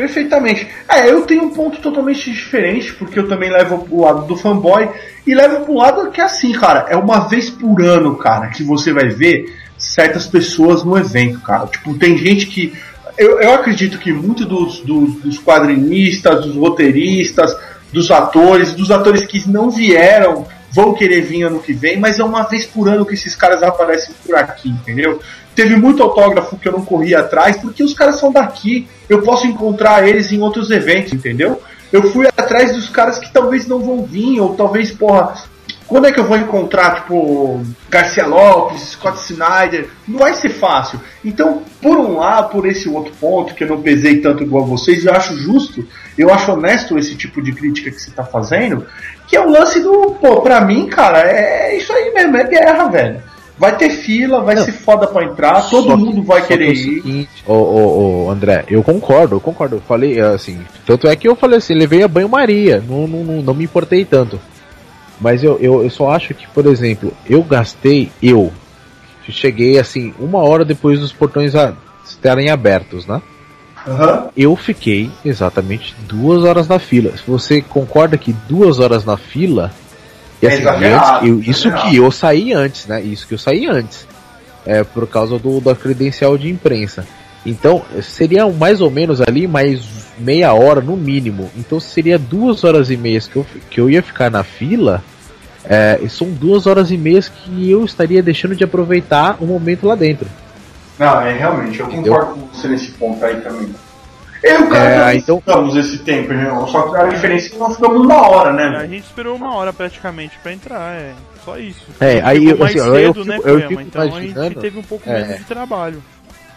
Perfeitamente. 0.01 0.67
É, 0.89 1.11
eu 1.11 1.27
tenho 1.27 1.45
um 1.45 1.51
ponto 1.51 1.79
totalmente 1.79 2.31
diferente, 2.31 2.95
porque 2.95 3.19
eu 3.19 3.29
também 3.29 3.51
levo 3.51 3.85
pro 3.85 4.01
lado 4.01 4.27
do 4.27 4.35
fanboy 4.35 4.89
e 5.27 5.35
levo 5.35 5.67
pro 5.67 5.75
lado 5.75 6.11
que 6.11 6.23
é 6.23 6.25
assim, 6.25 6.53
cara, 6.53 6.87
é 6.89 6.97
uma 6.97 7.29
vez 7.29 7.51
por 7.51 7.83
ano, 7.83 8.17
cara, 8.17 8.47
que 8.47 8.63
você 8.63 8.95
vai 8.95 9.11
ver 9.11 9.55
certas 9.77 10.27
pessoas 10.27 10.83
no 10.83 10.97
evento, 10.97 11.39
cara. 11.41 11.67
Tipo, 11.67 11.99
tem 11.99 12.17
gente 12.17 12.47
que. 12.47 12.73
Eu, 13.19 13.43
eu 13.43 13.53
acredito 13.53 13.99
que 13.99 14.11
muito 14.11 14.47
dos, 14.47 14.81
dos, 14.81 15.17
dos 15.17 15.39
quadrinistas, 15.39 16.47
dos 16.47 16.57
roteiristas, 16.57 17.55
dos 17.93 18.11
atores, 18.11 18.73
dos 18.73 18.91
atores 18.91 19.27
que 19.27 19.47
não 19.51 19.71
vieram, 19.71 20.47
vão 20.73 20.95
querer 20.95 21.23
vir 21.23 21.43
ano 21.43 21.61
que 21.61 21.73
vem, 21.73 21.99
mas 21.99 22.18
é 22.18 22.25
uma 22.25 22.43
vez 22.43 22.66
por 22.66 22.89
ano 22.89 23.05
que 23.05 23.14
esses 23.14 23.35
caras 23.35 23.62
aparecem 23.62 24.14
por 24.25 24.37
aqui, 24.37 24.68
entendeu? 24.68 25.21
Teve 25.55 25.77
muito 25.77 26.03
autógrafo 26.03 26.57
que 26.57 26.68
eu 26.68 26.73
não 26.73 26.85
corri 26.85 27.14
atrás, 27.14 27.57
porque 27.57 27.83
os 27.83 27.93
caras 27.93 28.18
são 28.18 28.33
daqui. 28.33 28.89
Eu 29.09 29.23
posso 29.23 29.47
encontrar 29.47 30.07
eles 30.09 30.31
em 30.33 30.41
outros 30.41 30.71
eventos, 30.71 31.12
entendeu? 31.12 31.61
Eu 31.93 32.11
fui 32.12 32.27
atrás 32.27 32.73
dos 32.75 32.89
caras 32.89 33.18
que 33.18 33.33
talvez 33.33 33.66
não 33.66 33.81
vão 33.81 34.05
vir, 34.05 34.41
ou 34.41 34.55
talvez, 34.55 34.93
porra, 34.93 35.35
quando 35.91 36.07
é 36.07 36.12
que 36.12 36.21
eu 36.21 36.25
vou 36.25 36.37
encontrar, 36.37 37.01
tipo, 37.01 37.61
Garcia 37.89 38.25
Lopes, 38.25 38.91
Scott 38.91 39.18
Snyder? 39.18 39.89
Não 40.07 40.21
vai 40.21 40.35
ser 40.35 40.51
fácil. 40.51 41.01
Então, 41.25 41.64
por 41.83 41.97
um 41.97 42.16
lado, 42.16 42.51
por 42.51 42.64
esse 42.64 42.89
outro 42.89 43.12
ponto, 43.21 43.55
que 43.55 43.64
eu 43.64 43.68
não 43.68 43.83
pesei 43.83 44.21
tanto 44.21 44.45
igual 44.45 44.64
vocês, 44.64 45.05
eu 45.05 45.12
acho 45.12 45.37
justo, 45.37 45.85
eu 46.21 46.33
acho 46.33 46.53
honesto 46.53 46.99
esse 46.99 47.14
tipo 47.16 47.41
de 47.43 47.53
crítica 47.53 47.91
que 47.91 48.01
você 48.01 48.11
tá 48.11 48.25
fazendo, 48.25 48.87
que 49.27 49.37
é 49.37 49.41
o 49.41 49.51
lance 49.51 49.81
do, 49.81 50.12
pô, 50.21 50.41
pra 50.41 50.61
mim, 50.61 50.87
cara, 50.87 51.21
é 51.21 51.77
isso 51.77 51.93
aí 51.93 52.12
mesmo, 52.12 52.37
é 52.37 52.45
guerra, 52.45 52.89
velho. 52.89 53.23
Vai 53.59 53.77
ter 53.77 53.91
fila, 53.91 54.43
vai 54.43 54.55
Não. 54.55 54.64
ser 54.64 54.73
foda 54.73 55.07
pra 55.07 55.23
entrar, 55.25 55.68
todo 55.68 55.89
Só 55.91 55.97
que- 55.97 56.03
mundo 56.03 56.23
vai 56.23 56.41
que 56.41 56.53
é 56.53 56.57
querer 56.57 56.71
o 56.71 56.73
ir. 56.73 56.77
seguinte, 56.77 57.45
ô, 57.47 57.53
ô, 57.53 58.25
ô, 58.27 58.31
André, 58.31 58.64
eu 58.68 58.83
concordo, 58.83 59.37
eu 59.37 59.41
concordo. 59.41 59.77
Eu 59.77 59.81
falei 59.83 60.18
assim, 60.18 60.61
tanto 60.87 61.07
é 61.07 61.14
que 61.14 61.29
eu 61.29 61.37
falei 61.37 61.59
assim, 61.59 61.75
levei 61.75 62.03
a 62.03 62.09
banho-maria, 62.09 62.83
não, 62.89 63.07
não, 63.07 63.23
não, 63.23 63.43
não 63.43 63.55
me 63.55 63.64
importei 63.64 64.03
tanto. 64.05 64.41
Mas 65.21 65.45
eu, 65.45 65.59
eu, 65.61 65.83
eu 65.83 65.91
só 65.91 66.11
acho 66.11 66.33
que, 66.33 66.49
por 66.49 66.64
exemplo, 66.66 67.12
eu 67.29 67.43
gastei, 67.43 68.11
eu 68.23 68.51
cheguei 69.29 69.79
assim, 69.79 70.12
uma 70.18 70.39
hora 70.41 70.64
depois 70.64 70.99
dos 70.99 71.12
portões 71.12 71.55
a- 71.55 71.75
estarem 72.05 72.49
abertos, 72.51 73.07
né? 73.07 73.21
Aham. 73.87 74.28
Eu 74.37 74.55
fiquei 74.57 75.11
exatamente 75.24 75.95
duas 76.07 76.45
horas 76.45 76.68
na 76.68 76.78
fila. 76.78 77.16
Se 77.16 77.22
você 77.26 77.61
concorda 77.62 78.16
que 78.18 78.33
duas 78.49 78.78
horas 78.78 79.05
na 79.05 79.16
fila. 79.16 79.72
E 80.43 80.47
É 80.47 80.51
assim, 80.51 80.61
exagerado, 80.62 81.26
antes, 81.26 81.28
eu- 81.28 81.51
isso 81.51 81.72
que 81.72 81.97
eu 81.97 82.11
saí 82.11 82.53
antes, 82.53 82.87
né? 82.87 83.01
Isso 83.03 83.26
que 83.26 83.35
eu 83.35 83.39
saí 83.39 83.66
antes. 83.66 84.07
É 84.66 84.85
por 84.85 85.07
causa 85.07 85.39
do, 85.39 85.61
da 85.61 85.74
credencial 85.74 86.37
de 86.37 86.49
imprensa. 86.49 87.07
Então, 87.45 87.83
seria 88.03 88.47
mais 88.49 88.81
ou 88.83 88.91
menos 88.91 89.20
ali 89.20 89.47
mais 89.47 89.83
meia 90.18 90.53
hora 90.53 90.81
no 90.83 90.97
mínimo. 90.97 91.51
Então 91.57 91.81
seria 91.81 92.18
duas 92.18 92.62
horas 92.64 92.91
e 92.91 92.97
meias 92.97 93.26
que 93.26 93.37
eu, 93.37 93.47
que 93.70 93.81
eu 93.81 93.89
ia 93.89 94.03
ficar 94.03 94.31
na 94.31 94.43
fila. 94.45 95.03
É, 95.64 95.99
são 96.09 96.31
duas 96.31 96.66
horas 96.66 96.91
e 96.91 96.97
meias 96.99 97.28
que 97.28 97.70
eu 97.70 97.85
estaria 97.85 98.22
deixando 98.22 98.55
de 98.55 98.64
aproveitar 98.64 99.37
o 99.41 99.47
momento 99.47 99.87
lá 99.87 99.95
dentro. 99.95 100.26
Não, 101.01 101.21
é 101.23 101.33
realmente, 101.33 101.81
eu 101.81 101.87
Entendeu? 101.87 102.13
concordo 102.13 102.35
com 102.41 102.47
você 102.55 102.69
nesse 102.69 102.91
ponto 102.93 103.25
aí 103.25 103.41
também. 103.41 103.75
Eu 104.43 104.61
e 104.61 104.63
o 104.63 104.67
É, 104.67 104.69
cara 104.71 104.97
já 104.97 105.15
então- 105.17 105.39
ficamos 105.39 105.77
esse 105.77 105.99
tempo, 105.99 106.33
né? 106.33 106.51
Só 106.71 106.83
que 106.83 106.97
a 106.97 107.07
diferença 107.07 107.47
é 107.47 107.51
que 107.51 107.59
nós 107.59 107.75
ficamos 107.75 108.03
uma 108.05 108.29
hora, 108.29 108.53
né? 108.53 108.77
A 108.79 108.87
gente 108.87 109.05
esperou 109.05 109.35
uma 109.37 109.55
hora 109.55 109.73
praticamente 109.73 110.39
pra 110.43 110.53
entrar, 110.53 110.93
é. 110.95 111.13
Só 111.45 111.59
isso. 111.59 111.87
É, 111.99 112.21
aí 112.23 112.47
eu- 112.51 112.59
mais 112.59 112.77
assim, 112.77 112.87
eu- 112.87 112.97
eu 112.99 113.15
cedo, 113.15 113.25
né, 113.25 113.37
fico- 113.37 113.49
eu 113.49 113.69
fico 113.69 113.81
Então 113.81 114.03
a 114.03 114.07
imaginando- 114.07 114.49
gente 114.49 114.59
teve 114.61 114.79
um 114.79 114.83
pouco 114.83 115.09
É. 115.09 115.23
menos 115.23 115.39
de 115.39 115.45
trabalho. 115.45 116.03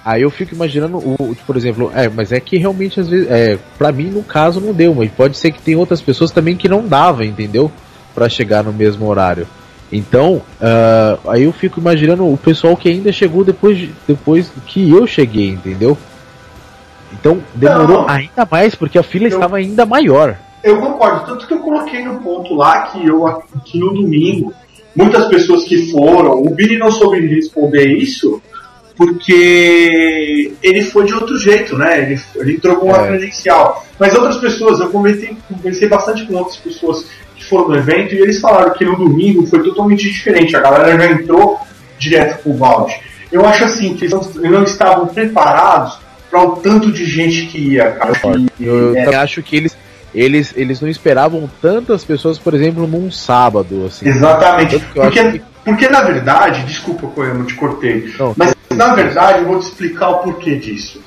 Aí 0.06 0.22
eu 0.22 0.30
fico 0.30 0.54
imaginando 0.54 0.98
o, 0.98 1.36
por 1.48 1.56
exemplo, 1.56 1.90
é, 1.96 2.10
mas 2.10 2.34
é 2.34 2.40
que 2.42 2.58
realmente 2.58 3.00
às 3.00 3.08
vezes, 3.08 3.30
é, 3.32 3.58
para 3.78 3.90
mim 3.94 4.10
no 4.10 4.22
caso 4.24 4.60
não 4.60 4.74
deu, 4.74 4.94
mas 4.94 5.10
pode 5.12 5.38
ser 5.38 5.52
que 5.52 5.62
tem 5.62 5.78
outras 5.78 6.02
pessoas 6.02 6.32
também 6.32 6.58
que 6.58 6.68
não 6.68 6.86
dava, 6.86 7.26
entendeu? 7.26 7.72
Pra 8.14 8.28
chegar 8.28 8.62
no 8.64 8.74
mesmo 8.74 9.08
horário. 9.08 9.48
Então, 9.92 10.42
ah, 10.62 11.18
aí 11.28 11.44
eu 11.44 11.52
fico 11.54 11.80
imaginando 11.80 12.26
o 12.32 12.38
pessoal 12.38 12.76
que 12.76 12.90
ainda 12.90 13.12
chegou 13.12 13.44
depois, 13.44 13.78
de- 13.78 13.92
depois 14.08 14.52
que 14.66 14.90
eu 14.92 15.06
cheguei, 15.06 15.50
entendeu? 15.50 15.98
Então 17.12 17.40
demorou 17.54 18.02
Não. 18.02 18.10
ainda 18.10 18.48
mais 18.50 18.74
porque 18.74 18.98
a 18.98 19.04
fila 19.04 19.26
Eu- 19.26 19.36
estava 19.36 19.58
ainda 19.58 19.86
maior. 19.86 20.36
Eu 20.64 20.80
concordo, 20.80 21.26
tanto 21.26 21.46
que 21.46 21.54
eu 21.54 21.60
coloquei 21.60 22.04
no 22.04 22.20
ponto 22.22 22.56
lá 22.56 22.84
que 22.84 23.06
eu 23.06 23.24
que 23.66 23.78
no 23.78 23.94
domingo, 23.94 24.54
muitas 24.96 25.28
pessoas 25.28 25.64
que 25.66 25.92
foram, 25.92 26.42
o 26.42 26.50
Billy 26.50 26.78
não 26.78 26.90
soube 26.92 27.20
responder 27.28 27.86
isso, 27.98 28.42
porque 28.96 30.54
ele 30.62 30.82
foi 30.84 31.06
de 31.06 31.14
outro 31.14 31.38
jeito, 31.38 31.78
né? 31.78 32.02
Ele, 32.12 32.22
ele 32.36 32.54
entrou 32.54 32.78
com 32.78 32.88
uma 32.88 32.98
É. 32.98 33.08
credencial. 33.08 33.86
Mas 34.00 34.14
outras 34.16 34.38
pessoas, 34.38 34.80
eu 34.80 34.90
conversei, 34.90 35.36
conversei 35.50 35.88
bastante 35.88 36.26
com 36.26 36.36
outras 36.36 36.58
pessoas 36.58 37.06
foram 37.48 37.70
no 37.70 37.76
evento 37.78 38.14
e 38.14 38.20
eles 38.22 38.40
falaram 38.40 38.74
que 38.74 38.86
no 38.86 38.96
domingo 38.96 39.46
foi 39.48 39.62
totalmente 39.64 40.04
diferente. 40.10 40.56
A 40.56 40.60
galera 40.62 40.98
já 40.98 41.12
entrou 41.12 41.60
direto 41.98 42.42
pro 42.44 42.54
balde. 42.54 42.94
Eu 43.32 43.46
acho 43.46 43.64
assim, 43.66 43.94
que 43.96 44.06
eles 44.06 44.14
não, 44.14 44.52
não 44.52 44.64
estavam 44.64 45.08
preparados 45.08 45.98
para 46.30 46.42
o 46.44 46.56
tanto 46.58 46.92
de 46.92 47.06
gente 47.06 47.46
que 47.48 47.58
ia, 47.60 47.92
cara. 47.92 48.14
E- 48.60 48.66
Eu, 48.66 48.96
eu 48.96 49.12
é, 49.12 49.16
acho 49.16 49.42
que 49.44 49.56
eles, 49.56 49.78
eles, 50.14 50.54
eles 50.56 50.82
não 50.82 50.88
esperavam 50.90 51.50
tantas 51.62 52.04
pessoas, 52.04 52.38
por 52.38 52.54
exemplo, 52.54 52.86
num 52.88 53.10
sábado, 53.12 53.86
assim. 53.88 54.08
Exatamente. 54.08 54.76
Acho 54.76 54.86
Porque, 54.94 55.32
que- 55.32 55.42
porque 55.64 55.90
na 55.90 56.02
verdade, 56.02 56.64
desculpa, 56.64 57.08
Koyama, 57.08 57.46
te 57.46 57.54
cortei. 57.56 58.12
Não. 58.20 58.34
Mas 58.36 58.54
na 58.72 58.94
verdade 58.96 59.40
eu 59.40 59.46
vou 59.46 59.60
te 59.60 59.68
explicar 59.68 60.10
o 60.10 60.18
porquê 60.20 60.56
disso. 60.56 61.02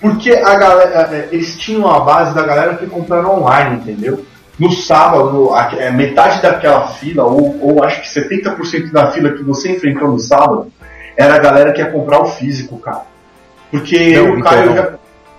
Porque 0.00 0.30
a 0.32 0.54
galera, 0.56 1.08
eh, 1.12 1.28
eles 1.32 1.56
tinham 1.58 1.88
a 1.90 2.00
base 2.00 2.34
da 2.34 2.42
galera 2.42 2.74
que 2.74 2.86
compraram 2.86 3.40
online, 3.40 3.76
entendeu? 3.76 4.24
No 4.58 4.70
sábado, 4.70 5.52
a- 5.52 5.72
eh, 5.76 5.90
metade 5.90 6.40
daquela 6.40 6.86
fila, 6.88 7.24
ou, 7.24 7.58
ou 7.60 7.82
acho 7.84 8.00
que 8.02 8.08
70% 8.08 8.92
da 8.92 9.10
fila 9.10 9.30
que 9.32 9.42
você 9.42 9.72
enfrentou 9.72 10.08
no 10.08 10.18
sábado, 10.18 10.70
era 11.16 11.34
a 11.34 11.38
galera 11.38 11.72
que 11.72 11.80
ia 11.80 11.90
comprar 11.90 12.20
o 12.20 12.26
físico, 12.26 12.78
cara. 12.78 13.02
Porque 13.70 13.96
eu 13.96 14.28
e 14.28 14.30
o 14.30 14.38
então 14.38 14.50
Caio 14.52 14.66
não. 14.66 14.76
já. 14.76 14.90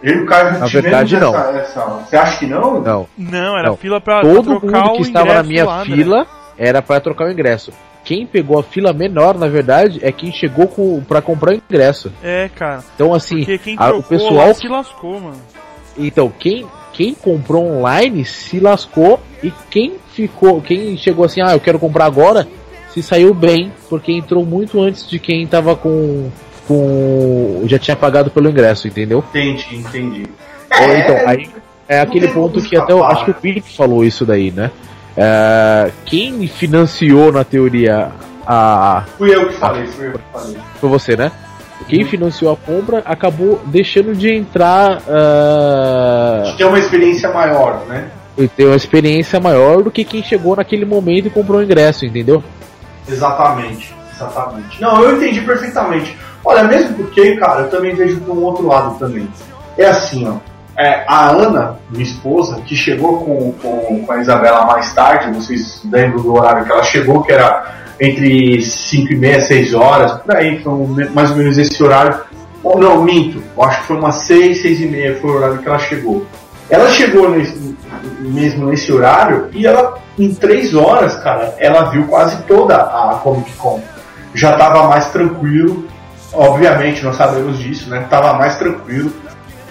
Eu 0.03 0.15
e 0.19 0.21
o 0.21 0.25
Caio 0.25 0.51
já 0.53 0.57
Na 0.59 0.65
verdade, 0.67 1.17
não. 1.17 1.33
essa, 1.35 1.49
essa- 1.57 1.85
Você 2.05 2.15
acha 2.17 2.39
que 2.39 2.45
não? 2.45 2.81
Não. 2.81 3.07
Não, 3.17 3.57
era 3.57 3.69
Não. 3.69 3.77
fila 3.77 4.01
pra, 4.01 4.19
pra 4.19 4.29
Todo 4.29 4.59
trocar 4.59 4.81
mundo 4.81 4.91
o 4.91 4.95
que 4.97 5.01
estava 5.03 5.33
na 5.33 5.43
minha 5.43 5.65
lá, 5.65 5.79
né? 5.79 5.85
fila 5.85 6.27
era 6.57 6.81
para 6.81 6.99
trocar 6.99 7.27
o 7.27 7.31
ingresso. 7.31 7.71
Quem 8.03 8.27
pegou 8.27 8.59
a 8.59 8.63
fila 8.63 8.93
menor, 8.93 9.35
na 9.35 9.47
verdade, 9.47 9.99
é 10.03 10.11
quem 10.11 10.31
chegou 10.31 10.67
com, 10.67 11.01
para 11.01 11.21
comprar 11.21 11.51
o 11.53 11.55
ingresso. 11.55 12.11
É, 12.21 12.49
cara. 12.53 12.83
Então, 12.93 13.13
assim, 13.13 13.43
a- 13.77 13.93
o 13.95 14.03
pessoal. 14.03 14.47
lá 14.47 14.53
se 14.53 14.67
lascou, 14.67 15.19
mano. 15.19 15.41
Então, 15.97 16.31
quem, 16.37 16.65
quem 16.93 17.13
comprou 17.13 17.65
online 17.65 18.25
se 18.25 18.59
lascou 18.59 19.19
e 19.43 19.51
quem 19.69 19.93
ficou, 20.13 20.61
quem 20.61 20.97
chegou 20.97 21.25
assim, 21.25 21.41
ah, 21.41 21.53
eu 21.53 21.59
quero 21.59 21.79
comprar 21.79 22.05
agora, 22.05 22.47
se 22.93 23.03
saiu 23.03 23.33
bem, 23.33 23.71
porque 23.89 24.11
entrou 24.11 24.45
muito 24.45 24.81
antes 24.81 25.07
de 25.07 25.19
quem 25.19 25.45
tava 25.45 25.75
com. 25.75 26.29
com. 26.67 27.63
já 27.65 27.77
tinha 27.77 27.95
pagado 27.95 28.29
pelo 28.31 28.49
ingresso, 28.49 28.87
entendeu? 28.87 29.23
Entendi, 29.29 29.75
entendi. 29.75 30.25
Ou 30.81 30.95
então, 30.95 31.27
aí 31.27 31.49
é 31.87 31.99
aquele 31.99 32.27
ponto 32.29 32.61
que 32.61 32.75
até 32.75 32.93
eu 32.93 33.03
acho 33.03 33.25
que 33.25 33.31
o 33.31 33.33
Felipe 33.35 33.75
falou 33.75 34.03
isso 34.03 34.25
daí, 34.25 34.51
né? 34.51 34.71
É, 35.17 35.91
quem 36.05 36.47
financiou 36.47 37.31
na 37.31 37.43
teoria 37.43 38.11
a. 38.45 39.03
Fui 39.17 39.33
eu 39.33 39.47
que 39.47 39.55
falei, 39.55 39.87
fui 39.87 40.07
eu 40.07 40.13
que 40.13 40.19
falei. 40.31 40.57
Foi 40.79 40.89
você, 40.89 41.15
né? 41.15 41.31
Quem 41.87 42.05
financiou 42.05 42.51
a 42.51 42.57
compra 42.57 43.03
acabou 43.05 43.61
deixando 43.65 44.15
de 44.15 44.31
entrar. 44.33 45.01
ah, 45.07 46.53
Ter 46.57 46.65
uma 46.65 46.79
experiência 46.79 47.31
maior, 47.31 47.85
né? 47.87 48.09
e 48.37 48.47
ter 48.49 48.65
uma 48.65 48.75
experiência 48.75 49.39
maior 49.39 49.81
do 49.81 49.89
que 49.89 50.03
quem 50.03 50.21
chegou 50.21 50.55
naquele 50.57 50.83
momento 50.85 51.27
e 51.27 51.29
comprou 51.29 51.59
o 51.59 51.63
ingresso, 51.63 52.05
entendeu? 52.05 52.43
Exatamente, 53.07 53.95
exatamente. 54.13 54.81
Não, 54.81 55.01
eu 55.01 55.15
entendi 55.15 55.39
perfeitamente. 55.41 56.17
Olha, 56.43 56.63
mesmo 56.63 56.95
porque, 56.95 57.37
cara, 57.37 57.61
eu 57.61 57.69
também 57.69 57.95
vejo 57.95 58.19
por 58.19 58.37
um 58.37 58.43
outro 58.43 58.67
lado 58.67 58.99
também. 58.99 59.27
É 59.77 59.85
assim, 59.85 60.27
ó. 60.27 60.35
É, 60.77 61.05
a 61.07 61.29
Ana, 61.29 61.77
minha 61.89 62.03
esposa, 62.03 62.59
que 62.65 62.75
chegou 62.75 63.19
com, 63.23 63.51
com, 63.53 64.05
com 64.05 64.11
a 64.11 64.19
Isabela 64.19 64.65
mais 64.65 64.93
tarde, 64.93 65.31
vocês 65.33 65.81
lembram 65.89 66.21
do 66.21 66.33
horário 66.33 66.65
que 66.65 66.71
ela 66.71 66.83
chegou, 66.83 67.23
que 67.23 67.31
era 67.31 67.75
entre 67.99 68.61
5 68.61 69.13
e 69.13 69.15
meia, 69.15 69.39
6 69.41 69.73
horas, 69.73 70.11
por 70.19 70.35
aí, 70.35 70.61
um- 70.67 70.93
mais 71.13 71.31
ou 71.31 71.37
menos 71.37 71.57
esse 71.57 71.81
horário. 71.81 72.19
Ou 72.61 72.77
não, 72.77 73.01
minto, 73.03 73.41
acho 73.61 73.81
que 73.81 73.87
foi 73.87 73.95
umas 73.97 74.15
6, 74.25 74.61
6 74.61 74.81
e 74.81 74.85
meia 74.87 75.17
foi 75.21 75.31
o 75.31 75.35
horário 75.35 75.59
que 75.59 75.67
ela 75.67 75.79
chegou. 75.79 76.25
Ela 76.69 76.89
chegou 76.89 77.29
nesse- 77.29 77.77
mesmo 78.19 78.65
nesse 78.65 78.91
horário 78.91 79.47
e 79.53 79.65
ela, 79.65 79.97
em 80.19 80.33
3 80.33 80.73
horas, 80.75 81.15
cara, 81.17 81.55
ela 81.57 81.83
viu 81.91 82.05
quase 82.07 82.35
toda 82.43 82.75
a 82.75 83.19
Comic 83.23 83.53
Con. 83.53 83.79
Já 84.33 84.57
tava 84.57 84.87
mais 84.89 85.07
tranquilo, 85.09 85.87
obviamente 86.33 87.01
nós 87.03 87.15
sabemos 87.15 87.57
disso, 87.59 87.89
né? 87.89 88.05
Tava 88.09 88.33
mais 88.33 88.55
tranquilo. 88.57 89.11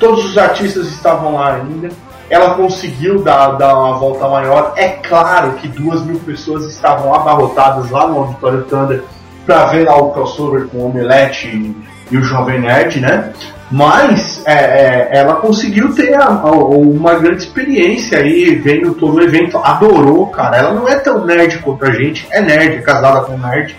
Todos 0.04 0.24
os 0.26 0.36
artistas 0.38 0.86
estavam 0.88 1.34
lá 1.36 1.54
ainda. 1.54 1.88
Ela 2.28 2.54
conseguiu 2.54 3.22
dar, 3.22 3.52
dar 3.52 3.74
uma 3.74 3.96
volta 3.98 4.28
maior. 4.28 4.74
É 4.76 4.88
claro 4.88 5.52
que 5.52 5.66
duas 5.66 6.02
mil 6.04 6.18
pessoas 6.20 6.64
estavam 6.66 7.14
abarrotadas 7.14 7.90
lá 7.90 8.06
no 8.06 8.18
Auditório 8.18 8.62
Thunder 8.64 9.02
para 9.46 9.66
ver 9.66 9.86
lá 9.86 9.96
o 9.96 10.10
crossover 10.10 10.66
com 10.68 10.78
o 10.78 10.86
Omelete 10.86 11.46
e, 11.48 11.74
e 12.10 12.18
o 12.18 12.22
Jovem 12.22 12.60
Nerd, 12.60 13.00
né? 13.00 13.32
Mas 13.70 14.42
é, 14.46 14.52
é, 14.52 15.08
ela 15.18 15.36
conseguiu 15.36 15.94
ter 15.94 16.14
a- 16.14 16.26
a- 16.28 16.50
uma 16.50 17.14
grande 17.14 17.42
experiência 17.44 18.18
aí, 18.18 18.54
vendo 18.56 18.92
todo 18.94 19.16
o 19.16 19.22
evento, 19.22 19.56
adorou, 19.58 20.26
cara. 20.26 20.58
Ela 20.58 20.74
não 20.74 20.86
é 20.86 20.96
tão 20.96 21.24
nerd 21.24 21.58
quanto 21.58 21.84
a 21.84 21.90
gente, 21.92 22.26
é 22.30 22.40
nerd, 22.42 22.76
é 22.76 22.82
casada 22.82 23.22
com 23.22 23.38
nerd. 23.38 23.74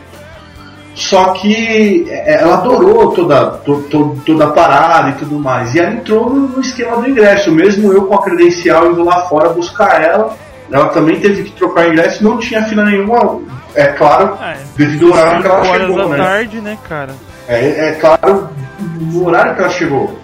Só 0.95 1.33
que 1.33 2.05
é, 2.09 2.41
ela 2.41 2.53
adorou 2.55 3.11
toda, 3.11 3.45
to- 3.47 3.83
to- 3.89 4.17
toda 4.25 4.45
a 4.45 4.51
parada 4.51 5.09
e 5.09 5.13
tudo 5.13 5.37
mais. 5.37 5.75
E 5.75 5.79
ela 5.79 5.91
entrou 5.91 6.29
no, 6.29 6.59
esquema 6.61 6.97
do 6.97 7.09
ingresso. 7.09 7.51
Mesmo 7.51 7.91
eu 7.91 8.05
com 8.05 8.15
a 8.15 8.23
credencial 8.23 8.91
indo 8.91 9.03
lá 9.03 9.27
fora 9.27 9.49
buscar 9.49 10.01
ela, 10.01 10.35
ela 10.71 10.87
também 10.89 11.19
teve 11.19 11.43
que 11.43 11.51
trocar 11.51 11.89
ingresso. 11.89 12.23
Não 12.23 12.37
tinha 12.37 12.63
fila 12.63 12.85
nenhuma, 12.85 13.41
é 13.75 13.87
claro, 13.87 14.37
É, 14.41 14.55
devido 14.77 15.07
ao 15.07 15.13
horário 15.19 15.41
que 15.41 15.47
ela 15.47 15.61
5 15.63 15.67
horas 15.73 15.87
chegou, 15.87 15.97
da 15.97 16.07
né? 16.07 16.23
tarde, 16.23 16.61
né, 16.61 16.77
cara? 16.87 17.11
É, 17.47 17.89
é 17.89 17.91
claro, 17.99 18.49
no 18.79 19.27
horário 19.27 19.53
que 19.53 19.61
ela 19.61 19.69
chegou. 19.69 20.17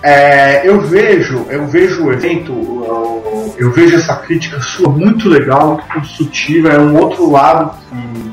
É, 0.00 0.68
eu 0.68 0.80
vejo, 0.82 1.46
eu 1.48 1.66
vejo 1.66 2.04
o 2.04 2.12
evento, 2.12 2.52
eu, 2.52 3.54
eu 3.58 3.70
vejo 3.72 3.96
essa 3.96 4.14
crítica 4.16 4.60
sua 4.60 4.90
muito 4.90 5.28
legal, 5.28 5.68
muito 5.68 5.86
construtiva, 5.92 6.68
é 6.68 6.78
um 6.78 6.96
outro 6.98 7.30
lado 7.30 7.72
que 7.88 8.32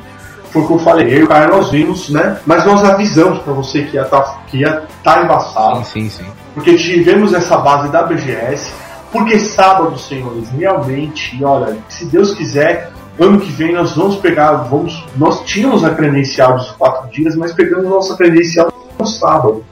foi 0.52 0.62
o 0.64 0.68
que 0.68 0.74
eu 0.74 0.80
falei, 0.80 1.08
eu 1.14 1.20
e 1.20 1.24
o 1.24 1.28
Caio 1.28 1.50
nós 1.50 1.72
vimos, 1.72 2.10
né? 2.10 2.38
Mas 2.46 2.66
nós 2.66 2.84
avisamos 2.84 3.40
pra 3.40 3.54
você 3.54 3.84
que 3.84 3.96
ia 3.96 4.04
tá, 4.06 4.22
que 4.48 4.58
ia 4.58 4.84
tá 5.04 5.24
embaçado, 5.24 5.78
Sim, 5.86 6.10
sim, 6.10 6.24
sim. 6.24 6.26
porque 6.54 6.76
tivemos 6.76 7.34
essa 7.34 7.58
base 7.58 7.90
da 7.90 8.04
BGS, 8.04 8.72
porque 9.12 9.40
sábado, 9.40 9.98
senhores, 9.98 10.50
realmente, 10.50 11.36
e 11.38 11.44
olha, 11.44 11.78
se 11.90 12.06
Deus 12.06 12.34
quiser, 12.34 12.92
ano 13.20 13.40
que 13.40 13.52
vem 13.52 13.74
nós 13.74 13.96
vamos 13.96 14.16
pegar, 14.18 14.52
vamos, 14.54 15.04
nós 15.18 15.42
tínhamos 15.46 15.84
a 15.84 15.90
credencial 15.94 16.58
dos 16.58 16.72
quatro 16.72 17.10
dias, 17.12 17.36
mas 17.36 17.54
pegamos 17.54 17.90
nossa 17.90 18.16
credencial 18.16 18.72
no 19.00 19.06
sábado. 19.06 19.64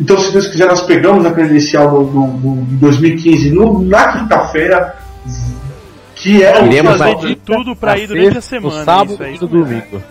Então, 0.00 0.18
se 0.18 0.30
Deus 0.30 0.46
quiser, 0.48 0.66
nós 0.66 0.82
pegamos 0.82 1.24
a 1.24 1.30
credencial 1.30 1.88
do, 1.90 2.04
do, 2.04 2.26
do- 2.38 2.64
de 2.66 2.74
2015 2.76 3.50
no- 3.50 3.82
na 3.82 4.12
quinta-feira, 4.18 4.94
que 6.14 6.42
é 6.42 6.60
o 6.62 6.66
Iremos 6.66 6.96
fazer 6.96 7.16
de 7.16 7.34
tudo 7.36 7.74
pra 7.76 7.92
na 7.92 7.98
ir 7.98 8.06
durante 8.06 8.38
a 8.38 8.40
semana, 8.40 8.78
No 8.78 8.84
sábado 8.84 9.12
isso 9.14 9.22
aí. 9.22 9.34
e 9.36 9.40
no 9.40 9.46
domingo. 9.48 10.02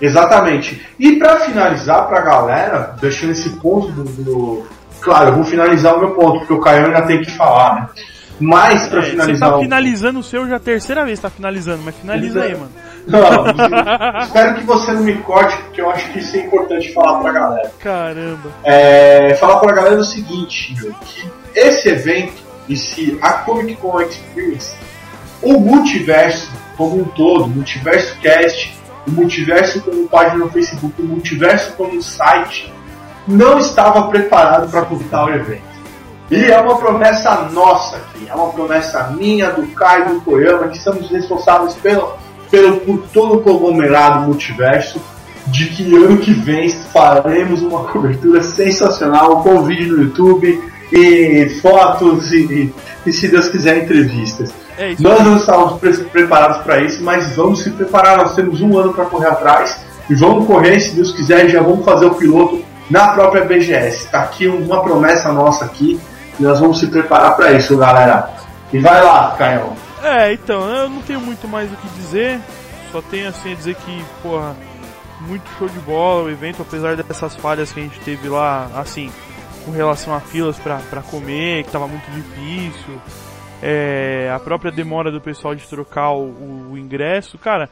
Exatamente. 0.00 0.86
E 0.98 1.16
para 1.16 1.40
finalizar 1.40 2.06
pra 2.06 2.20
galera, 2.20 2.94
deixando 3.00 3.30
esse 3.32 3.50
ponto 3.50 3.88
do, 3.90 4.04
do- 4.04 4.66
Claro, 5.00 5.28
eu 5.30 5.34
vou 5.36 5.44
finalizar 5.44 5.94
o 5.96 6.00
meu 6.00 6.10
ponto, 6.10 6.40
porque 6.40 6.52
o 6.52 6.60
Caio 6.60 6.86
ainda 6.86 7.02
tem 7.02 7.20
que 7.22 7.30
falar, 7.36 7.74
né? 7.76 7.88
Mas 8.40 8.86
pra 8.88 9.00
É, 9.00 9.02
você 9.04 9.10
finalizar. 9.10 9.50
tá 9.50 9.56
o- 9.56 9.60
finalizando 9.60 10.18
o 10.20 10.22
seu 10.24 10.48
já 10.48 10.56
a 10.56 10.60
terceira 10.60 11.04
vez, 11.04 11.18
tá 11.20 11.30
finalizando, 11.30 11.82
mas 11.84 11.94
finaliza 11.96 12.42
aí, 12.42 12.52
mano. 12.54 12.70
Não, 13.08 13.20
espero 14.22 14.54
que 14.56 14.64
você 14.64 14.92
não 14.92 15.02
me 15.02 15.14
corte, 15.18 15.56
porque 15.62 15.80
eu 15.80 15.88
acho 15.90 16.10
que 16.12 16.18
isso 16.18 16.36
é 16.36 16.40
importante 16.40 16.92
falar 16.92 17.20
pra 17.20 17.32
galera. 17.32 17.72
Caramba. 17.80 18.50
É, 18.64 19.34
falar 19.36 19.56
pra 19.60 19.72
galera 19.72 19.96
o 19.96 20.04
seguinte, 20.04 20.74
que 21.06 21.28
esse 21.54 21.88
evento, 21.88 22.34
esse 22.68 23.18
a 23.22 23.32
Comic 23.32 23.76
Con 23.76 24.00
Experience, 24.02 24.74
o 25.40 25.58
multiverso 25.58 26.50
como 26.76 27.00
um 27.00 27.04
todo, 27.04 27.44
o 27.44 27.48
multiverso 27.48 28.14
cast, 28.20 28.76
o 29.08 29.12
multiverso 29.12 29.80
como 29.80 30.08
página 30.08 30.44
no 30.44 30.50
Facebook, 30.50 31.00
o 31.00 31.04
multiverso 31.04 31.72
como 31.72 32.00
site, 32.02 32.72
não 33.26 33.58
estava 33.58 34.08
preparado 34.08 34.70
para 34.70 34.82
contar 34.82 35.26
o 35.26 35.34
evento. 35.34 35.68
E 36.30 36.44
é 36.44 36.60
uma 36.60 36.76
promessa 36.76 37.48
nossa 37.52 37.96
aqui, 37.96 38.28
é 38.28 38.34
uma 38.34 38.52
promessa 38.52 39.14
minha, 39.18 39.50
do 39.50 39.66
Caio, 39.68 40.14
do 40.14 40.20
Koyama, 40.20 40.68
que 40.68 40.78
somos 40.78 41.10
responsáveis 41.10 41.74
pelo, 41.74 42.12
pelo, 42.50 42.80
por 42.80 42.98
todo 43.12 43.36
o 43.36 43.40
conglomerado 43.40 44.26
multiverso, 44.26 45.00
de 45.46 45.66
que 45.66 45.94
ano 45.96 46.18
que 46.18 46.32
vem 46.32 46.68
faremos 46.68 47.62
uma 47.62 47.84
cobertura 47.84 48.42
sensacional 48.42 49.42
com 49.42 49.62
vídeo 49.62 49.96
no 49.96 50.02
YouTube 50.04 50.62
e 50.92 51.48
fotos 51.62 52.32
e, 52.32 52.40
e, 52.44 52.74
e, 53.06 53.12
se 53.12 53.28
Deus 53.28 53.48
quiser, 53.48 53.84
entrevistas. 53.84 54.52
É. 54.78 54.94
Nós 55.00 55.24
não 55.24 55.36
estávamos 55.36 55.80
pre- 55.80 56.04
preparados 56.04 56.62
para 56.62 56.80
isso, 56.80 57.02
mas 57.02 57.34
vamos 57.34 57.62
se 57.62 57.70
preparar. 57.70 58.16
Nós 58.18 58.34
temos 58.34 58.60
um 58.60 58.78
ano 58.78 58.94
para 58.94 59.04
correr 59.06 59.26
atrás 59.28 59.84
e 60.08 60.14
vamos 60.14 60.46
correr, 60.46 60.78
se 60.80 60.94
Deus 60.94 61.12
quiser, 61.12 61.48
já 61.48 61.60
vamos 61.60 61.84
fazer 61.84 62.06
o 62.06 62.14
piloto 62.14 62.62
na 62.88 63.08
própria 63.08 63.44
BGS. 63.44 64.04
Está 64.04 64.22
aqui 64.22 64.46
uma 64.46 64.82
promessa 64.82 65.32
nossa 65.32 65.64
aqui 65.64 66.00
e 66.38 66.42
nós 66.42 66.60
vamos 66.60 66.78
se 66.78 66.86
preparar 66.86 67.36
para 67.36 67.52
isso, 67.52 67.76
galera. 67.76 68.30
E 68.72 68.78
vai 68.78 69.02
lá, 69.02 69.34
Caio. 69.36 69.72
É, 70.02 70.32
então, 70.32 70.68
eu 70.68 70.88
não 70.88 71.02
tenho 71.02 71.20
muito 71.20 71.48
mais 71.48 71.70
o 71.72 71.76
que 71.76 71.88
dizer. 72.00 72.38
Só 72.92 73.02
tenho 73.02 73.28
assim 73.28 73.52
a 73.52 73.54
dizer 73.56 73.74
que, 73.74 74.04
porra, 74.22 74.54
muito 75.22 75.42
show 75.58 75.68
de 75.68 75.78
bola 75.80 76.24
o 76.24 76.30
evento, 76.30 76.62
apesar 76.62 76.96
dessas 76.96 77.34
falhas 77.34 77.72
que 77.72 77.80
a 77.80 77.82
gente 77.82 77.98
teve 78.00 78.28
lá, 78.28 78.68
assim, 78.76 79.10
com 79.64 79.72
relação 79.72 80.14
a 80.14 80.20
filas 80.20 80.56
pra 80.56 81.02
comer, 81.10 81.64
que 81.64 81.70
tava 81.72 81.88
muito 81.88 82.08
difícil. 82.12 82.94
É, 83.62 84.30
a 84.34 84.38
própria 84.38 84.70
demora 84.70 85.10
do 85.10 85.20
pessoal 85.20 85.54
de 85.54 85.66
trocar 85.66 86.12
o, 86.12 86.70
o 86.72 86.78
ingresso, 86.78 87.36
cara. 87.38 87.68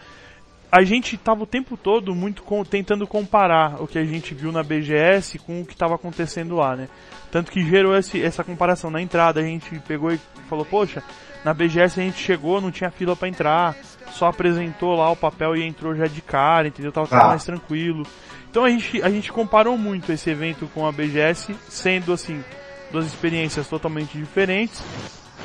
A 0.71 0.83
gente 0.83 1.17
tava 1.17 1.45
o 1.45 1.47
tempo 1.47 1.77
todo 1.77 2.13
muito 2.15 2.43
com- 2.43 2.65
tentando 2.65 3.07
comparar 3.07 3.81
o 3.81 3.87
que 3.87 3.99
a 3.99 4.05
gente 4.05 4.35
viu 4.35 4.51
na 4.51 4.65
BGS 4.65 5.39
com 5.39 5.61
o 5.61 5.65
que 5.67 5.77
tava 5.77 5.95
acontecendo 5.95 6.57
lá, 6.57 6.75
né? 6.75 6.89
Tanto 7.31 7.53
que 7.53 7.63
gerou 7.65 7.97
esse, 7.97 8.21
essa 8.23 8.43
comparação 8.43 8.91
na 8.91 9.01
entrada. 9.01 9.41
A 9.41 9.45
gente 9.45 9.79
pegou 9.87 10.11
e 10.13 10.19
falou, 10.49 10.65
poxa, 10.65 11.05
na 11.45 11.55
BGS 11.55 12.01
a 12.01 12.03
gente 12.03 12.19
chegou, 12.19 12.61
não 12.61 12.73
tinha 12.73 12.91
fila 12.91 13.15
pra 13.15 13.29
entrar, 13.29 13.77
só 14.11 14.27
apresentou 14.27 14.97
lá 14.97 15.09
o 15.11 15.17
papel 15.17 15.55
e 15.57 15.63
entrou 15.63 15.95
já 15.95 16.07
de 16.09 16.21
cara, 16.21 16.67
entendeu? 16.67 16.91
Tava 16.91 17.07
tudo 17.07 17.21
Ah. 17.21 17.29
mais 17.29 17.45
tranquilo. 17.45 18.03
Então 18.51 18.65
a 18.65 18.69
gente, 18.71 19.01
a 19.03 19.09
gente 19.09 19.31
comparou 19.33 19.79
muito 19.79 20.11
esse 20.11 20.29
evento 20.31 20.67
com 20.75 20.85
a 20.85 20.91
BGS, 20.91 21.55
sendo 21.69 22.13
assim, 22.13 22.43
duas 22.91 23.07
experiências 23.07 23.69
totalmente 23.69 24.19
diferentes. 24.19 24.83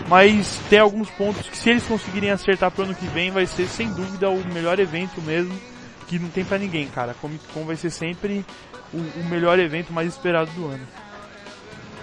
Mas 0.08 0.60
tem 0.70 0.80
alguns 0.80 1.10
pontos 1.12 1.48
que 1.48 1.58
se 1.58 1.70
eles 1.70 1.84
conseguirem 1.84 2.32
acertar 2.32 2.72
pro 2.72 2.84
ano 2.84 2.96
que 2.96 3.08
vem 3.08 3.32
vai 3.32 3.46
ser 3.46 3.68
sem 3.68 3.92
dúvida 3.94 4.30
o 4.30 4.44
melhor 4.54 4.80
evento 4.80 5.22
mesmo, 5.22 5.54
que 6.08 6.20
não 6.20 6.30
tem 6.30 6.44
pra 6.44 6.58
ninguém, 6.58 6.88
cara. 6.88 7.16
Comic 7.22 7.44
Con 7.54 7.66
vai 7.66 7.76
ser 7.76 7.90
sempre 7.90 8.46
o, 8.94 8.98
o 8.98 9.24
melhor 9.30 9.58
evento 9.60 9.94
mais 9.94 10.08
esperado 10.10 10.52
do 10.52 10.66
ano. 10.68 10.86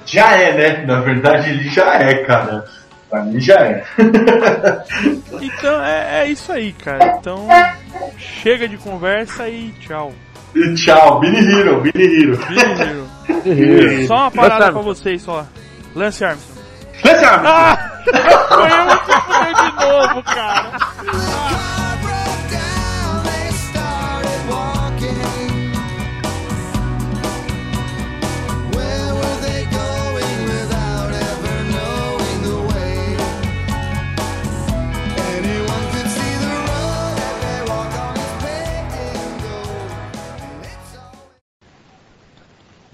Já 0.06 0.32
é, 0.32 0.52
né? 0.56 0.86
Na 0.86 1.00
verdade, 1.00 1.50
ele 1.50 1.68
já 1.68 1.94
é, 1.94 2.24
cara. 2.24 2.64
Pra 3.10 3.22
mim 3.22 3.40
já 3.40 3.54
é. 3.54 3.84
Então 5.40 5.82
é, 5.82 6.22
é 6.22 6.30
isso 6.30 6.50
aí, 6.52 6.72
cara. 6.72 7.18
Então 7.18 7.46
chega 8.16 8.68
de 8.68 8.76
conversa 8.76 9.48
e 9.48 9.72
tchau. 9.80 10.12
E 10.54 10.74
tchau, 10.74 11.20
Billy 11.20 11.38
Hero, 11.38 11.80
Billy 11.80 12.22
Hero. 12.22 12.38
Billy 12.46 13.62
Hero. 13.62 14.06
Só 14.06 14.14
uma 14.16 14.30
parada 14.30 14.72
pra 14.72 14.82
vocês 14.82 15.22
só. 15.22 15.46
Lance 15.94 16.24
Armstrong. 16.24 16.57
Lance 17.04 17.24
Armstrong. 17.24 17.46
Ah! 17.46 17.78
Foi 18.48 18.70
eu 18.70 18.86
que 18.98 19.12
fudeu 19.20 19.54
de 19.54 19.68
novo, 19.86 20.22
cara. 20.24 20.78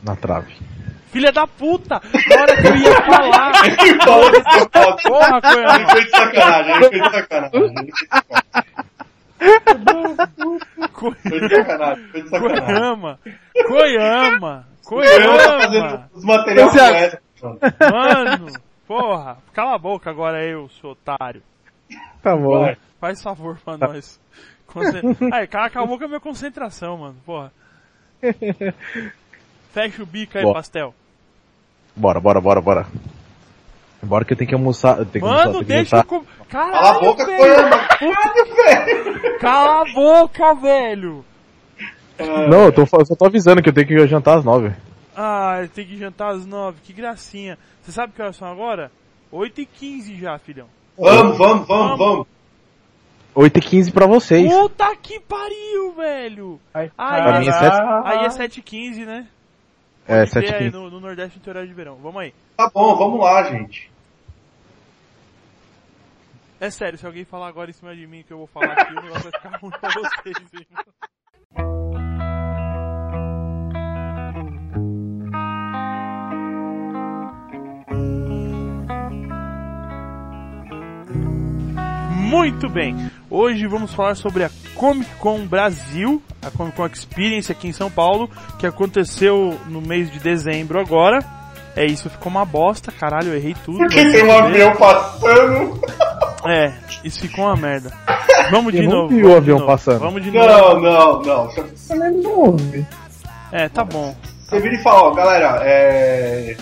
Na 0.02 0.14
trave. 0.16 0.73
Filha 1.14 1.30
da 1.30 1.46
puta! 1.46 2.02
Na 2.28 2.42
hora 2.42 2.56
que 2.60 2.66
eu 2.66 2.76
ia 2.76 3.02
falar. 3.02 3.52
Porra, 5.04 5.40
Ele 5.44 5.54
Koyama. 5.54 5.90
fez 5.92 6.04
de 6.06 6.10
sacanagem, 6.10 6.74
ele 6.74 6.88
fez 6.88 7.02
de 7.04 7.10
sacanagem. 7.10 7.60
Ele 7.62 7.72
fez 7.72 7.84
de 7.84 7.94
Foi 11.30 11.40
de 11.40 11.54
sacanagem, 11.54 12.04
foi 12.08 12.22
de 12.22 12.28
sacanagem. 12.30 13.14
Eu 13.54 13.62
tô 13.62 13.68
Koyama. 13.68 14.66
fazendo 15.60 16.04
os 16.14 16.24
materiais 16.24 16.74
Esse. 16.74 17.18
Mano. 17.92 18.52
Porra, 18.88 19.38
cala 19.52 19.76
a 19.76 19.78
boca 19.78 20.10
agora 20.10 20.44
eu, 20.44 20.68
seu 20.80 20.90
otário. 20.90 21.42
Tá 22.22 22.34
bom. 22.36 22.58
Vai. 22.60 22.76
Faz 23.00 23.22
favor 23.22 23.56
pra 23.64 23.78
nós. 23.78 24.20
Conce... 24.66 25.00
Aí, 25.32 25.46
cara, 25.46 25.66
acabou 25.66 25.96
com 25.96 26.06
a 26.06 26.08
minha 26.08 26.20
concentração, 26.20 26.98
mano. 26.98 27.16
Porra. 27.24 27.52
Fecha 29.72 30.02
o 30.02 30.06
bico 30.06 30.36
aí, 30.36 30.42
Boa. 30.42 30.54
pastel. 30.54 30.92
Bora, 31.96 32.20
bora, 32.20 32.40
bora, 32.40 32.60
bora. 32.60 32.86
Bora 34.02 34.24
que 34.24 34.32
eu 34.32 34.36
tenho 34.36 34.48
que 34.48 34.54
almoçar. 34.54 34.98
Eu 34.98 35.06
tenho 35.06 35.24
que 35.24 35.30
almoçar, 35.30 35.46
Mano, 35.46 35.60
eu 35.60 35.64
tenho 35.64 35.66
que 35.66 35.90
deixa 35.90 35.96
eu 35.96 36.00
almoçar. 36.00 36.26
com... 36.26 36.44
Cala 36.48 36.68
a 36.68 36.82
Caralho, 36.82 37.00
boca, 37.00 37.26
velho. 37.26 37.70
Caralho, 37.98 38.56
velho! 38.56 39.38
Cala 39.38 39.80
a 39.80 39.92
boca, 39.92 40.54
velho. 40.54 41.24
Não, 42.48 42.64
eu, 42.66 42.72
tô, 42.72 42.82
eu 42.82 43.06
só 43.06 43.14
tô 43.16 43.26
avisando 43.26 43.62
que 43.62 43.68
eu 43.68 43.72
tenho 43.72 43.86
que 43.86 44.06
jantar 44.06 44.38
às 44.38 44.44
nove. 44.44 44.72
Ah, 45.16 45.66
tem 45.74 45.86
que 45.86 45.96
jantar 45.96 46.32
às 46.34 46.44
nove. 46.44 46.78
Que 46.84 46.92
gracinha. 46.92 47.58
Você 47.82 47.92
sabe 47.92 48.12
que 48.12 48.20
horas 48.22 48.36
são 48.36 48.48
agora? 48.50 48.90
8 49.32 49.60
e 49.62 49.66
15 49.66 50.16
já, 50.16 50.38
filhão. 50.38 50.66
Vamos, 50.98 51.36
vamos, 51.38 51.66
vamos, 51.66 51.98
vamos. 51.98 52.26
8 53.34 53.56
e 53.56 53.60
15 53.60 53.90
pra 53.92 54.06
vocês. 54.06 54.48
Puta 54.52 54.94
que 54.96 55.18
pariu, 55.18 55.92
velho. 55.96 56.60
Ai, 56.72 56.90
Aí 56.96 57.46
é, 57.46 57.48
é 57.48 57.52
sete- 57.52 57.82
aí 58.04 58.26
é 58.26 58.30
7 58.30 58.58
e 58.58 58.62
15, 58.62 59.04
né? 59.06 59.26
É, 60.06 60.18
Tem 60.24 60.26
7 60.26 60.44
e 60.50 60.54
aí 60.54 60.58
15. 60.64 60.76
no, 60.76 60.90
no 60.90 61.00
Nordeste 61.00 61.40
no 61.44 61.50
horário 61.50 61.68
de 61.68 61.74
verão. 61.74 61.96
Vamos 61.96 62.20
aí. 62.20 62.34
Tá 62.56 62.70
bom, 62.72 62.94
vamos 62.96 63.20
lá, 63.20 63.42
gente. 63.44 63.90
É 66.60 66.70
sério, 66.70 66.98
se 66.98 67.04
alguém 67.04 67.24
falar 67.24 67.48
agora 67.48 67.70
em 67.70 67.74
cima 67.74 67.94
de 67.94 68.06
mim 68.06 68.22
que 68.22 68.32
eu 68.32 68.38
vou 68.38 68.46
falar 68.46 68.72
aqui, 68.72 68.92
o 68.92 69.02
negócio 69.02 69.30
vai 69.30 69.32
ficar 69.32 69.56
ruim 69.60 69.70
pra 69.72 69.90
vocês, 69.90 70.36
hein? 70.54 70.66
Muito 82.30 82.68
bem, 82.68 82.96
hoje 83.30 83.66
vamos 83.66 83.92
falar 83.94 84.14
sobre 84.14 84.44
a 84.44 84.50
Comic 84.74 85.10
Con 85.18 85.46
Brasil, 85.46 86.22
a 86.42 86.50
Comic 86.50 86.76
Con 86.76 86.86
Experience 86.86 87.50
aqui 87.50 87.68
em 87.68 87.72
São 87.72 87.90
Paulo, 87.90 88.28
que 88.58 88.66
aconteceu 88.66 89.58
no 89.68 89.80
mês 89.80 90.10
de 90.10 90.18
dezembro 90.18 90.80
agora. 90.80 91.18
É 91.76 91.84
isso, 91.84 92.08
ficou 92.08 92.30
uma 92.30 92.44
bosta, 92.44 92.92
caralho, 92.92 93.28
eu 93.32 93.36
errei 93.36 93.56
tudo. 93.64 93.78
Porque 93.78 93.96
tem 94.12 94.24
um 94.24 94.30
avião 94.38 94.76
passando. 94.76 95.80
É, 96.46 96.72
isso 97.02 97.20
ficou 97.22 97.46
uma 97.46 97.56
merda. 97.56 97.90
Vamos 98.50 98.72
de 98.72 98.78
Eu 98.84 98.90
não 98.90 98.96
novo. 99.02 99.08
vi 99.08 99.20
o 99.24 99.28
vamos 99.28 99.32
de 99.32 99.36
avião 99.38 99.58
novo. 99.58 99.70
passando. 99.72 99.98
Vamos 99.98 100.22
de 100.22 100.30
novo. 100.30 100.46
Não, 100.48 100.80
não, 100.80 101.22
não. 101.22 101.50
Você 101.50 101.94
não 101.94 102.30
ouve. 102.38 102.86
É, 103.50 103.68
tá 103.68 103.84
bom. 103.84 104.14
você 104.40 104.60
vira 104.60 104.74
e 104.74 104.82
fala, 104.82 105.02
ó, 105.02 105.10
galera, 105.14 105.60
é... 105.64 106.56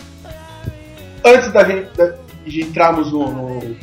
Antes 1.24 1.52
da 1.52 1.64
gente 1.64 1.88
da- 1.96 2.14
de 2.46 2.62
entrarmos 2.62 3.12
no, 3.12 3.30
no, 3.30 3.76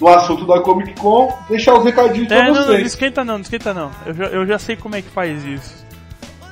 no 0.00 0.08
assunto 0.08 0.46
da 0.46 0.60
Comic 0.60 0.94
Con, 1.00 1.32
deixar 1.48 1.74
os 1.74 1.84
recadinhos 1.84 2.30
É, 2.30 2.36
pra 2.36 2.44
não, 2.46 2.54
não, 2.54 2.60
não 2.60 2.66
vocês. 2.68 2.86
esquenta 2.86 3.24
não, 3.24 3.34
não 3.34 3.40
esquenta 3.42 3.72
não. 3.74 3.90
Eu 4.06 4.14
já, 4.14 4.24
eu 4.26 4.46
já 4.46 4.58
sei 4.58 4.76
como 4.76 4.96
é 4.96 5.02
que 5.02 5.10
faz 5.10 5.44
isso. 5.44 5.84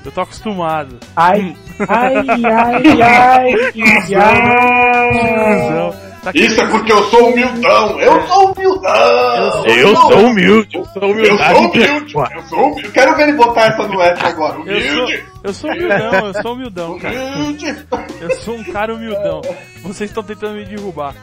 Eu 0.05 0.11
tô 0.11 0.21
acostumado. 0.21 0.99
Ai, 1.15 1.57
ai, 1.89 2.15
ai, 2.17 2.83
ai, 3.03 4.15
ai. 4.15 4.93
Cusão. 5.13 6.13
Tá 6.23 6.31
aqui- 6.31 6.45
Isso 6.47 6.61
é 6.61 6.67
porque 6.69 6.93
eu 6.93 7.03
sou 7.05 7.31
humildão. 7.31 8.01
Eu 8.01 8.27
sou 8.29 8.53
humildão. 8.53 9.65
Eu 9.67 9.75
Eu 9.89 9.97
sou 9.97 10.19
humilde, 10.27 10.77
eu 10.77 10.85
sou 10.87 11.03
Eu 11.03 11.09
humilde. 11.11 11.29
sou 11.37 11.59
humilde. 11.59 12.15
Eu 12.15 12.43
sou 12.49 12.65
humilde. 12.67 12.91
Quero 12.93 13.17
ver 13.17 13.23
ele 13.29 13.33
botar 13.37 13.67
essa 13.67 13.89
no 13.89 14.01
F 14.01 14.25
agora. 14.27 14.59
Eu 14.65 14.81
sou, 14.81 14.93
Humilde. 15.05 15.25
eu 15.43 15.53
sou 15.55 15.71
humildão, 15.71 16.27
eu 16.27 16.43
sou 16.43 16.53
humildão, 16.55 16.99
cara. 17.01 17.15
Humilde. 17.37 17.87
Eu 18.21 18.31
sou 18.37 18.55
um 18.57 18.65
cara 18.65 18.95
humildão. 18.95 19.41
Vocês 19.83 20.11
estão 20.11 20.23
tentando 20.23 20.55
me 20.57 20.65
derrubar. 20.65 21.15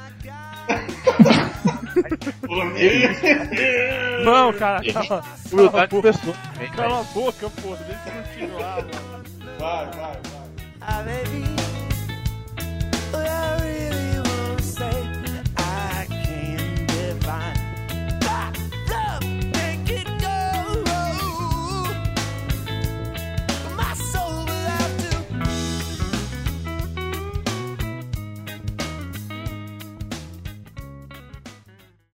Não, 4.24 4.53
cara, 4.53 4.82
calma. 4.93 5.24
Humildade 5.51 5.95
de 5.95 6.01
pessoa. 6.01 6.36
Cala 6.76 6.99
a 6.99 7.03
boca, 7.03 7.49
pô. 7.61 7.76
Deixa 7.76 8.01
eu 8.05 8.24
continuar, 8.24 8.76
mano. 8.78 9.24
Vai, 9.59 9.86
vai, 9.86 10.17
vai. 10.24 10.39